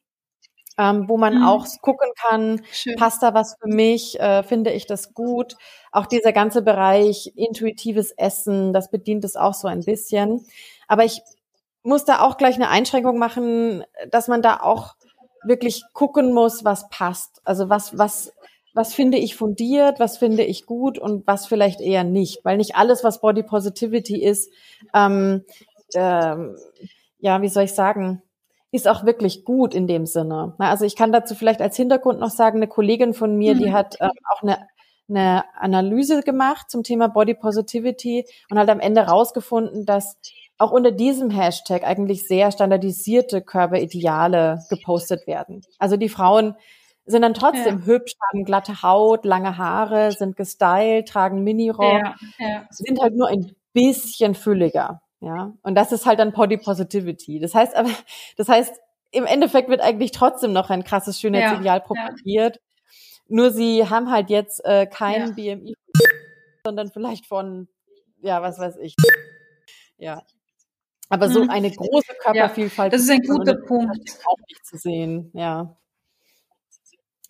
ähm, 0.78 1.10
wo 1.10 1.18
man 1.18 1.40
mhm. 1.40 1.44
auch 1.44 1.66
gucken 1.82 2.10
kann, 2.16 2.62
Schön. 2.72 2.96
passt 2.96 3.24
da 3.24 3.34
was 3.34 3.58
für 3.62 3.68
mich, 3.68 4.20
äh, 4.20 4.44
finde 4.44 4.72
ich 4.72 4.86
das 4.88 5.14
gut. 5.14 5.56
Auch 5.96 6.08
dieser 6.08 6.34
ganze 6.34 6.62
Bereich 6.62 7.32
intuitives 7.38 8.12
Essen, 8.12 8.74
das 8.74 8.92
bedient 8.92 9.24
es 9.24 9.38
auch 9.38 9.54
so 9.54 9.70
ein 9.70 9.80
bisschen. 9.80 10.46
Aber 10.90 11.06
ich 11.06 11.22
muss 11.84 12.04
da 12.04 12.20
auch 12.20 12.36
gleich 12.36 12.56
eine 12.56 12.68
Einschränkung 12.68 13.18
machen, 13.18 13.86
dass 14.12 14.28
man 14.28 14.42
da 14.42 14.60
auch 14.60 14.96
wirklich 15.46 15.84
gucken 15.94 16.34
muss, 16.34 16.66
was 16.66 16.90
passt. 16.90 17.42
Also 17.46 17.70
was, 17.70 17.98
was, 17.98 18.34
was 18.74 18.94
finde 18.94 19.18
ich 19.18 19.38
fundiert, 19.38 20.02
was 20.02 20.18
finde 20.18 20.44
ich 20.44 20.66
gut 20.66 21.00
und 21.00 21.26
was 21.28 21.46
vielleicht 21.46 21.80
eher 21.80 22.04
nicht. 22.04 22.44
Weil 22.44 22.58
nicht 22.58 22.76
alles, 22.76 23.06
was 23.06 23.22
Body 23.22 23.44
Positivity 23.44 24.22
ist, 24.22 24.52
ähm, 24.94 25.46
ähm, 25.94 26.58
ja, 27.20 27.42
wie 27.42 27.48
soll 27.48 27.64
ich 27.64 27.74
sagen, 27.74 28.22
ist 28.74 28.90
auch 28.90 29.06
wirklich 29.06 29.46
gut 29.46 29.74
in 29.74 29.88
dem 29.88 30.06
Sinne. 30.06 30.56
Also 30.58 30.84
ich 30.84 30.98
kann 30.98 31.14
dazu 31.14 31.36
vielleicht 31.36 31.62
als 31.62 31.78
Hintergrund 31.78 32.20
noch 32.20 32.32
sagen, 32.32 32.58
eine 32.58 32.68
Kollegin 32.68 33.14
von 33.14 33.38
mir, 33.38 33.56
mhm. 33.56 33.60
die 33.60 33.72
hat 33.72 33.96
ähm, 34.02 34.10
auch 34.34 34.44
eine, 34.44 34.68
eine 35.10 35.44
Analyse 35.56 36.22
gemacht 36.22 36.70
zum 36.70 36.84
Thema 36.84 37.08
Body 37.08 37.34
Positivity 37.34 38.26
und 38.50 38.58
hat 38.58 38.70
am 38.70 38.80
Ende 38.80 39.02
rausgefunden, 39.02 39.86
dass 39.86 40.18
auch 40.58 40.72
unter 40.72 40.92
diesem 40.92 41.30
Hashtag 41.30 41.84
eigentlich 41.84 42.28
sehr 42.28 42.52
standardisierte 42.52 43.42
Körperideale 43.42 44.60
gepostet 44.70 45.28
werden. 45.28 45.62
Also 45.80 45.98
die 45.98 46.10
Frauen 46.10 46.56
sind 47.06 47.22
dann 47.22 47.34
trotzdem 47.34 47.80
ja. 47.80 47.86
hübsch, 47.86 48.14
haben 48.32 48.46
glatte 48.46 48.82
Haut, 48.82 49.26
lange 49.26 49.58
Haare, 49.58 50.12
sind 50.12 50.36
gestylt, 50.38 51.08
tragen 51.08 51.44
Minirock, 51.44 52.02
ja, 52.02 52.16
ja. 52.40 52.68
sind 52.72 53.00
halt 53.00 53.16
nur 53.16 53.28
ein 53.28 53.56
bisschen 53.74 54.34
fülliger. 54.34 55.02
Ja, 55.22 55.54
und 55.64 55.76
das 55.76 55.92
ist 55.92 56.06
halt 56.06 56.20
dann 56.20 56.34
Body 56.34 56.58
Positivity. 56.58 57.40
Das 57.40 57.54
heißt 57.56 57.76
aber, 57.76 57.90
das 58.38 58.50
heißt, 58.50 58.80
im 59.12 59.26
Endeffekt 59.26 59.70
wird 59.70 59.82
eigentlich 59.82 60.12
trotzdem 60.12 60.52
noch 60.52 60.70
ein 60.70 60.84
krasses 60.84 61.20
Schönheitsideal 61.20 61.82
propagiert. 61.82 62.60
Nur 63.28 63.52
sie 63.52 63.90
haben 63.90 64.12
halt 64.12 64.30
jetzt 64.30 64.64
äh, 64.66 64.86
kein 64.86 65.36
ja. 65.36 65.56
BMI, 65.56 65.76
sondern 66.64 66.92
vielleicht 66.92 67.26
von, 67.26 67.68
ja, 68.22 68.42
was 68.42 68.60
weiß 68.60 68.78
ich. 68.78 68.96
Ja. 69.98 70.22
Aber 71.10 71.30
so 71.30 71.42
hm. 71.42 71.50
eine 71.50 71.72
große 71.72 72.14
Körpervielfalt. 72.20 72.92
Ja, 72.92 72.98
das 72.98 73.04
ist 73.04 73.12
ein 73.12 73.22
guter 73.22 73.56
Punkt. 73.56 74.20
Auch 74.26 74.38
nicht 74.48 74.66
zu 74.66 74.78
sehen, 74.78 75.32
ja. 75.34 75.78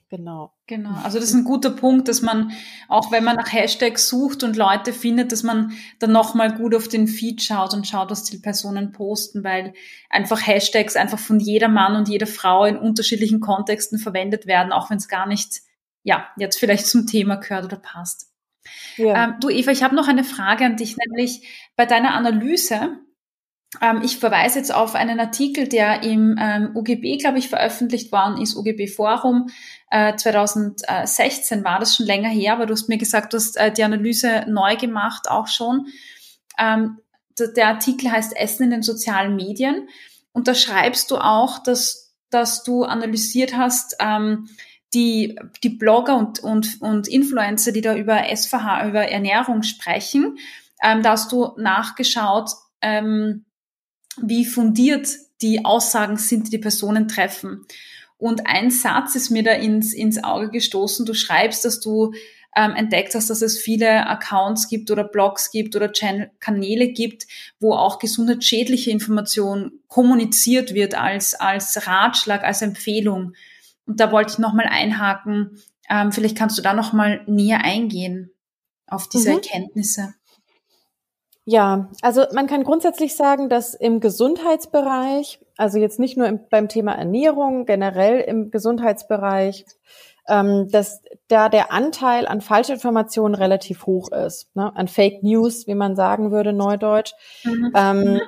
Genau. 0.10 0.54
Genau. 0.68 0.96
Also 1.04 1.20
das 1.20 1.30
ist 1.30 1.36
ein 1.36 1.44
guter 1.44 1.72
Punkt, 1.72 2.08
dass 2.08 2.22
man, 2.22 2.52
auch 2.88 3.12
wenn 3.12 3.24
man 3.24 3.36
nach 3.36 3.52
Hashtags 3.52 4.08
sucht 4.08 4.44
und 4.44 4.56
Leute 4.56 4.94
findet, 4.94 5.32
dass 5.32 5.44
man 5.44 5.74
dann 6.00 6.12
nochmal 6.12 6.56
gut 6.56 6.74
auf 6.74 6.88
den 6.88 7.08
Feed 7.08 7.42
schaut 7.42 7.74
und 7.74 7.88
schaut, 7.88 8.12
was 8.12 8.24
die 8.24 8.38
Personen 8.38 8.92
posten, 8.92 9.44
weil 9.44 9.74
einfach 10.10 10.46
Hashtags 10.46 10.96
einfach 10.96 11.20
von 11.20 11.40
jeder 11.40 11.68
Mann 11.68 11.96
und 11.96 12.08
jeder 12.08 12.28
Frau 12.28 12.66
in 12.66 12.78
unterschiedlichen 12.78 13.42
Kontexten 13.42 14.00
verwendet 14.00 14.48
werden, 14.48 14.72
auch 14.72 14.90
wenn 14.90 14.98
es 14.98 15.08
gar 15.08 15.28
nicht, 15.28 15.62
ja, 16.06 16.30
jetzt 16.38 16.58
vielleicht 16.58 16.88
zum 16.88 17.06
Thema 17.06 17.36
gehört 17.36 17.66
oder 17.66 17.78
passt. 17.78 18.32
Ja. 18.96 19.26
Ähm, 19.26 19.36
du 19.42 19.50
Eva, 19.50 19.72
ich 19.72 19.84
habe 19.84 19.96
noch 19.96 20.08
eine 20.08 20.24
Frage 20.24 20.66
an 20.66 20.78
dich, 20.78 20.96
nämlich 20.96 21.46
bei 21.76 21.86
deiner 21.86 22.14
Analyse 22.14 23.00
ähm, 23.82 24.02
ich 24.04 24.18
verweise 24.18 24.60
jetzt 24.60 24.74
auf 24.74 24.96
einen 24.96 25.20
Artikel, 25.20 25.68
der 25.68 26.04
im 26.04 26.38
ähm, 26.40 26.72
UGB, 26.76 27.18
glaube 27.18 27.40
ich, 27.40 27.50
veröffentlicht 27.50 28.12
worden 28.12 28.42
ist, 28.42 28.56
UGB 28.56 28.88
Forum. 28.88 29.48
Äh, 29.90 30.16
2016 30.16 31.64
war 31.64 31.80
das 31.80 31.96
schon 31.96 32.06
länger 32.06 32.30
her, 32.30 32.54
aber 32.54 32.66
du 32.66 32.74
hast 32.74 32.90
mir 32.90 32.98
gesagt, 32.98 33.34
du 33.34 33.38
hast 33.38 33.58
äh, 33.58 33.72
die 33.72 33.84
Analyse 33.84 34.46
neu 34.48 34.76
gemacht, 34.76 35.30
auch 35.30 35.48
schon. 35.48 35.88
Ähm, 36.58 37.00
der 37.38 37.68
Artikel 37.68 38.12
heißt 38.12 38.36
Essen 38.38 38.64
in 38.64 38.70
den 38.72 38.82
sozialen 38.82 39.36
Medien. 39.36 39.90
Und 40.32 40.48
da 40.48 40.56
schreibst 40.56 41.12
du 41.12 41.18
auch, 41.18 41.60
dass, 41.60 42.14
dass 42.30 42.64
du 42.64 42.84
analysiert 42.84 43.58
hast, 43.58 43.98
ähm, 44.00 44.48
die, 44.96 45.38
die 45.62 45.70
Blogger 45.70 46.18
und, 46.18 46.40
und, 46.40 46.82
und 46.82 47.08
Influencer, 47.08 47.72
die 47.72 47.82
da 47.82 47.96
über 47.96 48.24
SVH, 48.36 48.88
über 48.88 49.02
Ernährung 49.08 49.62
sprechen, 49.62 50.38
ähm, 50.82 51.04
da 51.04 51.12
hast 51.12 51.32
du 51.32 51.52
nachgeschaut, 51.58 52.52
ähm, 52.82 53.46
wie 54.22 54.46
fundiert 54.46 55.10
die 55.42 55.66
Aussagen 55.66 56.18
sind, 56.18 56.48
die 56.48 56.52
die 56.52 56.58
Personen 56.58 57.08
treffen. 57.08 57.66
Und 58.18 58.48
ein 58.48 58.72
Satz 58.72 59.16
ist 59.16 59.30
mir 59.30 59.44
da 59.44 59.52
ins, 59.52 59.94
ins 59.94 60.24
Auge 60.24 60.50
gestoßen. 60.50 61.06
Du 61.06 61.14
schreibst, 61.14 61.66
dass 61.66 61.82
du 61.82 62.14
ähm, 62.56 62.74
entdeckt 62.76 63.14
hast, 63.14 63.30
dass 63.30 63.42
es 63.42 63.60
viele 63.60 64.08
Accounts 64.08 64.70
gibt 64.70 64.90
oder 64.90 65.04
Blogs 65.04 65.52
gibt 65.52 65.76
oder 65.76 65.92
Channel 65.92 66.32
Kanäle 66.40 66.88
gibt, 66.88 67.28
wo 67.60 67.74
auch 67.74 68.00
gesundheitsschädliche 68.00 68.92
Information 68.92 69.74
kommuniziert 69.88 70.74
wird 70.74 70.96
als, 70.96 71.34
als 71.34 71.86
Ratschlag, 71.86 72.44
als 72.46 72.62
Empfehlung. 72.62 73.34
Und 73.86 74.00
da 74.00 74.12
wollte 74.12 74.34
ich 74.34 74.40
nochmal 74.40 74.68
einhaken. 74.70 75.62
Ähm, 75.90 76.12
vielleicht 76.12 76.38
kannst 76.38 76.58
du 76.58 76.62
da 76.62 76.74
nochmal 76.74 77.22
näher 77.28 77.64
eingehen 77.64 78.32
auf 78.88 79.08
diese 79.08 79.30
mhm. 79.30 79.36
Erkenntnisse. 79.36 80.14
Ja, 81.48 81.90
also 82.02 82.26
man 82.34 82.48
kann 82.48 82.64
grundsätzlich 82.64 83.16
sagen, 83.16 83.50
dass 83.50 83.76
im 83.76 84.00
Gesundheitsbereich, 84.00 85.40
also 85.58 85.78
jetzt 85.78 86.00
nicht 86.00 86.18
nur 86.18 86.28
im, 86.28 86.40
beim 86.50 86.70
Thema 86.70 86.94
Ernährung, 86.94 87.66
generell 87.66 88.20
im 88.22 88.50
Gesundheitsbereich, 88.50 89.66
ähm, 90.28 90.68
dass 90.72 91.04
da 91.28 91.50
der 91.50 91.72
Anteil 91.72 92.26
an 92.26 92.42
Falschinformationen 92.42 93.36
relativ 93.36 93.86
hoch 93.86 94.12
ist, 94.12 94.56
ne? 94.56 94.76
an 94.76 94.88
Fake 94.88 95.22
News, 95.22 95.68
wie 95.68 95.76
man 95.76 95.96
sagen 95.96 96.32
würde, 96.32 96.52
neudeutsch. 96.52 97.14
Mhm. 97.44 97.72
Ähm, 97.76 98.22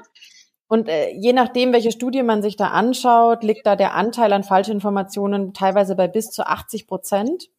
und 0.68 0.89
äh, 0.89 1.11
je 1.11 1.34
nachdem, 1.34 1.72
welche 1.72 1.91
Studie 1.91 2.24
man 2.24 2.41
sich 2.41 2.57
da 2.57 2.68
anschaut, 2.68 3.43
liegt 3.43 3.65
da 3.65 3.76
der 3.76 3.95
Anteil 3.95 4.34
an 4.34 4.43
Falschinformationen 4.43 5.53
teilweise 5.53 5.95
bei 5.95 6.07
bis 6.07 6.30
zu 6.30 6.45
80 6.45 6.88
Prozent. 6.88 7.49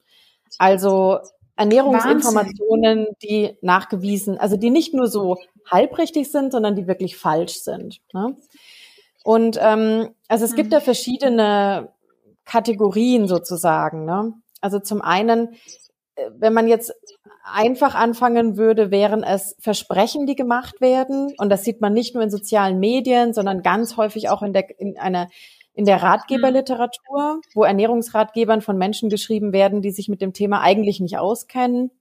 Also 0.58 1.18
Ernährungsinformationen, 1.56 2.98
Wahnsinn. 2.98 3.16
die 3.22 3.56
nachgewiesen, 3.62 4.38
also 4.38 4.56
die 4.56 4.70
nicht 4.70 4.94
nur 4.94 5.08
so 5.08 5.36
halbrichtig 5.70 6.30
sind, 6.30 6.52
sondern 6.52 6.76
die 6.76 6.86
wirklich 6.86 7.16
falsch 7.16 7.60
sind. 7.60 8.00
Ne? 8.12 8.36
Und 9.24 9.58
ähm, 9.60 10.10
also 10.28 10.44
es 10.44 10.54
gibt 10.54 10.72
da 10.72 10.78
mhm. 10.78 10.84
verschiedene 10.84 11.92
Kategorien 12.44 13.26
sozusagen. 13.26 14.04
Ne? 14.04 14.34
Also 14.60 14.78
zum 14.78 15.02
einen, 15.02 15.54
äh, 16.14 16.30
wenn 16.36 16.52
man 16.52 16.68
jetzt 16.68 16.94
einfach 17.52 17.94
anfangen 17.94 18.56
würde, 18.56 18.90
wären 18.90 19.22
es 19.22 19.56
Versprechen, 19.58 20.26
die 20.26 20.36
gemacht 20.36 20.80
werden. 20.80 21.34
Und 21.38 21.50
das 21.50 21.64
sieht 21.64 21.80
man 21.80 21.92
nicht 21.92 22.14
nur 22.14 22.22
in 22.22 22.30
sozialen 22.30 22.78
Medien, 22.78 23.32
sondern 23.32 23.62
ganz 23.62 23.96
häufig 23.96 24.28
auch 24.28 24.42
in, 24.42 24.52
der, 24.52 24.78
in 24.78 24.98
einer 24.98 25.28
in 25.78 25.84
der 25.84 26.02
Ratgeberliteratur, 26.02 27.40
wo 27.54 27.62
Ernährungsratgebern 27.62 28.62
von 28.62 28.78
Menschen 28.78 29.10
geschrieben 29.10 29.52
werden, 29.52 29.80
die 29.80 29.92
sich 29.92 30.08
mit 30.08 30.20
dem 30.20 30.32
Thema 30.32 30.60
eigentlich 30.60 30.98
nicht 30.98 31.18
auskennen. 31.18 31.92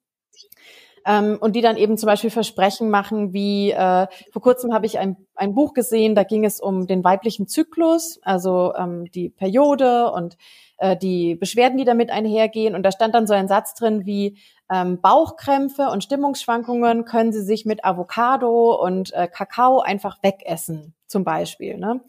Ähm, 1.06 1.38
und 1.40 1.56
die 1.56 1.62
dann 1.62 1.78
eben 1.78 1.96
zum 1.96 2.08
Beispiel 2.08 2.32
Versprechen 2.32 2.90
machen, 2.90 3.34
wie 3.34 3.72
äh, 3.72 4.08
vor 4.34 4.42
kurzem 4.42 4.74
habe 4.74 4.88
ich 4.88 4.98
ein, 4.98 5.16
ein 5.36 5.54
Buch 5.54 5.74
gesehen, 5.74 6.16
da 6.16 6.24
ging 6.24 6.44
es 6.44 6.60
um 6.60 6.88
den 6.88 7.04
weiblichen 7.04 7.48
Zyklus, 7.48 8.20
also 8.24 8.74
ähm, 8.76 9.06
die 9.12 9.30
Periode 9.30 10.12
und 10.12 10.38
äh, 10.80 10.98
die 10.98 11.36
Beschwerden, 11.36 11.78
die 11.78 11.86
damit 11.86 12.10
einhergehen. 12.10 12.76
Und 12.76 12.84
da 12.84 12.92
stand 12.92 13.16
dann 13.16 13.28
so 13.28 13.34
ein 13.34 13.48
Satz 13.48 13.74
drin 13.74 14.06
wie 14.06 14.38
ähm, 14.72 15.00
Bauchkrämpfe 15.02 15.90
und 15.90 16.04
Stimmungsschwankungen 16.04 17.06
können 17.06 17.32
Sie 17.32 17.44
sich 17.44 17.66
mit 17.66 17.86
Avocado 17.86 18.76
und 18.76 19.14
äh, 19.14 19.28
Kakao 19.28 19.80
einfach 19.80 20.18
wegessen, 20.22 20.94
zum 21.08 21.24
Beispiel. 21.24 21.78
Ne? 21.78 22.02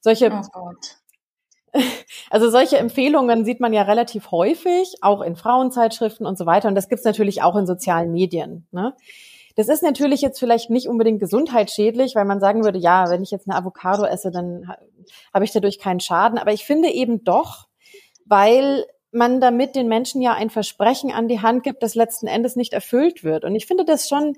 Solche 0.00 0.32
oh 0.32 0.72
also 2.30 2.50
solche 2.50 2.78
Empfehlungen 2.78 3.44
sieht 3.44 3.60
man 3.60 3.72
ja 3.72 3.82
relativ 3.82 4.30
häufig, 4.30 4.94
auch 5.02 5.20
in 5.20 5.36
Frauenzeitschriften 5.36 6.26
und 6.26 6.38
so 6.38 6.46
weiter. 6.46 6.68
Und 6.68 6.74
das 6.74 6.88
gibt's 6.88 7.04
natürlich 7.04 7.42
auch 7.42 7.56
in 7.56 7.66
sozialen 7.66 8.12
Medien. 8.12 8.66
Ne? 8.70 8.94
Das 9.56 9.68
ist 9.68 9.82
natürlich 9.82 10.20
jetzt 10.20 10.38
vielleicht 10.38 10.70
nicht 10.70 10.88
unbedingt 10.88 11.18
gesundheitsschädlich, 11.18 12.14
weil 12.14 12.24
man 12.26 12.40
sagen 12.40 12.64
würde, 12.64 12.78
ja, 12.78 13.08
wenn 13.08 13.22
ich 13.22 13.30
jetzt 13.30 13.48
eine 13.48 13.58
Avocado 13.58 14.04
esse, 14.04 14.30
dann 14.30 14.72
habe 15.32 15.44
ich 15.44 15.52
dadurch 15.52 15.78
keinen 15.78 16.00
Schaden. 16.00 16.38
Aber 16.38 16.52
ich 16.52 16.64
finde 16.64 16.90
eben 16.90 17.24
doch, 17.24 17.66
weil 18.26 18.84
man 19.16 19.40
damit 19.40 19.74
den 19.74 19.88
Menschen 19.88 20.20
ja 20.20 20.34
ein 20.34 20.50
Versprechen 20.50 21.10
an 21.10 21.26
die 21.26 21.40
Hand 21.40 21.62
gibt, 21.64 21.82
das 21.82 21.94
letzten 21.94 22.26
Endes 22.26 22.54
nicht 22.54 22.72
erfüllt 22.72 23.24
wird. 23.24 23.44
Und 23.44 23.54
ich 23.54 23.66
finde 23.66 23.84
das 23.84 24.08
schon 24.08 24.36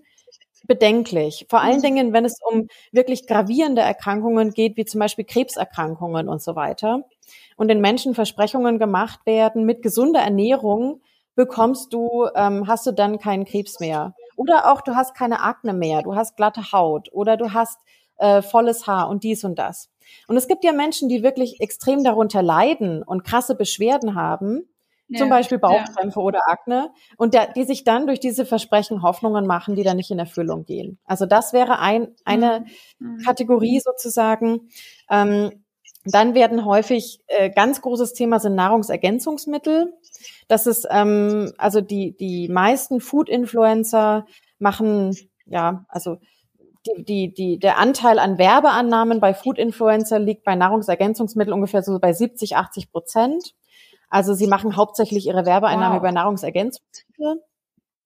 bedenklich. 0.66 1.47
Vor 1.49 1.61
allen 1.61 1.79
mhm. 1.79 1.83
Dingen, 1.83 2.12
wenn 2.12 2.24
es 2.24 2.39
um 2.43 2.68
wirklich 2.93 3.26
gravierende 3.26 3.83
Erkrankungen 3.83 4.53
geht, 4.53 4.76
wie 4.76 4.85
zum 4.85 5.01
Beispiel 5.01 5.24
Krebserkrankungen 5.24 6.29
und 6.29 6.43
so 6.43 6.57
weiter. 6.57 7.03
Und 7.57 7.68
den 7.68 7.81
Menschen 7.81 8.14
Versprechungen 8.14 8.79
gemacht 8.79 9.20
werden, 9.24 9.64
mit 9.64 9.83
gesunder 9.83 10.20
Ernährung 10.20 11.01
bekommst 11.35 11.93
du, 11.93 12.26
ähm, 12.35 12.66
hast 12.66 12.87
du 12.87 12.93
dann 12.93 13.18
keinen 13.18 13.45
Krebs 13.45 13.81
mehr. 13.81 14.14
Oder 14.37 14.72
auch 14.72 14.81
du 14.81 14.95
hast 14.95 15.14
keine 15.14 15.41
Akne 15.41 15.72
mehr, 15.72 16.03
du 16.03 16.14
hast 16.14 16.37
glatte 16.37 16.72
Haut 16.72 17.09
oder 17.12 17.37
du 17.37 17.53
hast 17.53 17.79
äh, 18.18 18.43
volles 18.43 18.87
Haar 18.87 19.09
und 19.09 19.24
dies 19.24 19.45
und 19.45 19.59
das. 19.59 19.91
Und 20.27 20.37
es 20.37 20.49
gibt 20.49 20.65
ja 20.65 20.73
Menschen, 20.73 21.09
die 21.09 21.23
wirklich 21.23 21.61
extrem 21.61 22.05
darunter 22.05 22.43
leiden 22.43 23.03
und 23.03 23.25
krasse 23.25 23.55
Beschwerden 23.55 24.15
haben, 24.15 24.69
ja, 25.09 25.19
zum 25.19 25.31
Beispiel 25.31 25.59
Bauchkrämpfe 25.59 26.21
ja. 26.21 26.25
oder 26.25 26.41
Akne, 26.49 26.91
und 27.17 27.35
der, 27.35 27.53
die 27.53 27.65
sich 27.65 27.85
dann 27.85 28.07
durch 28.07 28.21
diese 28.21 28.45
Versprechen 28.45 29.03
Hoffnungen 29.03 29.47
machen, 29.47 29.75
die 29.75 29.83
dann 29.83 29.97
nicht 29.97 30.11
in 30.11 30.19
Erfüllung 30.19 30.65
gehen. 30.65 30.99
Also 31.05 31.25
das 31.27 31.53
wäre 31.53 31.79
ein, 31.79 32.09
eine 32.25 32.65
mhm. 32.99 33.13
mhm. 33.13 33.19
Kategorie 33.25 33.81
sozusagen. 33.81 34.69
Ähm, 35.11 35.65
dann 36.05 36.35
werden 36.35 36.65
häufig 36.65 37.21
äh, 37.27 37.51
ganz 37.51 37.83
großes 37.83 38.13
Thema 38.15 38.39
sind 38.41 38.55
Nahrungsergänzungsmittel. 38.55 39.93
Das 40.47 40.67
ist 40.67 40.87
ähm, 40.91 41.53
also 41.59 41.81
die 41.81 42.17
die 42.17 42.49
meisten 42.49 43.01
Food-Influencer 43.01 44.27
machen 44.59 45.17
ja 45.47 45.85
also 45.89 46.19
die, 46.97 47.05
die, 47.05 47.34
die, 47.34 47.59
der 47.59 47.78
Anteil 47.78 48.18
an 48.18 48.39
Werbeannahmen 48.39 49.20
bei 49.20 49.34
Food-Influencer 49.34 50.18
liegt 50.18 50.45
bei 50.45 50.55
Nahrungsergänzungsmitteln 50.55 51.55
ungefähr 51.55 51.82
so 51.82 51.99
bei 51.99 52.12
70, 52.12 52.57
80 52.57 52.91
Prozent. 52.91 53.55
Also 54.11 54.34
sie 54.34 54.47
machen 54.47 54.76
hauptsächlich 54.76 55.26
ihre 55.26 55.45
Werbeeinnahme 55.45 55.97
wow. 55.97 56.01
über 56.01 56.12
Nahrungsergänzungsmittel. 56.12 57.43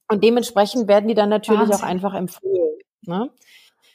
Und 0.08 0.24
dementsprechend 0.24 0.88
werden 0.88 1.08
die 1.08 1.14
dann 1.14 1.28
natürlich 1.28 1.60
Wahnsinn. 1.60 1.76
auch 1.76 1.82
einfach 1.82 2.14
empfohlen. 2.14 2.78
Ne? 3.02 3.30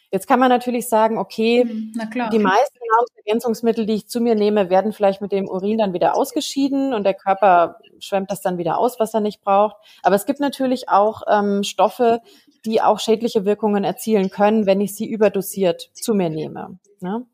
Jetzt 0.09 0.27
kann 0.27 0.39
man 0.39 0.49
natürlich 0.49 0.87
sagen, 0.87 1.17
okay, 1.17 1.63
hm, 1.63 1.91
die 2.31 2.39
meisten 2.39 2.79
Nahrungsergänzungsmittel, 2.91 3.85
die 3.85 3.95
ich 3.95 4.07
zu 4.07 4.21
mir 4.21 4.35
nehme, 4.35 4.69
werden 4.69 4.93
vielleicht 4.93 5.21
mit 5.21 5.33
dem 5.33 5.49
Urin 5.49 5.77
dann 5.77 5.93
wieder 5.93 6.15
ausgeschieden 6.15 6.93
und 6.93 7.03
der 7.03 7.13
Körper 7.13 7.79
schwemmt 7.99 8.31
das 8.31 8.41
dann 8.41 8.57
wieder 8.57 8.77
aus, 8.77 8.99
was 8.99 9.13
er 9.13 9.19
nicht 9.19 9.41
braucht. 9.41 9.75
Aber 10.03 10.15
es 10.15 10.25
gibt 10.25 10.39
natürlich 10.39 10.87
auch 10.87 11.23
ähm, 11.29 11.63
Stoffe, 11.63 12.21
die 12.67 12.81
auch 12.81 12.99
schädliche 12.99 13.45
Wirkungen 13.45 13.83
erzielen 13.83 14.29
können, 14.29 14.65
wenn 14.65 14.81
ich 14.81 14.93
sie 14.95 15.05
überdosiert 15.05 15.89
zu 15.93 16.13
mir 16.13 16.29
nehme. 16.29 16.77
Ne? 16.99 17.25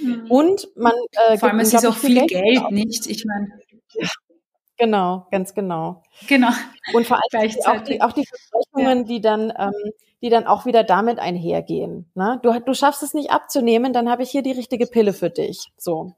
Mhm. 0.00 0.26
Und 0.28 0.68
man 0.76 0.92
äh, 1.28 1.38
vor 1.38 1.50
allem 1.50 1.60
es 1.60 1.72
ist 1.72 1.86
auch 1.86 1.96
viel 1.96 2.26
Geld, 2.26 2.30
Geld 2.30 2.70
nicht. 2.70 3.06
Ich 3.06 3.24
meine 3.24 3.48
Genau, 4.78 5.26
ganz 5.32 5.54
genau. 5.54 6.02
Genau. 6.28 6.50
Und 6.94 7.06
vor 7.06 7.18
allem 7.18 7.50
auch 7.66 7.82
die, 7.82 8.00
auch 8.00 8.12
die 8.12 8.24
Versprechungen, 8.24 8.98
ja. 8.98 9.04
die 9.04 9.20
dann, 9.20 9.52
ähm, 9.58 9.92
die 10.22 10.30
dann 10.30 10.46
auch 10.46 10.66
wieder 10.66 10.84
damit 10.84 11.18
einhergehen. 11.18 12.08
Ne? 12.14 12.38
Du, 12.44 12.56
du 12.60 12.74
schaffst 12.74 13.02
es 13.02 13.12
nicht 13.12 13.30
abzunehmen, 13.30 13.92
dann 13.92 14.08
habe 14.08 14.22
ich 14.22 14.30
hier 14.30 14.42
die 14.42 14.52
richtige 14.52 14.86
Pille 14.86 15.12
für 15.12 15.30
dich. 15.30 15.72
So. 15.76 16.12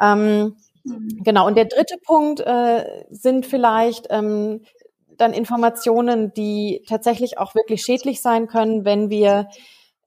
Ähm, 0.00 0.56
mhm. 0.82 1.20
Genau. 1.22 1.46
Und 1.46 1.56
der 1.56 1.66
dritte 1.66 1.96
Punkt 2.04 2.40
äh, 2.40 3.04
sind 3.10 3.46
vielleicht 3.46 4.08
ähm, 4.10 4.64
dann 5.20 5.32
Informationen, 5.32 6.32
die 6.34 6.82
tatsächlich 6.88 7.38
auch 7.38 7.54
wirklich 7.54 7.82
schädlich 7.82 8.20
sein 8.22 8.46
können, 8.46 8.84
wenn 8.84 9.10
wir 9.10 9.48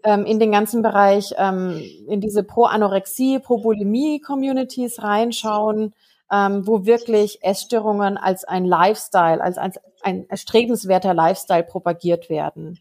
ähm, 0.03 0.25
in 0.25 0.39
den 0.39 0.51
ganzen 0.51 0.81
Bereich, 0.81 1.33
ähm, 1.37 1.81
in 2.07 2.21
diese 2.21 2.43
Pro-Anorexie, 2.43 3.39
Pro-Bulimie-Communities 3.39 5.01
reinschauen 5.01 5.93
ähm, 6.33 6.65
wo 6.65 6.85
wirklich 6.85 7.43
Essstörungen 7.43 8.17
als 8.17 8.43
ein 8.43 8.65
Lifestyle, 8.65 9.39
als, 9.39 9.59
als 9.59 9.79
ein 10.01 10.27
erstrebenswerter 10.29 11.13
Lifestyle 11.13 11.63
propagiert 11.63 12.29
werden. 12.29 12.79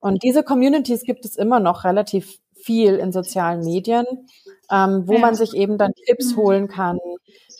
Und 0.00 0.22
diese 0.22 0.42
Communities 0.42 1.02
gibt 1.02 1.26
es 1.26 1.36
immer 1.36 1.60
noch 1.60 1.84
relativ 1.84 2.38
viel 2.54 2.94
in 2.94 3.12
sozialen 3.12 3.62
Medien, 3.62 4.06
ähm, 4.70 5.02
wo 5.06 5.18
man 5.18 5.34
sich 5.34 5.54
eben 5.54 5.76
dann 5.76 5.92
Tipps 6.06 6.32
mhm. 6.32 6.36
holen 6.36 6.68
kann 6.68 6.98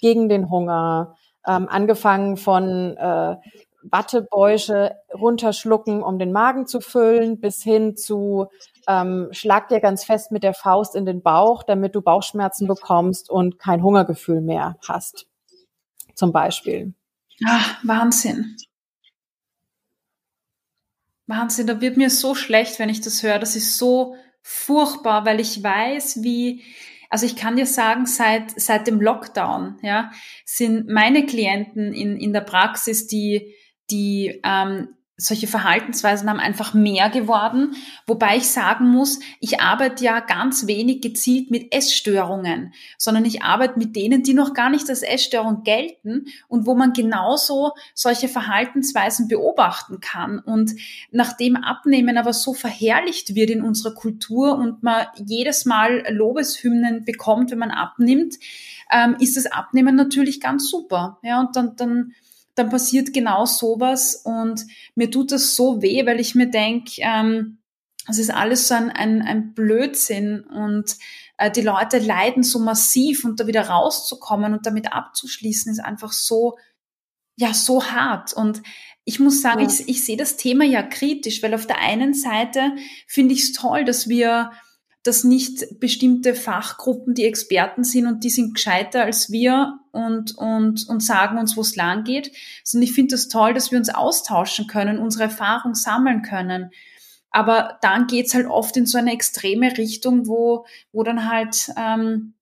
gegen 0.00 0.28
den 0.28 0.50
Hunger, 0.50 1.16
ähm, 1.46 1.68
angefangen 1.68 2.36
von 2.38 2.96
äh, 2.96 3.36
Wattebäusche 3.82 4.96
runterschlucken, 5.12 6.02
um 6.02 6.18
den 6.18 6.32
Magen 6.32 6.66
zu 6.66 6.80
füllen, 6.80 7.40
bis 7.40 7.62
hin 7.62 7.96
zu 7.96 8.48
ähm, 8.88 9.28
schlag 9.32 9.68
dir 9.68 9.80
ganz 9.80 10.04
fest 10.04 10.32
mit 10.32 10.42
der 10.42 10.54
Faust 10.54 10.94
in 10.94 11.06
den 11.06 11.22
Bauch, 11.22 11.62
damit 11.62 11.94
du 11.94 12.02
Bauchschmerzen 12.02 12.66
bekommst 12.66 13.30
und 13.30 13.58
kein 13.58 13.82
Hungergefühl 13.82 14.40
mehr 14.40 14.76
hast. 14.86 15.26
Zum 16.14 16.32
Beispiel. 16.32 16.94
Ach, 17.46 17.78
Wahnsinn. 17.82 18.56
Wahnsinn, 21.26 21.66
da 21.66 21.80
wird 21.80 21.96
mir 21.96 22.10
so 22.10 22.34
schlecht, 22.34 22.78
wenn 22.78 22.88
ich 22.88 23.00
das 23.00 23.22
höre. 23.22 23.38
Das 23.38 23.56
ist 23.56 23.78
so 23.78 24.16
furchtbar, 24.42 25.24
weil 25.24 25.40
ich 25.40 25.62
weiß, 25.62 26.22
wie, 26.22 26.62
also 27.08 27.26
ich 27.26 27.36
kann 27.36 27.56
dir 27.56 27.66
sagen, 27.66 28.06
seit, 28.06 28.60
seit 28.60 28.86
dem 28.86 29.00
Lockdown, 29.00 29.78
ja, 29.82 30.10
sind 30.44 30.88
meine 30.88 31.24
Klienten 31.24 31.92
in, 31.92 32.16
in 32.16 32.32
der 32.32 32.40
Praxis, 32.40 33.06
die, 33.06 33.54
die 33.90 34.40
ähm, 34.44 34.88
solche 35.16 35.46
Verhaltensweisen 35.46 36.28
haben 36.28 36.40
einfach 36.40 36.74
mehr 36.74 37.10
geworden, 37.10 37.74
wobei 38.06 38.36
ich 38.36 38.48
sagen 38.48 38.88
muss, 38.88 39.20
ich 39.40 39.60
arbeite 39.60 40.04
ja 40.04 40.20
ganz 40.20 40.66
wenig 40.66 41.00
gezielt 41.00 41.50
mit 41.50 41.72
Essstörungen, 41.72 42.72
sondern 42.98 43.24
ich 43.24 43.42
arbeite 43.42 43.78
mit 43.78 43.94
denen, 43.94 44.22
die 44.22 44.34
noch 44.34 44.54
gar 44.54 44.70
nicht 44.70 44.88
als 44.88 45.02
Essstörung 45.02 45.62
gelten 45.62 46.26
und 46.48 46.66
wo 46.66 46.74
man 46.74 46.92
genauso 46.92 47.72
solche 47.94 48.28
Verhaltensweisen 48.28 49.28
beobachten 49.28 50.00
kann. 50.00 50.38
Und 50.38 50.72
nachdem 51.10 51.56
Abnehmen 51.56 52.18
aber 52.18 52.32
so 52.32 52.54
verherrlicht 52.54 53.34
wird 53.34 53.50
in 53.50 53.62
unserer 53.62 53.94
Kultur 53.94 54.56
und 54.56 54.82
man 54.82 55.06
jedes 55.24 55.66
Mal 55.66 56.04
Lobeshymnen 56.08 57.04
bekommt, 57.04 57.50
wenn 57.50 57.58
man 57.58 57.70
abnimmt, 57.70 58.36
ähm, 58.90 59.16
ist 59.20 59.36
das 59.36 59.46
Abnehmen 59.46 59.94
natürlich 59.94 60.40
ganz 60.40 60.68
super. 60.68 61.18
Ja, 61.22 61.40
und 61.40 61.54
dann, 61.54 61.76
dann 61.76 62.14
dann 62.54 62.68
passiert 62.68 63.12
genau 63.12 63.46
sowas 63.46 64.16
und 64.24 64.64
mir 64.94 65.10
tut 65.10 65.32
das 65.32 65.56
so 65.56 65.82
weh, 65.82 66.04
weil 66.06 66.20
ich 66.20 66.34
mir 66.34 66.50
denke, 66.50 66.92
ähm, 66.98 67.58
es 68.08 68.18
ist 68.18 68.30
alles 68.30 68.68
so 68.68 68.74
ein, 68.74 68.90
ein, 68.90 69.22
ein 69.22 69.54
Blödsinn 69.54 70.40
und 70.40 70.96
äh, 71.38 71.50
die 71.50 71.60
Leute 71.60 71.98
leiden 71.98 72.42
so 72.42 72.58
massiv 72.58 73.24
und 73.24 73.40
da 73.40 73.46
wieder 73.46 73.68
rauszukommen 73.68 74.52
und 74.52 74.66
damit 74.66 74.92
abzuschließen 74.92 75.72
ist 75.72 75.80
einfach 75.80 76.12
so, 76.12 76.58
ja, 77.36 77.54
so 77.54 77.84
hart 77.84 78.32
und 78.32 78.62
ich 79.04 79.18
muss 79.18 79.42
sagen, 79.42 79.60
ja. 79.60 79.68
ich, 79.68 79.88
ich 79.88 80.04
sehe 80.04 80.16
das 80.16 80.36
Thema 80.36 80.64
ja 80.64 80.82
kritisch, 80.82 81.42
weil 81.42 81.54
auf 81.54 81.66
der 81.66 81.78
einen 81.78 82.14
Seite 82.14 82.72
finde 83.06 83.34
ich 83.34 83.42
es 83.42 83.52
toll, 83.52 83.84
dass 83.84 84.08
wir 84.08 84.52
dass 85.02 85.24
nicht 85.24 85.80
bestimmte 85.80 86.34
Fachgruppen 86.34 87.14
die 87.14 87.24
Experten 87.24 87.82
sind 87.82 88.06
und 88.06 88.22
die 88.22 88.30
sind 88.30 88.54
gescheiter 88.54 89.02
als 89.02 89.32
wir 89.32 89.80
und, 89.90 90.36
und, 90.36 90.88
und 90.88 91.02
sagen 91.02 91.38
uns, 91.38 91.56
wo 91.56 91.62
es 91.62 91.74
lang 91.74 92.04
geht, 92.04 92.30
sondern 92.62 92.88
ich 92.88 92.94
finde 92.94 93.14
das 93.14 93.28
toll, 93.28 93.52
dass 93.52 93.72
wir 93.72 93.78
uns 93.78 93.90
austauschen 93.90 94.68
können, 94.68 94.98
unsere 94.98 95.24
Erfahrung 95.24 95.74
sammeln 95.74 96.22
können. 96.22 96.70
Aber 97.30 97.78
dann 97.82 98.06
geht's 98.06 98.34
halt 98.34 98.46
oft 98.46 98.76
in 98.76 98.86
so 98.86 98.98
eine 98.98 99.12
extreme 99.12 99.76
Richtung, 99.76 100.28
wo, 100.28 100.66
wo 100.92 101.02
dann 101.02 101.28
halt 101.28 101.72
ähm, 101.76 102.34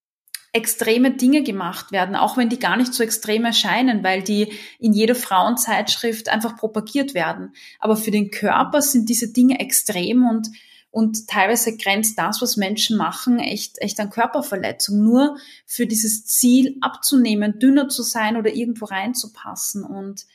extreme 0.52 1.12
Dinge 1.12 1.42
gemacht 1.42 1.92
werden, 1.92 2.16
auch 2.16 2.36
wenn 2.36 2.48
die 2.48 2.58
gar 2.58 2.76
nicht 2.76 2.92
so 2.92 3.02
extrem 3.02 3.44
erscheinen, 3.44 4.02
weil 4.02 4.22
die 4.22 4.52
in 4.78 4.92
jeder 4.92 5.14
Frauenzeitschrift 5.14 6.28
einfach 6.28 6.56
propagiert 6.56 7.14
werden. 7.14 7.54
Aber 7.78 7.96
für 7.96 8.11
den 8.11 8.30
Körper 8.30 8.82
sind 8.82 9.08
diese 9.08 9.32
Dinge 9.32 9.61
extrem 9.61 10.28
und 10.28 10.48
und 10.91 11.28
teilweise 11.28 11.76
grenzt 11.76 12.18
das, 12.18 12.43
was 12.43 12.57
Menschen 12.57 12.97
machen, 12.97 13.38
echt, 13.38 13.80
echt 13.80 14.01
an 14.01 14.11
Körperverletzung. 14.11 15.03
Nur 15.03 15.36
für 15.64 15.86
dieses 15.86 16.26
Ziel 16.26 16.76
abzunehmen, 16.80 17.59
dünner 17.59 17.88
zu 17.88 18.03
sein 18.03 18.36
oder 18.36 18.53
irgendwo 18.53 18.86
reinzupassen. 18.86 19.84
Und 19.84 20.26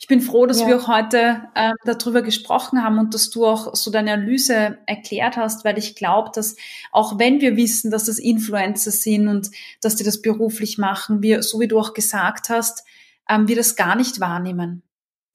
ich 0.00 0.08
bin 0.08 0.20
froh, 0.20 0.46
dass 0.46 0.60
ja. 0.60 0.66
wir 0.66 0.80
auch 0.80 0.88
heute 0.88 1.42
äh, 1.54 1.72
darüber 1.84 2.22
gesprochen 2.22 2.82
haben 2.82 2.98
und 2.98 3.14
dass 3.14 3.30
du 3.30 3.46
auch 3.46 3.74
so 3.74 3.90
deine 3.90 4.12
Analyse 4.12 4.78
erklärt 4.86 5.36
hast, 5.36 5.64
weil 5.64 5.78
ich 5.78 5.94
glaube, 5.94 6.30
dass 6.34 6.56
auch 6.90 7.18
wenn 7.18 7.40
wir 7.40 7.56
wissen, 7.56 7.90
dass 7.90 8.04
das 8.04 8.18
Influencer 8.18 8.90
sind 8.90 9.28
und 9.28 9.50
dass 9.80 9.96
die 9.96 10.04
das 10.04 10.22
beruflich 10.22 10.78
machen, 10.78 11.22
wir, 11.22 11.42
so 11.42 11.60
wie 11.60 11.68
du 11.68 11.78
auch 11.78 11.94
gesagt 11.94 12.48
hast, 12.48 12.84
ähm, 13.28 13.46
wir 13.46 13.56
das 13.56 13.76
gar 13.76 13.94
nicht 13.94 14.18
wahrnehmen. 14.18 14.82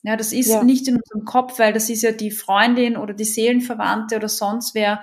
Ja, 0.04 0.18
das 0.18 0.34
ist 0.34 0.50
ja. 0.50 0.64
nicht 0.64 0.88
in 0.88 0.98
unserem 0.98 1.26
Kopf, 1.26 1.60
weil 1.60 1.72
das 1.74 1.90
ist 1.90 2.04
ja 2.04 2.12
die 2.12 2.32
Freundin 2.32 2.98
oder 2.98 3.14
die 3.14 3.24
Seelenverwandte 3.24 4.18
oder 4.18 4.30
sonst 4.30 4.76
wer. 4.76 5.02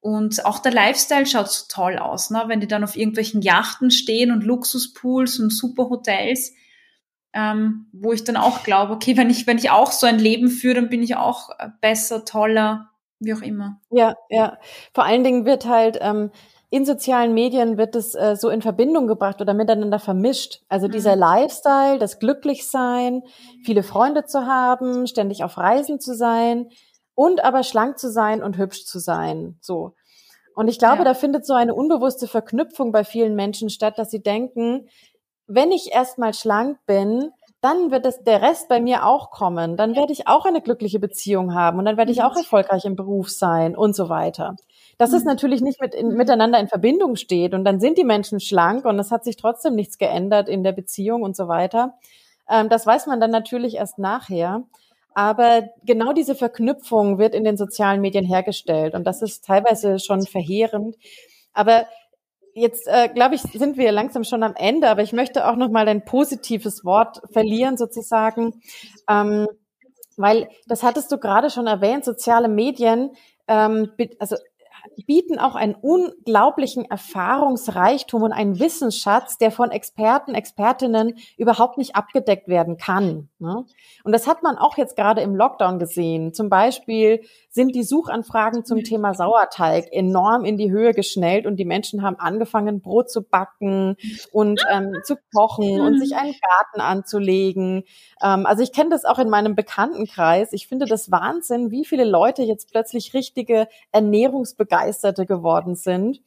Und 0.00 0.46
auch 0.46 0.60
der 0.60 0.72
Lifestyle 0.72 1.26
schaut 1.26 1.50
so 1.50 1.66
toll 1.68 1.98
aus, 1.98 2.30
ne? 2.30 2.44
wenn 2.46 2.60
die 2.60 2.66
dann 2.66 2.82
auf 2.82 2.96
irgendwelchen 2.96 3.42
Yachten 3.42 3.90
stehen 3.90 4.32
und 4.32 4.42
Luxuspools 4.42 5.38
und 5.38 5.50
super 5.50 5.90
Hotels, 5.90 6.54
ähm, 7.34 7.86
wo 7.92 8.14
ich 8.14 8.24
dann 8.24 8.38
auch 8.38 8.64
glaube, 8.64 8.94
okay, 8.94 9.18
wenn 9.18 9.28
ich, 9.28 9.46
wenn 9.46 9.58
ich 9.58 9.70
auch 9.70 9.92
so 9.92 10.06
ein 10.06 10.18
Leben 10.18 10.48
führe, 10.48 10.76
dann 10.76 10.88
bin 10.88 11.02
ich 11.02 11.16
auch 11.16 11.50
besser, 11.82 12.24
toller, 12.24 12.90
wie 13.18 13.34
auch 13.34 13.42
immer. 13.42 13.78
Ja, 13.90 14.16
ja. 14.30 14.58
Vor 14.94 15.04
allen 15.04 15.22
Dingen 15.22 15.44
wird 15.44 15.66
halt 15.66 15.98
ähm, 16.00 16.30
in 16.70 16.84
sozialen 16.84 17.34
Medien 17.34 17.78
wird 17.78 17.96
es 17.96 18.14
äh, 18.14 18.36
so 18.36 18.48
in 18.48 18.62
Verbindung 18.62 19.08
gebracht 19.08 19.40
oder 19.40 19.54
miteinander 19.54 19.98
vermischt. 19.98 20.62
Also 20.68 20.86
mhm. 20.86 20.92
dieser 20.92 21.16
Lifestyle, 21.16 21.98
das 21.98 22.20
Glücklichsein, 22.20 23.22
viele 23.64 23.82
Freunde 23.82 24.24
zu 24.24 24.46
haben, 24.46 25.08
ständig 25.08 25.42
auf 25.42 25.58
Reisen 25.58 25.98
zu 25.98 26.14
sein 26.14 26.70
und 27.14 27.44
aber 27.44 27.64
schlank 27.64 27.98
zu 27.98 28.10
sein 28.10 28.42
und 28.42 28.56
hübsch 28.56 28.86
zu 28.86 29.00
sein. 29.00 29.58
So. 29.60 29.94
Und 30.54 30.68
ich 30.68 30.78
glaube, 30.78 30.98
ja. 30.98 31.04
da 31.04 31.14
findet 31.14 31.44
so 31.44 31.54
eine 31.54 31.74
unbewusste 31.74 32.28
Verknüpfung 32.28 32.92
bei 32.92 33.02
vielen 33.02 33.34
Menschen 33.34 33.68
statt, 33.68 33.98
dass 33.98 34.10
sie 34.10 34.22
denken, 34.22 34.88
wenn 35.48 35.72
ich 35.72 35.92
erstmal 35.92 36.34
schlank 36.34 36.78
bin, 36.86 37.30
dann 37.60 37.90
wird 37.90 38.06
es 38.06 38.22
der 38.22 38.40
Rest 38.42 38.68
bei 38.68 38.80
mir 38.80 39.04
auch 39.04 39.30
kommen. 39.30 39.76
Dann 39.76 39.96
werde 39.96 40.12
ich 40.12 40.28
auch 40.28 40.46
eine 40.46 40.62
glückliche 40.62 41.00
Beziehung 41.00 41.54
haben 41.54 41.78
und 41.78 41.84
dann 41.84 41.96
werde 41.96 42.12
ich 42.12 42.22
auch 42.22 42.32
mhm. 42.32 42.38
erfolgreich 42.38 42.84
im 42.84 42.94
Beruf 42.94 43.28
sein 43.28 43.76
und 43.76 43.96
so 43.96 44.08
weiter. 44.08 44.54
Dass 45.00 45.14
es 45.14 45.22
mhm. 45.22 45.28
natürlich 45.28 45.62
nicht 45.62 45.80
mit, 45.80 45.94
in, 45.94 46.08
miteinander 46.08 46.60
in 46.60 46.68
Verbindung 46.68 47.16
steht 47.16 47.54
und 47.54 47.64
dann 47.64 47.80
sind 47.80 47.96
die 47.96 48.04
Menschen 48.04 48.38
schlank 48.38 48.84
und 48.84 48.98
es 48.98 49.10
hat 49.10 49.24
sich 49.24 49.36
trotzdem 49.36 49.74
nichts 49.74 49.96
geändert 49.96 50.46
in 50.46 50.62
der 50.62 50.72
Beziehung 50.72 51.22
und 51.22 51.34
so 51.34 51.48
weiter. 51.48 51.94
Ähm, 52.50 52.68
das 52.68 52.84
weiß 52.84 53.06
man 53.06 53.18
dann 53.18 53.30
natürlich 53.30 53.76
erst 53.76 53.98
nachher. 53.98 54.62
Aber 55.14 55.70
genau 55.86 56.12
diese 56.12 56.34
Verknüpfung 56.34 57.18
wird 57.18 57.34
in 57.34 57.44
den 57.44 57.56
sozialen 57.56 58.02
Medien 58.02 58.26
hergestellt 58.26 58.94
und 58.94 59.04
das 59.04 59.22
ist 59.22 59.42
teilweise 59.46 59.98
schon 60.00 60.26
verheerend. 60.26 60.96
Aber 61.54 61.86
jetzt, 62.52 62.86
äh, 62.86 63.08
glaube 63.08 63.36
ich, 63.36 63.40
sind 63.40 63.78
wir 63.78 63.92
langsam 63.92 64.22
schon 64.22 64.42
am 64.42 64.54
Ende, 64.54 64.90
aber 64.90 65.00
ich 65.00 65.14
möchte 65.14 65.48
auch 65.48 65.56
noch 65.56 65.70
mal 65.70 65.88
ein 65.88 66.04
positives 66.04 66.84
Wort 66.84 67.22
verlieren 67.32 67.78
sozusagen, 67.78 68.60
ähm, 69.08 69.48
weil 70.18 70.50
das 70.66 70.82
hattest 70.82 71.10
du 71.10 71.16
gerade 71.16 71.48
schon 71.48 71.66
erwähnt, 71.66 72.04
soziale 72.04 72.48
Medien, 72.48 73.12
ähm, 73.48 73.92
also 74.18 74.36
bieten 75.06 75.38
auch 75.38 75.54
einen 75.54 75.74
unglaublichen 75.74 76.84
Erfahrungsreichtum 76.84 78.22
und 78.22 78.32
einen 78.32 78.58
Wissensschatz, 78.58 79.38
der 79.38 79.50
von 79.50 79.70
Experten, 79.70 80.34
Expertinnen 80.34 81.16
überhaupt 81.36 81.78
nicht 81.78 81.96
abgedeckt 81.96 82.48
werden 82.48 82.76
kann. 82.76 83.28
Ne? 83.38 83.64
Und 84.04 84.12
das 84.12 84.26
hat 84.26 84.42
man 84.42 84.56
auch 84.56 84.76
jetzt 84.76 84.96
gerade 84.96 85.20
im 85.20 85.34
Lockdown 85.34 85.78
gesehen. 85.78 86.32
Zum 86.32 86.48
Beispiel 86.48 87.22
sind 87.48 87.74
die 87.74 87.82
Suchanfragen 87.82 88.64
zum 88.64 88.84
Thema 88.84 89.14
Sauerteig 89.14 89.88
enorm 89.92 90.44
in 90.44 90.56
die 90.56 90.70
Höhe 90.70 90.92
geschnellt 90.92 91.46
und 91.46 91.56
die 91.56 91.64
Menschen 91.64 92.02
haben 92.02 92.16
angefangen, 92.18 92.80
Brot 92.80 93.10
zu 93.10 93.22
backen 93.22 93.96
und 94.32 94.60
ähm, 94.70 94.94
zu 95.02 95.16
kochen 95.34 95.80
und 95.80 95.98
sich 95.98 96.14
einen 96.16 96.34
Garten 96.34 96.80
anzulegen. 96.80 97.84
Ähm, 98.22 98.46
also 98.46 98.62
ich 98.62 98.72
kenne 98.72 98.90
das 98.90 99.04
auch 99.04 99.18
in 99.18 99.28
meinem 99.28 99.54
Bekanntenkreis. 99.56 100.52
Ich 100.52 100.68
finde 100.68 100.86
das 100.86 101.10
Wahnsinn, 101.10 101.70
wie 101.70 101.84
viele 101.84 102.04
Leute 102.04 102.42
jetzt 102.42 102.70
plötzlich 102.70 103.14
richtige 103.14 103.66
Ernährungsbegeisterte 104.70 105.26
geworden 105.26 105.74
sind 105.74 106.22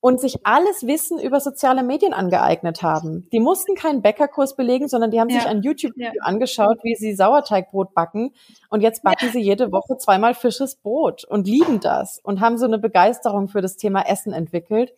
und 0.00 0.18
sich 0.18 0.46
alles 0.46 0.86
Wissen 0.86 1.18
über 1.20 1.40
soziale 1.40 1.82
Medien 1.82 2.14
angeeignet 2.14 2.82
haben. 2.82 3.28
Die 3.32 3.40
mussten 3.40 3.74
keinen 3.74 4.00
Bäckerkurs 4.00 4.56
belegen, 4.56 4.88
sondern 4.88 5.10
die 5.10 5.20
haben 5.20 5.28
ja. 5.28 5.40
sich 5.40 5.48
ein 5.48 5.62
YouTube-Video 5.62 6.12
ja. 6.14 6.22
angeschaut, 6.22 6.78
wie 6.82 6.94
sie 6.94 7.14
Sauerteigbrot 7.14 7.92
backen. 7.92 8.32
Und 8.70 8.80
jetzt 8.80 9.02
backen 9.02 9.26
ja. 9.26 9.32
sie 9.32 9.40
jede 9.40 9.72
Woche 9.72 9.98
zweimal 9.98 10.34
frisches 10.34 10.76
Brot 10.76 11.24
und 11.24 11.46
lieben 11.46 11.80
das 11.80 12.18
und 12.22 12.40
haben 12.40 12.56
so 12.56 12.64
eine 12.64 12.78
Begeisterung 12.78 13.48
für 13.48 13.60
das 13.60 13.76
Thema 13.76 14.02
Essen 14.08 14.32
entwickelt. 14.32 14.94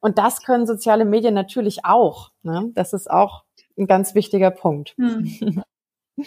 Und 0.00 0.18
das 0.18 0.42
können 0.42 0.66
soziale 0.66 1.04
Medien 1.04 1.34
natürlich 1.34 1.84
auch. 1.84 2.30
Ne? 2.42 2.70
Das 2.74 2.92
ist 2.92 3.10
auch 3.10 3.42
ein 3.76 3.86
ganz 3.86 4.14
wichtiger 4.14 4.52
Punkt. 4.52 4.94
Hm. 4.98 5.64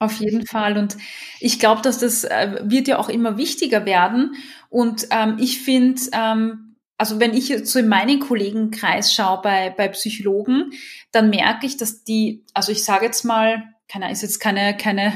Auf 0.00 0.14
jeden 0.14 0.46
Fall. 0.46 0.78
Und 0.78 0.96
ich 1.40 1.58
glaube, 1.58 1.82
dass 1.82 1.98
das 1.98 2.24
äh, 2.24 2.58
wird 2.62 2.88
ja 2.88 2.98
auch 2.98 3.10
immer 3.10 3.36
wichtiger 3.36 3.84
werden. 3.84 4.34
Und 4.70 5.06
ähm, 5.10 5.36
ich 5.38 5.60
finde, 5.60 6.00
ähm, 6.12 6.76
also 6.96 7.20
wenn 7.20 7.34
ich 7.34 7.50
jetzt 7.50 7.70
so 7.70 7.78
in 7.78 7.88
meinen 7.88 8.18
Kollegenkreis 8.18 9.12
schaue 9.14 9.42
bei, 9.42 9.68
bei 9.68 9.88
Psychologen, 9.88 10.72
dann 11.12 11.28
merke 11.28 11.66
ich, 11.66 11.76
dass 11.76 12.02
die, 12.02 12.46
also 12.54 12.72
ich 12.72 12.82
sage 12.82 13.04
jetzt 13.04 13.24
mal, 13.24 13.62
keine, 13.88 14.10
ist 14.10 14.22
jetzt 14.22 14.40
keine, 14.40 14.74
keine, 14.74 15.12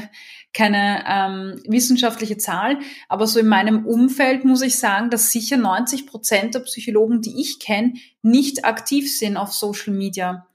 keine 0.53 1.03
ähm, 1.07 1.61
wissenschaftliche 1.67 2.37
Zahl, 2.37 2.77
aber 3.09 3.25
so 3.25 3.39
in 3.39 3.47
meinem 3.47 3.87
Umfeld 3.87 4.45
muss 4.45 4.61
ich 4.61 4.77
sagen, 4.77 5.09
dass 5.09 5.31
sicher 5.31 5.57
90 5.57 6.05
Prozent 6.05 6.53
der 6.53 6.59
Psychologen, 6.59 7.21
die 7.21 7.41
ich 7.41 7.59
kenne, 7.59 7.93
nicht 8.21 8.65
aktiv 8.65 9.11
sind 9.11 9.35
auf 9.35 9.51
Social 9.51 9.93
Media 9.93 10.47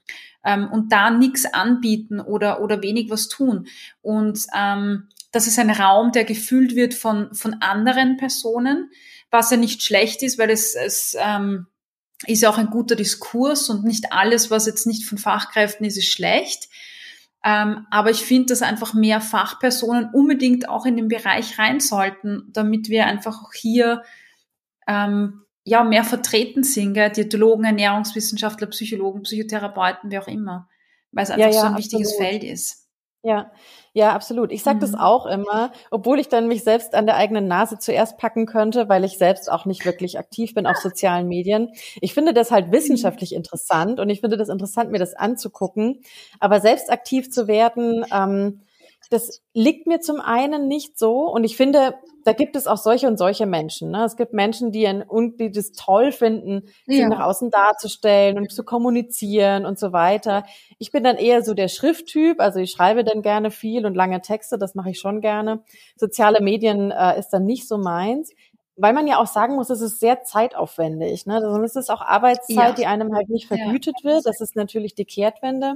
ähm, 0.43 0.69
und 0.71 0.91
da 0.91 1.11
nichts 1.11 1.45
anbieten 1.45 2.19
oder, 2.19 2.61
oder 2.61 2.81
wenig 2.81 3.09
was 3.09 3.27
tun. 3.27 3.67
Und 4.01 4.47
ähm, 4.55 5.09
das 5.31 5.47
ist 5.47 5.59
ein 5.59 5.69
Raum, 5.69 6.11
der 6.11 6.25
gefüllt 6.25 6.75
wird 6.75 6.93
von, 6.93 7.33
von 7.33 7.55
anderen 7.61 8.17
Personen 8.17 8.89
was 9.31 9.49
ja 9.49 9.57
nicht 9.57 9.81
schlecht 9.81 10.21
ist, 10.21 10.37
weil 10.37 10.49
es, 10.49 10.75
es 10.75 11.15
ähm, 11.17 11.65
ist 12.27 12.43
ja 12.43 12.49
auch 12.49 12.57
ein 12.57 12.69
guter 12.69 12.95
Diskurs 12.95 13.69
und 13.69 13.85
nicht 13.85 14.11
alles, 14.11 14.51
was 14.51 14.67
jetzt 14.67 14.85
nicht 14.85 15.05
von 15.05 15.17
Fachkräften 15.17 15.85
ist, 15.85 15.97
ist 15.97 16.11
schlecht. 16.11 16.69
Ähm, 17.43 17.87
aber 17.89 18.11
ich 18.11 18.23
finde, 18.23 18.47
dass 18.47 18.61
einfach 18.61 18.93
mehr 18.93 19.19
Fachpersonen 19.21 20.09
unbedingt 20.13 20.69
auch 20.69 20.85
in 20.85 20.97
den 20.97 21.07
Bereich 21.07 21.57
rein 21.57 21.79
sollten, 21.79 22.49
damit 22.53 22.89
wir 22.89 23.07
einfach 23.07 23.41
auch 23.41 23.53
hier 23.53 24.03
ähm, 24.85 25.41
ja 25.63 25.83
mehr 25.83 26.03
vertreten 26.03 26.63
sind, 26.63 26.93
gell? 26.93 27.11
Diätologen, 27.11 27.65
Ernährungswissenschaftler, 27.65 28.67
Psychologen, 28.67 29.23
Psychotherapeuten, 29.23 30.11
wie 30.11 30.19
auch 30.19 30.27
immer, 30.27 30.67
weil 31.11 31.23
es 31.23 31.29
einfach 31.29 31.47
ja, 31.47 31.53
ja, 31.53 31.53
so 31.53 31.59
ein 31.59 31.73
absolut. 31.73 31.79
wichtiges 31.79 32.15
Feld 32.15 32.43
ist. 32.43 32.81
Ja, 33.23 33.51
ja, 33.93 34.13
absolut. 34.13 34.51
Ich 34.51 34.63
sage 34.63 34.77
mhm. 34.77 34.81
das 34.81 34.95
auch 34.95 35.27
immer, 35.27 35.71
obwohl 35.91 36.19
ich 36.19 36.27
dann 36.27 36.47
mich 36.47 36.63
selbst 36.63 36.95
an 36.95 37.05
der 37.05 37.17
eigenen 37.17 37.47
Nase 37.47 37.77
zuerst 37.77 38.17
packen 38.17 38.47
könnte, 38.47 38.89
weil 38.89 39.03
ich 39.03 39.19
selbst 39.19 39.51
auch 39.51 39.65
nicht 39.65 39.85
wirklich 39.85 40.17
aktiv 40.17 40.55
bin 40.55 40.65
auf 40.65 40.77
sozialen 40.77 41.27
Medien. 41.27 41.69
Ich 41.99 42.15
finde 42.15 42.33
das 42.33 42.49
halt 42.49 42.71
wissenschaftlich 42.71 43.35
interessant 43.35 43.99
und 43.99 44.09
ich 44.09 44.21
finde 44.21 44.37
das 44.37 44.49
interessant, 44.49 44.91
mir 44.91 44.97
das 44.97 45.13
anzugucken. 45.13 46.01
Aber 46.39 46.61
selbst 46.61 46.89
aktiv 46.91 47.29
zu 47.29 47.47
werden, 47.47 48.05
ähm, 48.11 48.61
das 49.11 49.41
liegt 49.53 49.87
mir 49.87 49.99
zum 49.99 50.21
einen 50.21 50.69
nicht 50.69 50.97
so 50.97 51.29
und 51.29 51.43
ich 51.43 51.57
finde, 51.57 51.95
da 52.23 52.31
gibt 52.31 52.55
es 52.55 52.65
auch 52.65 52.77
solche 52.77 53.07
und 53.07 53.17
solche 53.17 53.45
Menschen. 53.45 53.91
Ne? 53.91 54.05
Es 54.05 54.15
gibt 54.15 54.31
Menschen, 54.31 54.71
die, 54.71 54.87
ein, 54.87 55.03
die 55.37 55.51
das 55.51 55.73
toll 55.73 56.13
finden, 56.13 56.69
sich 56.85 56.99
ja. 56.99 57.09
nach 57.09 57.19
außen 57.19 57.49
darzustellen 57.51 58.37
und 58.37 58.53
zu 58.53 58.63
kommunizieren 58.63 59.65
und 59.65 59.77
so 59.77 59.91
weiter. 59.91 60.43
Ich 60.79 60.91
bin 60.91 61.03
dann 61.03 61.17
eher 61.17 61.43
so 61.43 61.53
der 61.53 61.67
Schrifttyp, 61.67 62.39
also 62.39 62.59
ich 62.59 62.71
schreibe 62.71 63.03
dann 63.03 63.21
gerne 63.21 63.51
viel 63.51 63.85
und 63.85 63.95
lange 63.95 64.21
Texte, 64.21 64.57
das 64.57 64.75
mache 64.75 64.91
ich 64.91 64.99
schon 64.99 65.19
gerne. 65.19 65.61
Soziale 65.97 66.39
Medien 66.39 66.91
äh, 66.91 67.19
ist 67.19 67.31
dann 67.31 67.45
nicht 67.45 67.67
so 67.67 67.77
meins. 67.77 68.31
Weil 68.77 68.93
man 68.93 69.05
ja 69.05 69.17
auch 69.19 69.27
sagen 69.27 69.55
muss, 69.55 69.69
es 69.69 69.81
ist 69.81 69.99
sehr 69.99 70.23
zeitaufwendig. 70.23 71.25
Ne? 71.25 71.35
Also 71.35 71.61
es 71.61 71.75
ist 71.75 71.91
auch 71.91 72.01
Arbeitszeit, 72.01 72.57
ja. 72.57 72.73
die 72.73 72.85
einem 72.85 73.13
halt 73.13 73.29
nicht 73.29 73.47
vergütet 73.47 73.95
ja. 74.01 74.09
wird. 74.09 74.25
Das 74.25 74.39
ist 74.39 74.55
natürlich 74.55 74.95
die 74.95 75.05
Kehrtwende. 75.05 75.75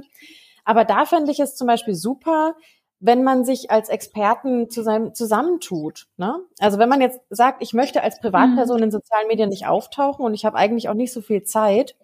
Aber 0.66 0.84
da 0.84 1.04
fände 1.04 1.30
ich 1.30 1.38
es 1.38 1.54
zum 1.54 1.68
Beispiel 1.68 1.94
super, 1.94 2.56
wenn 2.98 3.22
man 3.22 3.44
sich 3.44 3.70
als 3.70 3.88
Experten 3.88 4.70
zusammen, 4.70 5.14
zusammentut. 5.14 6.06
Ne? 6.16 6.40
Also 6.58 6.78
wenn 6.78 6.88
man 6.88 7.00
jetzt 7.00 7.20
sagt, 7.30 7.62
ich 7.62 7.74
möchte 7.74 8.02
als 8.02 8.20
Privatperson 8.20 8.78
mhm. 8.78 8.84
in 8.84 8.90
sozialen 8.90 9.28
Medien 9.28 9.50
nicht 9.50 9.66
auftauchen 9.66 10.24
und 10.24 10.34
ich 10.34 10.44
habe 10.44 10.56
eigentlich 10.56 10.88
auch 10.88 10.94
nicht 10.94 11.12
so 11.12 11.20
viel 11.20 11.42
Zeit, 11.42 11.94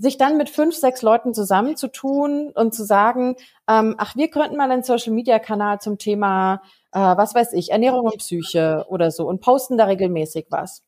sich 0.00 0.16
dann 0.16 0.38
mit 0.38 0.48
fünf, 0.48 0.74
sechs 0.74 1.02
Leuten 1.02 1.34
zusammenzutun 1.34 2.52
und 2.54 2.74
zu 2.74 2.84
sagen, 2.84 3.36
ähm, 3.68 3.96
ach, 3.98 4.16
wir 4.16 4.28
könnten 4.28 4.56
mal 4.56 4.70
einen 4.70 4.82
Social-Media-Kanal 4.82 5.80
zum 5.80 5.98
Thema, 5.98 6.62
äh, 6.92 7.00
was 7.00 7.34
weiß 7.34 7.52
ich, 7.52 7.70
Ernährung 7.70 8.06
und 8.06 8.16
Psyche 8.16 8.86
oder 8.88 9.10
so 9.10 9.28
und 9.28 9.42
posten 9.42 9.76
da 9.76 9.84
regelmäßig 9.84 10.46
was. 10.48 10.82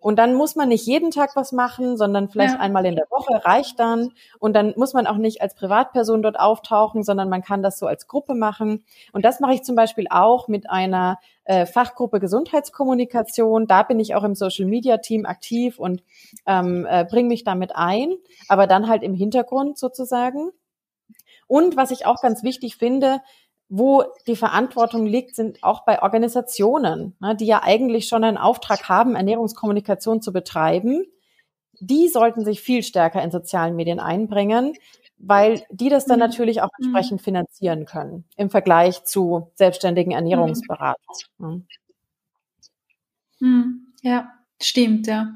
Und 0.00 0.18
dann 0.18 0.34
muss 0.34 0.56
man 0.56 0.68
nicht 0.68 0.86
jeden 0.86 1.10
Tag 1.10 1.36
was 1.36 1.52
machen, 1.52 1.96
sondern 1.96 2.28
vielleicht 2.28 2.54
ja. 2.54 2.60
einmal 2.60 2.86
in 2.86 2.96
der 2.96 3.06
Woche 3.10 3.44
reicht 3.44 3.78
dann. 3.78 4.12
Und 4.38 4.54
dann 4.54 4.74
muss 4.76 4.94
man 4.94 5.06
auch 5.06 5.16
nicht 5.16 5.42
als 5.42 5.54
Privatperson 5.54 6.22
dort 6.22 6.38
auftauchen, 6.38 7.02
sondern 7.02 7.28
man 7.28 7.42
kann 7.42 7.62
das 7.62 7.78
so 7.78 7.86
als 7.86 8.06
Gruppe 8.06 8.34
machen. 8.34 8.84
Und 9.12 9.24
das 9.24 9.40
mache 9.40 9.54
ich 9.54 9.62
zum 9.62 9.76
Beispiel 9.76 10.06
auch 10.10 10.48
mit 10.48 10.70
einer 10.70 11.18
äh, 11.44 11.66
Fachgruppe 11.66 12.20
Gesundheitskommunikation. 12.20 13.66
Da 13.66 13.82
bin 13.82 14.00
ich 14.00 14.14
auch 14.14 14.24
im 14.24 14.34
Social 14.34 14.66
Media 14.66 14.98
Team 14.98 15.26
aktiv 15.26 15.78
und 15.78 16.02
ähm, 16.46 16.86
äh, 16.88 17.04
bringe 17.04 17.28
mich 17.28 17.44
damit 17.44 17.74
ein, 17.74 18.14
aber 18.48 18.66
dann 18.66 18.88
halt 18.88 19.02
im 19.02 19.14
Hintergrund 19.14 19.78
sozusagen. 19.78 20.50
Und 21.46 21.76
was 21.76 21.90
ich 21.90 22.06
auch 22.06 22.20
ganz 22.20 22.42
wichtig 22.42 22.76
finde, 22.76 23.20
wo 23.68 24.04
die 24.26 24.36
Verantwortung 24.36 25.06
liegt, 25.06 25.34
sind 25.34 25.62
auch 25.62 25.84
bei 25.84 26.02
Organisationen, 26.02 27.16
ne, 27.20 27.34
die 27.34 27.46
ja 27.46 27.62
eigentlich 27.62 28.08
schon 28.08 28.24
einen 28.24 28.36
Auftrag 28.36 28.88
haben, 28.88 29.16
Ernährungskommunikation 29.16 30.22
zu 30.22 30.32
betreiben. 30.32 31.04
Die 31.80 32.08
sollten 32.08 32.44
sich 32.44 32.60
viel 32.60 32.82
stärker 32.82 33.22
in 33.22 33.30
sozialen 33.30 33.76
Medien 33.76 34.00
einbringen, 34.00 34.74
weil 35.18 35.64
die 35.70 35.88
das 35.88 36.06
dann 36.06 36.18
mhm. 36.18 36.26
natürlich 36.26 36.62
auch 36.62 36.70
mhm. 36.78 36.84
entsprechend 36.84 37.22
finanzieren 37.22 37.86
können 37.86 38.24
im 38.36 38.50
Vergleich 38.50 39.04
zu 39.04 39.50
selbstständigen 39.54 40.12
Ernährungsberatern. 40.12 41.16
Mhm. 41.38 41.66
mhm. 43.40 43.82
Ja, 44.02 44.32
stimmt, 44.60 45.08
ja. 45.08 45.34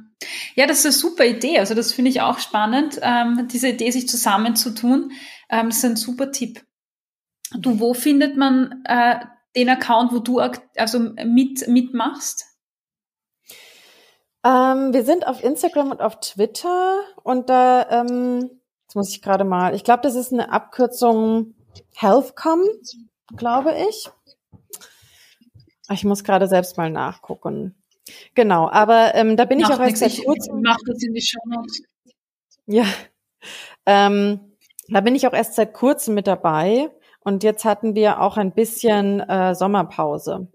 Ja, 0.54 0.66
das 0.66 0.80
ist 0.80 0.86
eine 0.86 0.92
super 0.92 1.24
Idee. 1.24 1.58
Also 1.58 1.74
das 1.74 1.92
finde 1.92 2.10
ich 2.10 2.20
auch 2.20 2.38
spannend, 2.38 3.00
ähm, 3.02 3.48
diese 3.50 3.70
Idee, 3.70 3.90
sich 3.90 4.06
zusammenzutun. 4.06 5.12
Ähm, 5.48 5.68
das 5.68 5.78
ist 5.78 5.84
ein 5.84 5.96
super 5.96 6.30
Tipp. 6.30 6.62
Du, 7.58 7.80
wo 7.80 7.94
findet 7.94 8.36
man 8.36 8.84
äh, 8.84 9.16
den 9.56 9.68
Account, 9.68 10.12
wo 10.12 10.18
du 10.18 10.40
also 10.76 10.98
mit, 10.98 11.66
mitmachst? 11.66 12.46
Ähm, 14.44 14.92
wir 14.92 15.04
sind 15.04 15.26
auf 15.26 15.42
Instagram 15.42 15.90
und 15.90 16.00
auf 16.00 16.20
Twitter 16.20 17.00
und 17.22 17.50
da, 17.50 17.86
ähm, 17.90 18.50
jetzt 18.82 18.94
muss 18.94 19.10
ich 19.10 19.20
gerade 19.20 19.44
mal, 19.44 19.74
ich 19.74 19.84
glaube, 19.84 20.02
das 20.02 20.14
ist 20.14 20.32
eine 20.32 20.50
Abkürzung 20.50 21.54
Healthcom, 21.94 22.62
glaube 23.36 23.74
ich. 23.88 24.08
Ich 25.90 26.04
muss 26.04 26.24
gerade 26.24 26.46
selbst 26.46 26.76
mal 26.76 26.90
nachgucken. 26.90 27.74
Genau, 28.34 28.68
aber 28.70 29.14
ähm, 29.14 29.36
da 29.36 29.44
bin 29.44 29.58
Macht 29.58 29.72
ich 29.72 29.76
auch 29.76 29.82
erst 29.82 29.98
seit 29.98 30.24
kurzem. 30.24 30.62
Mach 30.62 30.78
das 30.86 31.02
in 31.02 31.12
die 31.12 31.20
Show 31.20 31.40
Notes. 31.46 31.82
Ja, 32.66 32.86
ähm, 33.86 34.56
da 34.88 35.00
bin 35.00 35.14
ich 35.14 35.26
auch 35.26 35.32
erst 35.32 35.54
seit 35.54 35.74
kurzem 35.74 36.14
mit 36.14 36.26
dabei. 36.26 36.90
Und 37.24 37.42
jetzt 37.42 37.64
hatten 37.64 37.94
wir 37.94 38.20
auch 38.20 38.36
ein 38.36 38.52
bisschen 38.52 39.20
äh, 39.20 39.54
Sommerpause. 39.54 40.48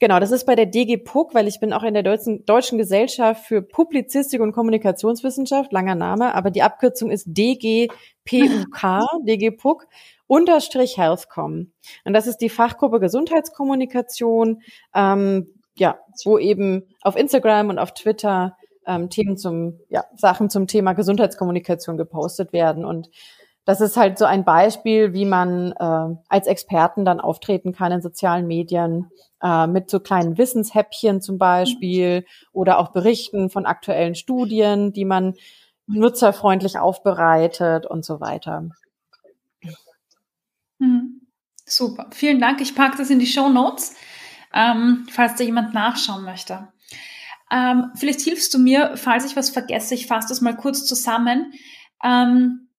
Genau, 0.00 0.18
das 0.20 0.30
ist 0.30 0.46
bei 0.46 0.54
der 0.54 0.66
DG 0.66 0.96
PUC, 0.96 1.34
weil 1.34 1.46
ich 1.46 1.60
bin 1.60 1.72
auch 1.72 1.82
in 1.82 1.94
der 1.94 2.02
Deutschen, 2.02 2.44
Deutschen 2.46 2.78
Gesellschaft 2.78 3.44
für 3.44 3.62
Publizistik 3.62 4.40
und 4.40 4.52
Kommunikationswissenschaft, 4.52 5.72
langer 5.72 5.94
Name, 5.94 6.34
aber 6.34 6.50
die 6.50 6.62
Abkürzung 6.62 7.10
ist 7.10 7.26
DGPUK, 7.26 7.90
DG 9.26 9.50
PUC, 9.50 9.86
unterstrich 10.26 10.96
Healthcom. 10.96 11.72
Und 12.04 12.12
das 12.12 12.26
ist 12.26 12.38
die 12.38 12.48
Fachgruppe 12.48 13.00
Gesundheitskommunikation, 13.00 14.62
ähm, 14.94 15.54
ja, 15.76 15.98
wo 16.24 16.38
eben 16.38 16.88
auf 17.02 17.16
Instagram 17.16 17.68
und 17.68 17.78
auf 17.78 17.94
Twitter 17.94 18.56
ähm, 18.86 19.10
Themen 19.10 19.36
zum, 19.36 19.80
ja, 19.88 20.04
Sachen 20.16 20.50
zum 20.50 20.66
Thema 20.66 20.92
Gesundheitskommunikation 20.92 21.96
gepostet 21.96 22.52
werden. 22.52 22.84
Und 22.84 23.10
das 23.64 23.80
ist 23.80 23.96
halt 23.96 24.18
so 24.18 24.24
ein 24.24 24.44
Beispiel, 24.44 25.12
wie 25.12 25.26
man 25.26 25.72
äh, 25.72 26.16
als 26.28 26.46
Experten 26.46 27.04
dann 27.04 27.20
auftreten 27.20 27.72
kann 27.72 27.92
in 27.92 28.00
sozialen 28.00 28.46
Medien 28.46 29.10
äh, 29.42 29.66
mit 29.66 29.90
so 29.90 30.00
kleinen 30.00 30.38
Wissenshäppchen 30.38 31.20
zum 31.20 31.38
Beispiel 31.38 32.24
oder 32.52 32.78
auch 32.78 32.92
Berichten 32.92 33.50
von 33.50 33.66
aktuellen 33.66 34.14
Studien, 34.14 34.92
die 34.92 35.04
man 35.04 35.34
nutzerfreundlich 35.86 36.78
aufbereitet 36.78 37.86
und 37.86 38.04
so 38.04 38.20
weiter. 38.20 38.68
Mhm. 40.78 41.20
Super, 41.66 42.08
vielen 42.10 42.40
Dank. 42.40 42.60
Ich 42.60 42.74
packe 42.74 42.96
das 42.96 43.10
in 43.10 43.20
die 43.20 43.26
Show 43.26 43.48
Notes, 43.48 43.94
ähm, 44.52 45.06
falls 45.10 45.36
da 45.36 45.44
jemand 45.44 45.72
nachschauen 45.74 46.24
möchte. 46.24 46.68
Ähm, 47.52 47.92
vielleicht 47.94 48.22
hilfst 48.22 48.52
du 48.54 48.58
mir, 48.58 48.96
falls 48.96 49.24
ich 49.24 49.36
was 49.36 49.50
vergesse, 49.50 49.94
ich 49.94 50.06
fasse 50.06 50.28
das 50.28 50.40
mal 50.40 50.56
kurz 50.56 50.84
zusammen. 50.86 51.52
Ähm, 52.02 52.69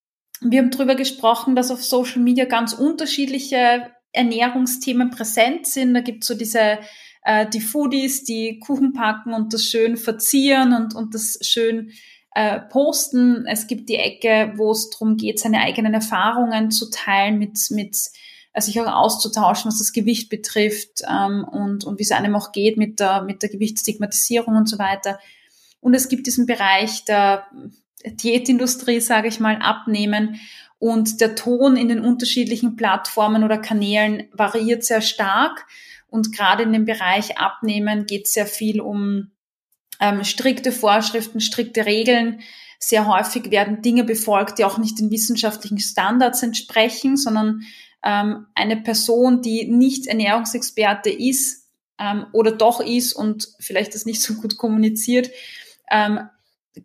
wir 0.44 0.60
haben 0.60 0.70
darüber 0.70 0.94
gesprochen, 0.94 1.56
dass 1.56 1.70
auf 1.70 1.84
Social 1.84 2.22
Media 2.22 2.44
ganz 2.44 2.72
unterschiedliche 2.72 3.90
Ernährungsthemen 4.12 5.10
präsent 5.10 5.66
sind. 5.66 5.94
Da 5.94 6.00
gibt 6.00 6.24
es 6.24 6.28
so 6.28 6.34
diese 6.34 6.78
äh, 7.24 7.48
die 7.48 7.60
Foodies, 7.60 8.24
die 8.24 8.58
Kuchen 8.58 8.92
packen 8.92 9.32
und 9.32 9.52
das 9.52 9.64
schön 9.64 9.96
verzieren 9.96 10.74
und, 10.74 10.94
und 10.94 11.14
das 11.14 11.38
schön 11.42 11.92
äh, 12.34 12.60
posten. 12.60 13.46
Es 13.46 13.66
gibt 13.66 13.88
die 13.88 13.96
Ecke, 13.96 14.54
wo 14.56 14.72
es 14.72 14.90
darum 14.90 15.16
geht, 15.16 15.38
seine 15.38 15.60
eigenen 15.60 15.94
Erfahrungen 15.94 16.70
zu 16.70 16.90
teilen, 16.90 17.38
mit, 17.38 17.58
mit 17.70 17.96
also 18.52 18.66
sich 18.66 18.80
auch 18.80 18.92
auszutauschen, 18.92 19.68
was 19.68 19.78
das 19.78 19.92
Gewicht 19.92 20.28
betrifft 20.28 21.02
ähm, 21.08 21.44
und, 21.44 21.84
und 21.84 21.98
wie 21.98 22.02
es 22.02 22.12
einem 22.12 22.34
auch 22.34 22.52
geht 22.52 22.76
mit 22.76 23.00
der, 23.00 23.22
mit 23.22 23.42
der 23.42 23.48
Gewichtsstigmatisierung 23.48 24.56
und 24.56 24.68
so 24.68 24.78
weiter. 24.78 25.18
Und 25.80 25.94
es 25.94 26.08
gibt 26.08 26.26
diesen 26.26 26.46
Bereich 26.46 27.04
der 27.04 27.46
Diätindustrie, 28.06 29.00
sage 29.00 29.28
ich 29.28 29.40
mal, 29.40 29.56
abnehmen. 29.56 30.40
Und 30.78 31.20
der 31.20 31.34
Ton 31.36 31.76
in 31.76 31.88
den 31.88 32.00
unterschiedlichen 32.00 32.76
Plattformen 32.76 33.44
oder 33.44 33.58
Kanälen 33.58 34.24
variiert 34.32 34.84
sehr 34.84 35.00
stark. 35.00 35.66
Und 36.08 36.36
gerade 36.36 36.64
in 36.64 36.72
dem 36.72 36.84
Bereich 36.84 37.38
Abnehmen 37.38 38.06
geht 38.06 38.26
es 38.26 38.34
sehr 38.34 38.46
viel 38.46 38.80
um 38.80 39.30
ähm, 40.00 40.24
strikte 40.24 40.72
Vorschriften, 40.72 41.40
strikte 41.40 41.86
Regeln. 41.86 42.40
Sehr 42.78 43.06
häufig 43.06 43.50
werden 43.52 43.80
Dinge 43.80 44.02
befolgt, 44.02 44.58
die 44.58 44.64
auch 44.64 44.76
nicht 44.76 44.98
den 44.98 45.12
wissenschaftlichen 45.12 45.78
Standards 45.78 46.42
entsprechen, 46.42 47.16
sondern 47.16 47.62
ähm, 48.02 48.46
eine 48.54 48.76
Person, 48.76 49.40
die 49.42 49.70
nicht 49.70 50.08
Ernährungsexperte 50.08 51.10
ist 51.10 51.68
ähm, 51.98 52.26
oder 52.32 52.52
doch 52.52 52.80
ist 52.80 53.12
und 53.12 53.48
vielleicht 53.60 53.94
das 53.94 54.04
nicht 54.04 54.20
so 54.20 54.34
gut 54.34 54.58
kommuniziert, 54.58 55.30
ähm, 55.90 56.28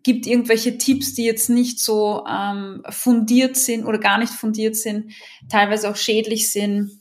gibt 0.02 0.26
irgendwelche 0.26 0.76
Tipps, 0.78 1.14
die 1.14 1.24
jetzt 1.24 1.48
nicht 1.48 1.80
so 1.80 2.24
ähm, 2.28 2.82
fundiert 2.90 3.56
sind 3.56 3.84
oder 3.84 3.98
gar 3.98 4.18
nicht 4.18 4.32
fundiert 4.32 4.76
sind, 4.76 5.12
teilweise 5.48 5.88
auch 5.88 5.96
schädlich 5.96 6.50
sind 6.50 7.00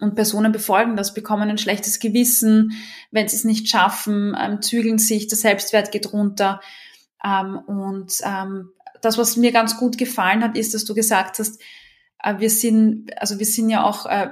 und 0.00 0.14
Personen 0.14 0.52
befolgen 0.52 0.96
das, 0.96 1.14
bekommen 1.14 1.48
ein 1.48 1.58
schlechtes 1.58 1.98
Gewissen, 2.00 2.72
wenn 3.10 3.28
sie 3.28 3.36
es 3.36 3.44
nicht 3.44 3.68
schaffen, 3.68 4.36
ähm, 4.38 4.62
zügeln 4.62 4.98
sich, 4.98 5.28
der 5.28 5.38
Selbstwert 5.38 5.92
geht 5.92 6.12
runter. 6.12 6.60
Ähm, 7.24 7.56
und 7.56 8.14
ähm, 8.22 8.70
das, 9.00 9.18
was 9.18 9.36
mir 9.36 9.52
ganz 9.52 9.76
gut 9.76 9.98
gefallen 9.98 10.42
hat, 10.42 10.56
ist, 10.56 10.74
dass 10.74 10.84
du 10.84 10.94
gesagt 10.94 11.38
hast, 11.38 11.60
äh, 12.22 12.38
wir 12.38 12.50
sind, 12.50 13.10
also 13.20 13.38
wir 13.38 13.46
sind 13.46 13.70
ja 13.70 13.84
auch 13.84 14.06
äh, 14.06 14.28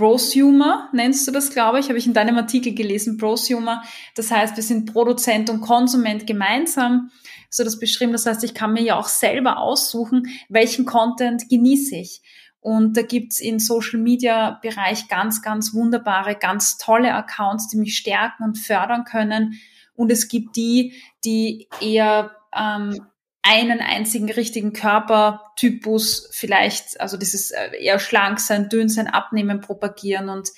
Prosumer, 0.00 0.88
nennst 0.94 1.28
du 1.28 1.30
das, 1.30 1.50
glaube 1.50 1.78
ich, 1.78 1.90
habe 1.90 1.98
ich 1.98 2.06
in 2.06 2.14
deinem 2.14 2.38
Artikel 2.38 2.74
gelesen, 2.74 3.18
Prosumer. 3.18 3.82
Das 4.14 4.30
heißt, 4.30 4.56
wir 4.56 4.62
sind 4.62 4.90
Produzent 4.90 5.50
und 5.50 5.60
Konsument 5.60 6.26
gemeinsam, 6.26 7.10
so 7.50 7.64
das 7.64 7.78
beschrieben. 7.78 8.12
Das 8.12 8.24
heißt, 8.24 8.42
ich 8.42 8.54
kann 8.54 8.72
mir 8.72 8.80
ja 8.80 8.98
auch 8.98 9.08
selber 9.08 9.58
aussuchen, 9.58 10.28
welchen 10.48 10.86
Content 10.86 11.50
genieße 11.50 11.96
ich. 11.96 12.22
Und 12.60 12.96
da 12.96 13.02
gibt's 13.02 13.40
im 13.40 13.58
Social-Media-Bereich 13.58 15.08
ganz, 15.08 15.42
ganz 15.42 15.74
wunderbare, 15.74 16.34
ganz 16.34 16.78
tolle 16.78 17.12
Accounts, 17.12 17.68
die 17.68 17.76
mich 17.76 17.98
stärken 17.98 18.44
und 18.44 18.56
fördern 18.56 19.04
können. 19.04 19.60
Und 19.96 20.10
es 20.10 20.28
gibt 20.28 20.56
die, 20.56 20.94
die 21.26 21.68
eher 21.82 22.30
ähm, 22.56 23.02
einen 23.42 23.80
einzigen 23.80 24.30
richtigen 24.30 24.72
Körpertypus 24.72 26.28
vielleicht, 26.32 27.00
also 27.00 27.16
dieses 27.16 27.50
äh, 27.50 27.70
eher 27.78 27.98
schlank 27.98 28.38
sein, 28.40 28.68
dünn 28.68 28.88
sein, 28.88 29.06
abnehmen 29.06 29.60
propagieren 29.60 30.28
und 30.28 30.50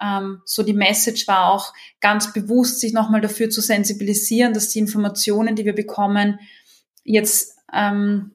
ähm, 0.00 0.42
so 0.44 0.62
die 0.62 0.72
Message 0.72 1.28
war 1.28 1.52
auch 1.52 1.72
ganz 2.00 2.32
bewusst, 2.32 2.80
sich 2.80 2.92
nochmal 2.92 3.20
dafür 3.20 3.50
zu 3.50 3.60
sensibilisieren, 3.60 4.54
dass 4.54 4.68
die 4.68 4.80
Informationen, 4.80 5.54
die 5.54 5.64
wir 5.64 5.74
bekommen, 5.74 6.40
jetzt 7.04 7.58
ähm, 7.72 8.34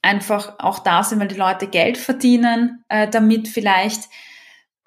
einfach 0.00 0.58
auch 0.58 0.80
da 0.80 1.04
sind, 1.04 1.20
weil 1.20 1.28
die 1.28 1.36
Leute 1.36 1.68
Geld 1.68 1.98
verdienen 1.98 2.84
äh, 2.88 3.08
damit 3.08 3.48
vielleicht 3.48 4.08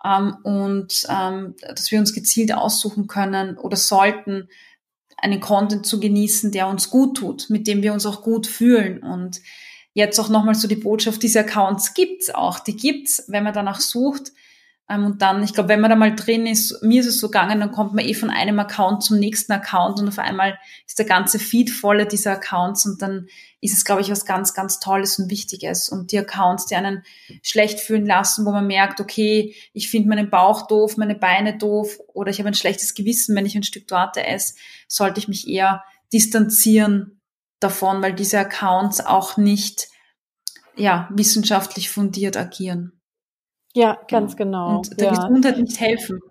ähm, 0.03 0.35
und 0.43 1.05
ähm, 1.09 1.55
dass 1.61 1.91
wir 1.91 1.99
uns 1.99 2.13
gezielt 2.13 2.53
aussuchen 2.53 3.07
können 3.07 3.57
oder 3.57 3.77
sollten, 3.77 4.49
einen 5.25 5.39
Content 5.39 5.85
zu 5.87 5.99
genießen, 5.99 6.51
der 6.51 6.67
uns 6.67 6.91
gut 6.91 7.17
tut, 7.17 7.49
mit 7.49 7.65
dem 7.67 7.81
wir 7.81 7.93
uns 7.93 8.05
auch 8.05 8.21
gut 8.21 8.45
fühlen. 8.45 8.99
Und 8.99 9.41
jetzt 9.93 10.19
auch 10.19 10.29
nochmal 10.29 10.53
so 10.53 10.67
die 10.67 10.75
Botschaft, 10.75 11.23
diese 11.23 11.39
Accounts 11.39 11.95
gibt's 11.95 12.29
auch, 12.29 12.59
die 12.59 12.77
gibt's, 12.77 13.25
wenn 13.27 13.43
man 13.43 13.53
danach 13.53 13.81
sucht. 13.81 14.31
Ähm, 14.89 15.05
und 15.05 15.21
dann, 15.21 15.43
ich 15.43 15.53
glaube, 15.53 15.69
wenn 15.69 15.81
man 15.81 15.89
da 15.89 15.95
mal 15.95 16.15
drin 16.15 16.45
ist, 16.45 16.83
mir 16.83 17.01
ist 17.01 17.07
es 17.07 17.19
so 17.19 17.27
gegangen, 17.27 17.59
dann 17.59 17.71
kommt 17.71 17.93
man 17.93 18.05
eh 18.05 18.13
von 18.13 18.29
einem 18.29 18.59
Account 18.59 19.03
zum 19.03 19.17
nächsten 19.17 19.51
Account 19.51 19.99
und 19.99 20.07
auf 20.07 20.19
einmal 20.19 20.57
ist 20.85 20.99
der 20.99 21.05
ganze 21.05 21.39
Feed 21.39 21.71
voller 21.71 22.05
dieser 22.05 22.33
Accounts 22.33 22.85
und 22.85 23.01
dann 23.01 23.27
ist 23.61 23.73
es, 23.73 23.83
glaube 23.83 24.01
ich, 24.01 24.11
was 24.11 24.25
ganz, 24.25 24.53
ganz 24.53 24.79
Tolles 24.79 25.17
und 25.17 25.31
Wichtiges. 25.31 25.89
Und 25.89 26.11
die 26.11 26.19
Accounts, 26.19 26.67
die 26.67 26.75
einen 26.75 27.03
schlecht 27.41 27.79
fühlen 27.79 28.05
lassen, 28.05 28.45
wo 28.45 28.51
man 28.51 28.67
merkt, 28.67 29.01
okay, 29.01 29.55
ich 29.73 29.89
finde 29.89 30.09
meinen 30.09 30.29
Bauch 30.29 30.67
doof, 30.67 30.97
meine 30.97 31.15
Beine 31.15 31.57
doof 31.57 31.99
oder 32.13 32.29
ich 32.29 32.37
habe 32.37 32.49
ein 32.49 32.53
schlechtes 32.53 32.93
Gewissen, 32.93 33.35
wenn 33.35 33.45
ich 33.45 33.55
ein 33.55 33.63
Stück 33.63 33.87
Torte 33.87 34.25
esse, 34.25 34.53
sollte 34.87 35.19
ich 35.19 35.27
mich 35.27 35.47
eher 35.47 35.83
distanzieren 36.13 37.21
davon, 37.59 38.03
weil 38.03 38.13
diese 38.13 38.37
Accounts 38.37 39.03
auch 39.03 39.37
nicht 39.37 39.87
ja, 40.75 41.09
wissenschaftlich 41.11 41.89
fundiert 41.89 42.37
agieren. 42.37 42.94
Ja, 43.75 43.99
ganz 44.07 44.37
genau. 44.37 44.67
genau. 44.67 44.77
Und 44.77 44.99
der 44.99 45.07
ja. 45.07 45.27
Gesundheit 45.27 45.57
nicht 45.57 45.79
helfen. 45.79 46.21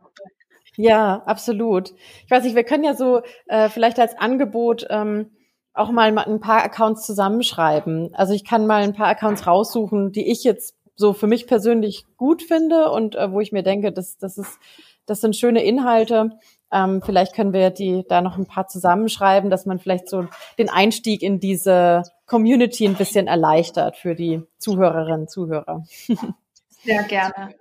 Ja, 0.77 1.23
absolut. 1.27 1.93
Ich 2.25 2.31
weiß 2.31 2.43
nicht, 2.45 2.57
wir 2.57 2.65
können 2.65 2.85
ja 2.85 2.95
so 2.95 3.21
äh, 3.47 3.69
vielleicht 3.69 4.01
als 4.01 4.19
Angebot 4.19 4.87
ähm, 4.89 5.31
auch 5.75 5.91
mal 5.91 6.17
ein 6.17 6.41
paar 6.41 6.65
Accounts 6.65 7.05
zusammenschreiben. 7.05 8.15
Also 8.15 8.33
ich 8.33 8.45
kann 8.45 8.67
mal 8.67 8.83
ein 8.83 8.95
paar 8.95 9.09
Accounts 9.09 9.47
raussuchen, 9.47 10.11
die 10.11 10.31
ich 10.31 10.43
jetzt 10.43 10.75
so 10.97 11.13
für 11.13 11.27
mich 11.27 11.47
persönlich 11.47 12.07
gut 12.17 12.43
finde 12.43 12.91
und 12.91 13.15
äh, 13.15 13.31
wo 13.31 13.41
ich 13.41 13.53
mir 13.53 13.63
denke, 13.63 13.93
das, 13.93 14.17
das 14.17 14.39
ist, 14.39 14.59
das 15.05 15.21
sind 15.21 15.37
schöne 15.37 15.63
Inhalte. 15.63 16.31
Ähm, 16.73 17.03
vielleicht 17.03 17.35
können 17.35 17.53
wir 17.53 17.71
die 17.71 18.05
da 18.09 18.23
noch 18.23 18.39
ein 18.39 18.47
paar 18.47 18.69
zusammenschreiben, 18.69 19.51
dass 19.51 19.67
man 19.67 19.79
vielleicht 19.79 20.09
so 20.09 20.27
den 20.59 20.71
Einstieg 20.71 21.23
in 21.23 21.41
diese 21.41 22.03
Community 22.27 22.87
ein 22.87 22.95
bisschen 22.95 23.27
erleichtert 23.27 23.97
für 23.97 24.15
die 24.15 24.43
Zuhörerinnen 24.59 25.23
und 25.23 25.31
Zuhörer. 25.31 25.85
Sehr 26.85 27.03
gerne. 27.05 27.55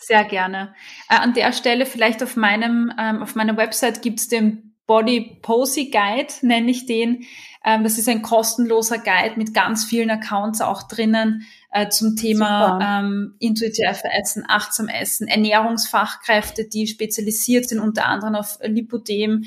Sehr 0.00 0.24
gerne. 0.24 0.74
Äh, 1.08 1.16
an 1.16 1.34
der 1.34 1.52
Stelle 1.52 1.86
vielleicht 1.86 2.22
auf 2.22 2.36
meinem, 2.36 2.92
ähm, 2.98 3.22
auf 3.22 3.34
meiner 3.34 3.56
Website 3.56 4.02
gibt's 4.02 4.28
den 4.28 4.74
Body 4.86 5.38
Posy 5.42 5.90
Guide, 5.90 6.32
nenne 6.42 6.70
ich 6.70 6.86
den. 6.86 7.24
Ähm, 7.64 7.84
das 7.84 7.98
ist 7.98 8.08
ein 8.08 8.22
kostenloser 8.22 8.98
Guide 8.98 9.36
mit 9.36 9.54
ganz 9.54 9.84
vielen 9.84 10.10
Accounts 10.10 10.60
auch 10.60 10.88
drinnen 10.88 11.46
äh, 11.70 11.88
zum 11.88 12.16
Thema 12.16 13.00
ähm, 13.00 13.36
intuitiv 13.38 14.02
Essen, 14.20 14.44
achtsam 14.48 14.88
Essen, 14.88 15.28
Ernährungsfachkräfte, 15.28 16.68
die 16.68 16.86
spezialisiert 16.86 17.68
sind, 17.68 17.78
unter 17.78 18.06
anderem 18.06 18.34
auf 18.34 18.58
Lipodem 18.62 19.44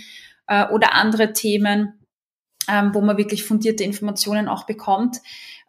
äh, 0.47 0.67
oder 0.69 0.93
andere 0.93 1.34
Themen, 1.34 1.99
ähm, 2.69 2.91
wo 2.93 3.01
man 3.01 3.17
wirklich 3.17 3.43
fundierte 3.43 3.84
Informationen 3.84 4.47
auch 4.47 4.65
bekommt. 4.65 5.17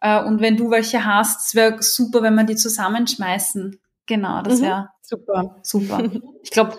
Äh, 0.01 0.23
und 0.23 0.41
wenn 0.41 0.57
du 0.57 0.69
welche 0.69 1.05
hast, 1.05 1.47
es 1.47 1.55
wäre 1.55 1.81
super, 1.81 2.21
wenn 2.21 2.35
wir 2.35 2.43
die 2.43 2.55
zusammenschmeißen. 2.55 3.79
Genau, 4.05 4.41
das 4.41 4.61
wäre 4.61 4.81
mhm. 4.81 4.87
super. 5.01 5.55
Super. 5.63 6.03
Ich 6.43 6.51
glaube, 6.51 6.77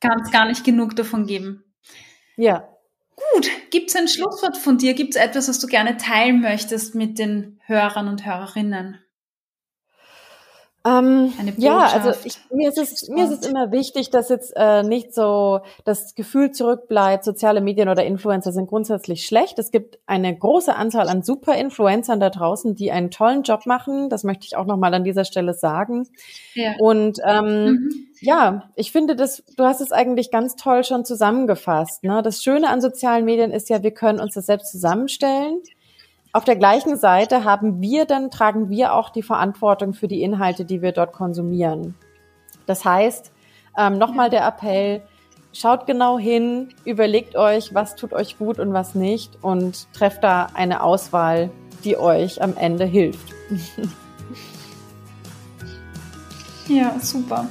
kann 0.00 0.20
es 0.22 0.30
gar 0.30 0.46
nicht 0.46 0.64
genug 0.64 0.94
davon 0.94 1.26
geben. 1.26 1.64
Ja. 2.36 2.68
Gut, 3.16 3.48
gibt 3.70 3.88
es 3.88 3.96
ein 3.96 4.06
Schlusswort 4.06 4.56
von 4.56 4.78
dir? 4.78 4.94
Gibt 4.94 5.16
es 5.16 5.20
etwas, 5.20 5.48
was 5.48 5.58
du 5.58 5.66
gerne 5.66 5.96
teilen 5.96 6.40
möchtest 6.40 6.94
mit 6.94 7.18
den 7.18 7.58
Hörern 7.64 8.06
und 8.06 8.24
Hörerinnen? 8.24 8.98
Ähm, 10.88 11.32
ja, 11.56 11.80
also 11.80 12.12
ich, 12.24 12.36
mir, 12.50 12.68
ist 12.68 12.78
es, 12.78 13.08
mir 13.08 13.24
ist 13.24 13.42
es 13.42 13.46
immer 13.46 13.72
wichtig, 13.72 14.10
dass 14.10 14.28
jetzt 14.28 14.52
äh, 14.56 14.82
nicht 14.82 15.14
so 15.14 15.60
das 15.84 16.14
Gefühl 16.14 16.52
zurückbleibt, 16.52 17.24
soziale 17.24 17.60
Medien 17.60 17.88
oder 17.88 18.04
Influencer 18.04 18.52
sind 18.52 18.68
grundsätzlich 18.68 19.26
schlecht. 19.26 19.58
Es 19.58 19.70
gibt 19.70 19.98
eine 20.06 20.36
große 20.36 20.74
Anzahl 20.74 21.08
an 21.08 21.22
super 21.22 21.56
Influencern 21.56 22.20
da 22.20 22.30
draußen, 22.30 22.74
die 22.74 22.90
einen 22.92 23.10
tollen 23.10 23.42
Job 23.42 23.66
machen. 23.66 24.08
Das 24.08 24.24
möchte 24.24 24.46
ich 24.46 24.56
auch 24.56 24.66
nochmal 24.66 24.94
an 24.94 25.04
dieser 25.04 25.24
Stelle 25.24 25.52
sagen. 25.52 26.08
Ja. 26.54 26.76
Und 26.78 27.18
ähm, 27.24 27.64
mhm. 27.64 27.90
ja, 28.20 28.70
ich 28.74 28.92
finde 28.92 29.16
das, 29.16 29.42
du 29.56 29.64
hast 29.64 29.80
es 29.80 29.92
eigentlich 29.92 30.30
ganz 30.30 30.56
toll 30.56 30.84
schon 30.84 31.04
zusammengefasst. 31.04 32.04
Ne? 32.04 32.22
Das 32.22 32.42
Schöne 32.42 32.68
an 32.70 32.80
sozialen 32.80 33.24
Medien 33.24 33.50
ist 33.50 33.68
ja, 33.68 33.82
wir 33.82 33.92
können 33.92 34.20
uns 34.20 34.34
das 34.34 34.46
selbst 34.46 34.70
zusammenstellen. 34.70 35.60
Auf 36.32 36.44
der 36.44 36.56
gleichen 36.56 36.96
Seite 36.96 37.44
haben 37.44 37.80
wir 37.80 38.04
dann, 38.04 38.30
tragen 38.30 38.68
wir 38.68 38.94
auch 38.94 39.10
die 39.10 39.22
Verantwortung 39.22 39.94
für 39.94 40.08
die 40.08 40.22
Inhalte, 40.22 40.64
die 40.64 40.82
wir 40.82 40.92
dort 40.92 41.12
konsumieren. 41.12 41.94
Das 42.66 42.84
heißt, 42.84 43.32
ähm, 43.78 43.96
nochmal 43.96 44.28
der 44.28 44.46
Appell, 44.46 45.02
schaut 45.54 45.86
genau 45.86 46.18
hin, 46.18 46.68
überlegt 46.84 47.34
euch, 47.34 47.74
was 47.74 47.96
tut 47.96 48.12
euch 48.12 48.36
gut 48.36 48.58
und 48.58 48.74
was 48.74 48.94
nicht 48.94 49.38
und 49.42 49.92
trefft 49.94 50.22
da 50.22 50.48
eine 50.52 50.82
Auswahl, 50.82 51.50
die 51.84 51.96
euch 51.96 52.42
am 52.42 52.56
Ende 52.56 52.84
hilft. 52.84 53.32
ja, 56.68 56.94
super. 57.00 57.46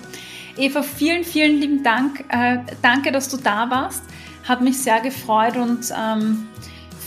Eva, 0.56 0.84
vielen, 0.84 1.24
vielen 1.24 1.60
lieben 1.60 1.84
Dank. 1.84 2.26
Äh, 2.30 2.60
danke, 2.82 3.12
dass 3.12 3.30
du 3.30 3.38
da 3.38 3.70
warst. 3.72 4.04
Hat 4.48 4.62
mich 4.62 4.82
sehr 4.82 5.02
gefreut 5.02 5.58
und 5.58 5.92
ähm, 5.98 6.48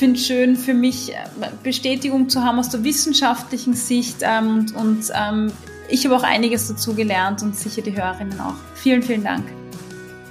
finde 0.01 0.19
es 0.19 0.27
schön 0.27 0.57
für 0.57 0.73
mich, 0.73 1.13
äh, 1.13 1.17
Bestätigung 1.63 2.31
zu 2.31 2.43
haben 2.43 2.59
aus 2.59 2.71
der 2.71 2.83
wissenschaftlichen 2.83 3.75
Sicht 3.75 4.17
ähm, 4.23 4.49
und, 4.49 4.75
und 4.75 5.13
ähm, 5.15 5.53
ich 5.91 6.07
habe 6.07 6.17
auch 6.17 6.23
einiges 6.23 6.69
dazu 6.69 6.95
gelernt 6.95 7.43
und 7.43 7.55
sicher 7.55 7.83
die 7.83 7.95
Hörerinnen 7.95 8.41
auch. 8.41 8.55
Vielen, 8.75 9.03
vielen 9.03 9.23
Dank. 9.23 9.45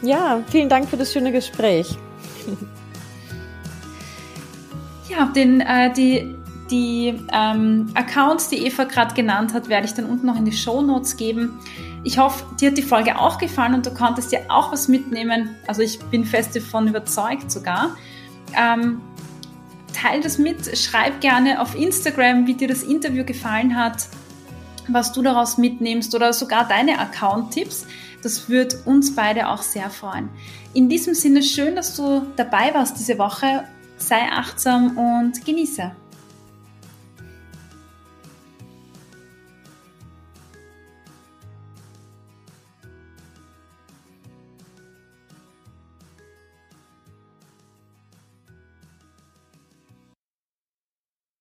Ja, 0.02 0.42
vielen 0.50 0.70
Dank 0.70 0.90
für 0.90 0.98
das 0.98 1.14
schöne 1.14 1.32
Gespräch. 1.32 1.96
Ja, 5.08 5.26
den, 5.26 5.62
äh, 5.62 5.94
die, 5.94 6.36
die 6.72 7.20
ähm, 7.32 7.90
Accounts, 7.94 8.50
die 8.50 8.66
Eva 8.66 8.86
gerade 8.86 9.14
genannt 9.14 9.54
hat, 9.54 9.70
werde 9.70 9.86
ich 9.86 9.94
dann 9.94 10.06
unten 10.06 10.26
noch 10.26 10.38
in 10.38 10.46
die 10.46 10.52
Show 10.52 10.82
Notes 10.82 11.18
geben. 11.18 11.60
Ich 12.04 12.18
hoffe, 12.18 12.44
dir 12.60 12.70
hat 12.70 12.78
die 12.78 12.84
Folge 12.84 13.20
auch 13.20 13.38
gefallen 13.38 13.74
und 13.74 13.86
du 13.86 13.94
konntest 13.94 14.32
dir 14.32 14.42
auch 14.50 14.72
was 14.72 14.88
mitnehmen. 14.88 15.56
Also 15.68 15.82
ich 15.82 16.00
bin 16.06 16.26
fest 16.26 16.56
davon 16.56 16.88
überzeugt 16.88 17.52
sogar. 17.52 17.96
Ähm, 18.56 19.02
teile 19.94 20.22
das 20.22 20.38
mit, 20.38 20.78
schreib 20.78 21.22
gerne 21.22 21.62
auf 21.62 21.76
Instagram, 21.76 22.48
wie 22.48 22.54
dir 22.54 22.68
das 22.68 22.84
Interview 22.84 23.24
gefallen 23.24 23.76
hat, 23.76 24.08
was 24.88 25.14
du 25.14 25.22
daraus 25.22 25.58
mitnimmst 25.58 26.16
oder 26.16 26.34
sogar 26.34 26.68
deine 26.68 27.00
Account-Tipps. 27.00 27.86
Das 28.24 28.50
wird 28.50 28.86
uns 28.86 29.16
beide 29.16 29.50
auch 29.50 29.62
sehr 29.62 29.90
freuen. 29.90 30.30
In 30.74 30.90
diesem 30.90 31.14
Sinne 31.14 31.42
schön, 31.42 31.76
dass 31.76 31.96
du 31.96 32.26
dabei 32.36 32.74
warst 32.74 32.98
diese 33.00 33.18
Woche. 33.18 33.64
Sei 33.98 34.22
achtsam 34.32 34.98
und 34.98 35.46
genieße. 35.46 35.92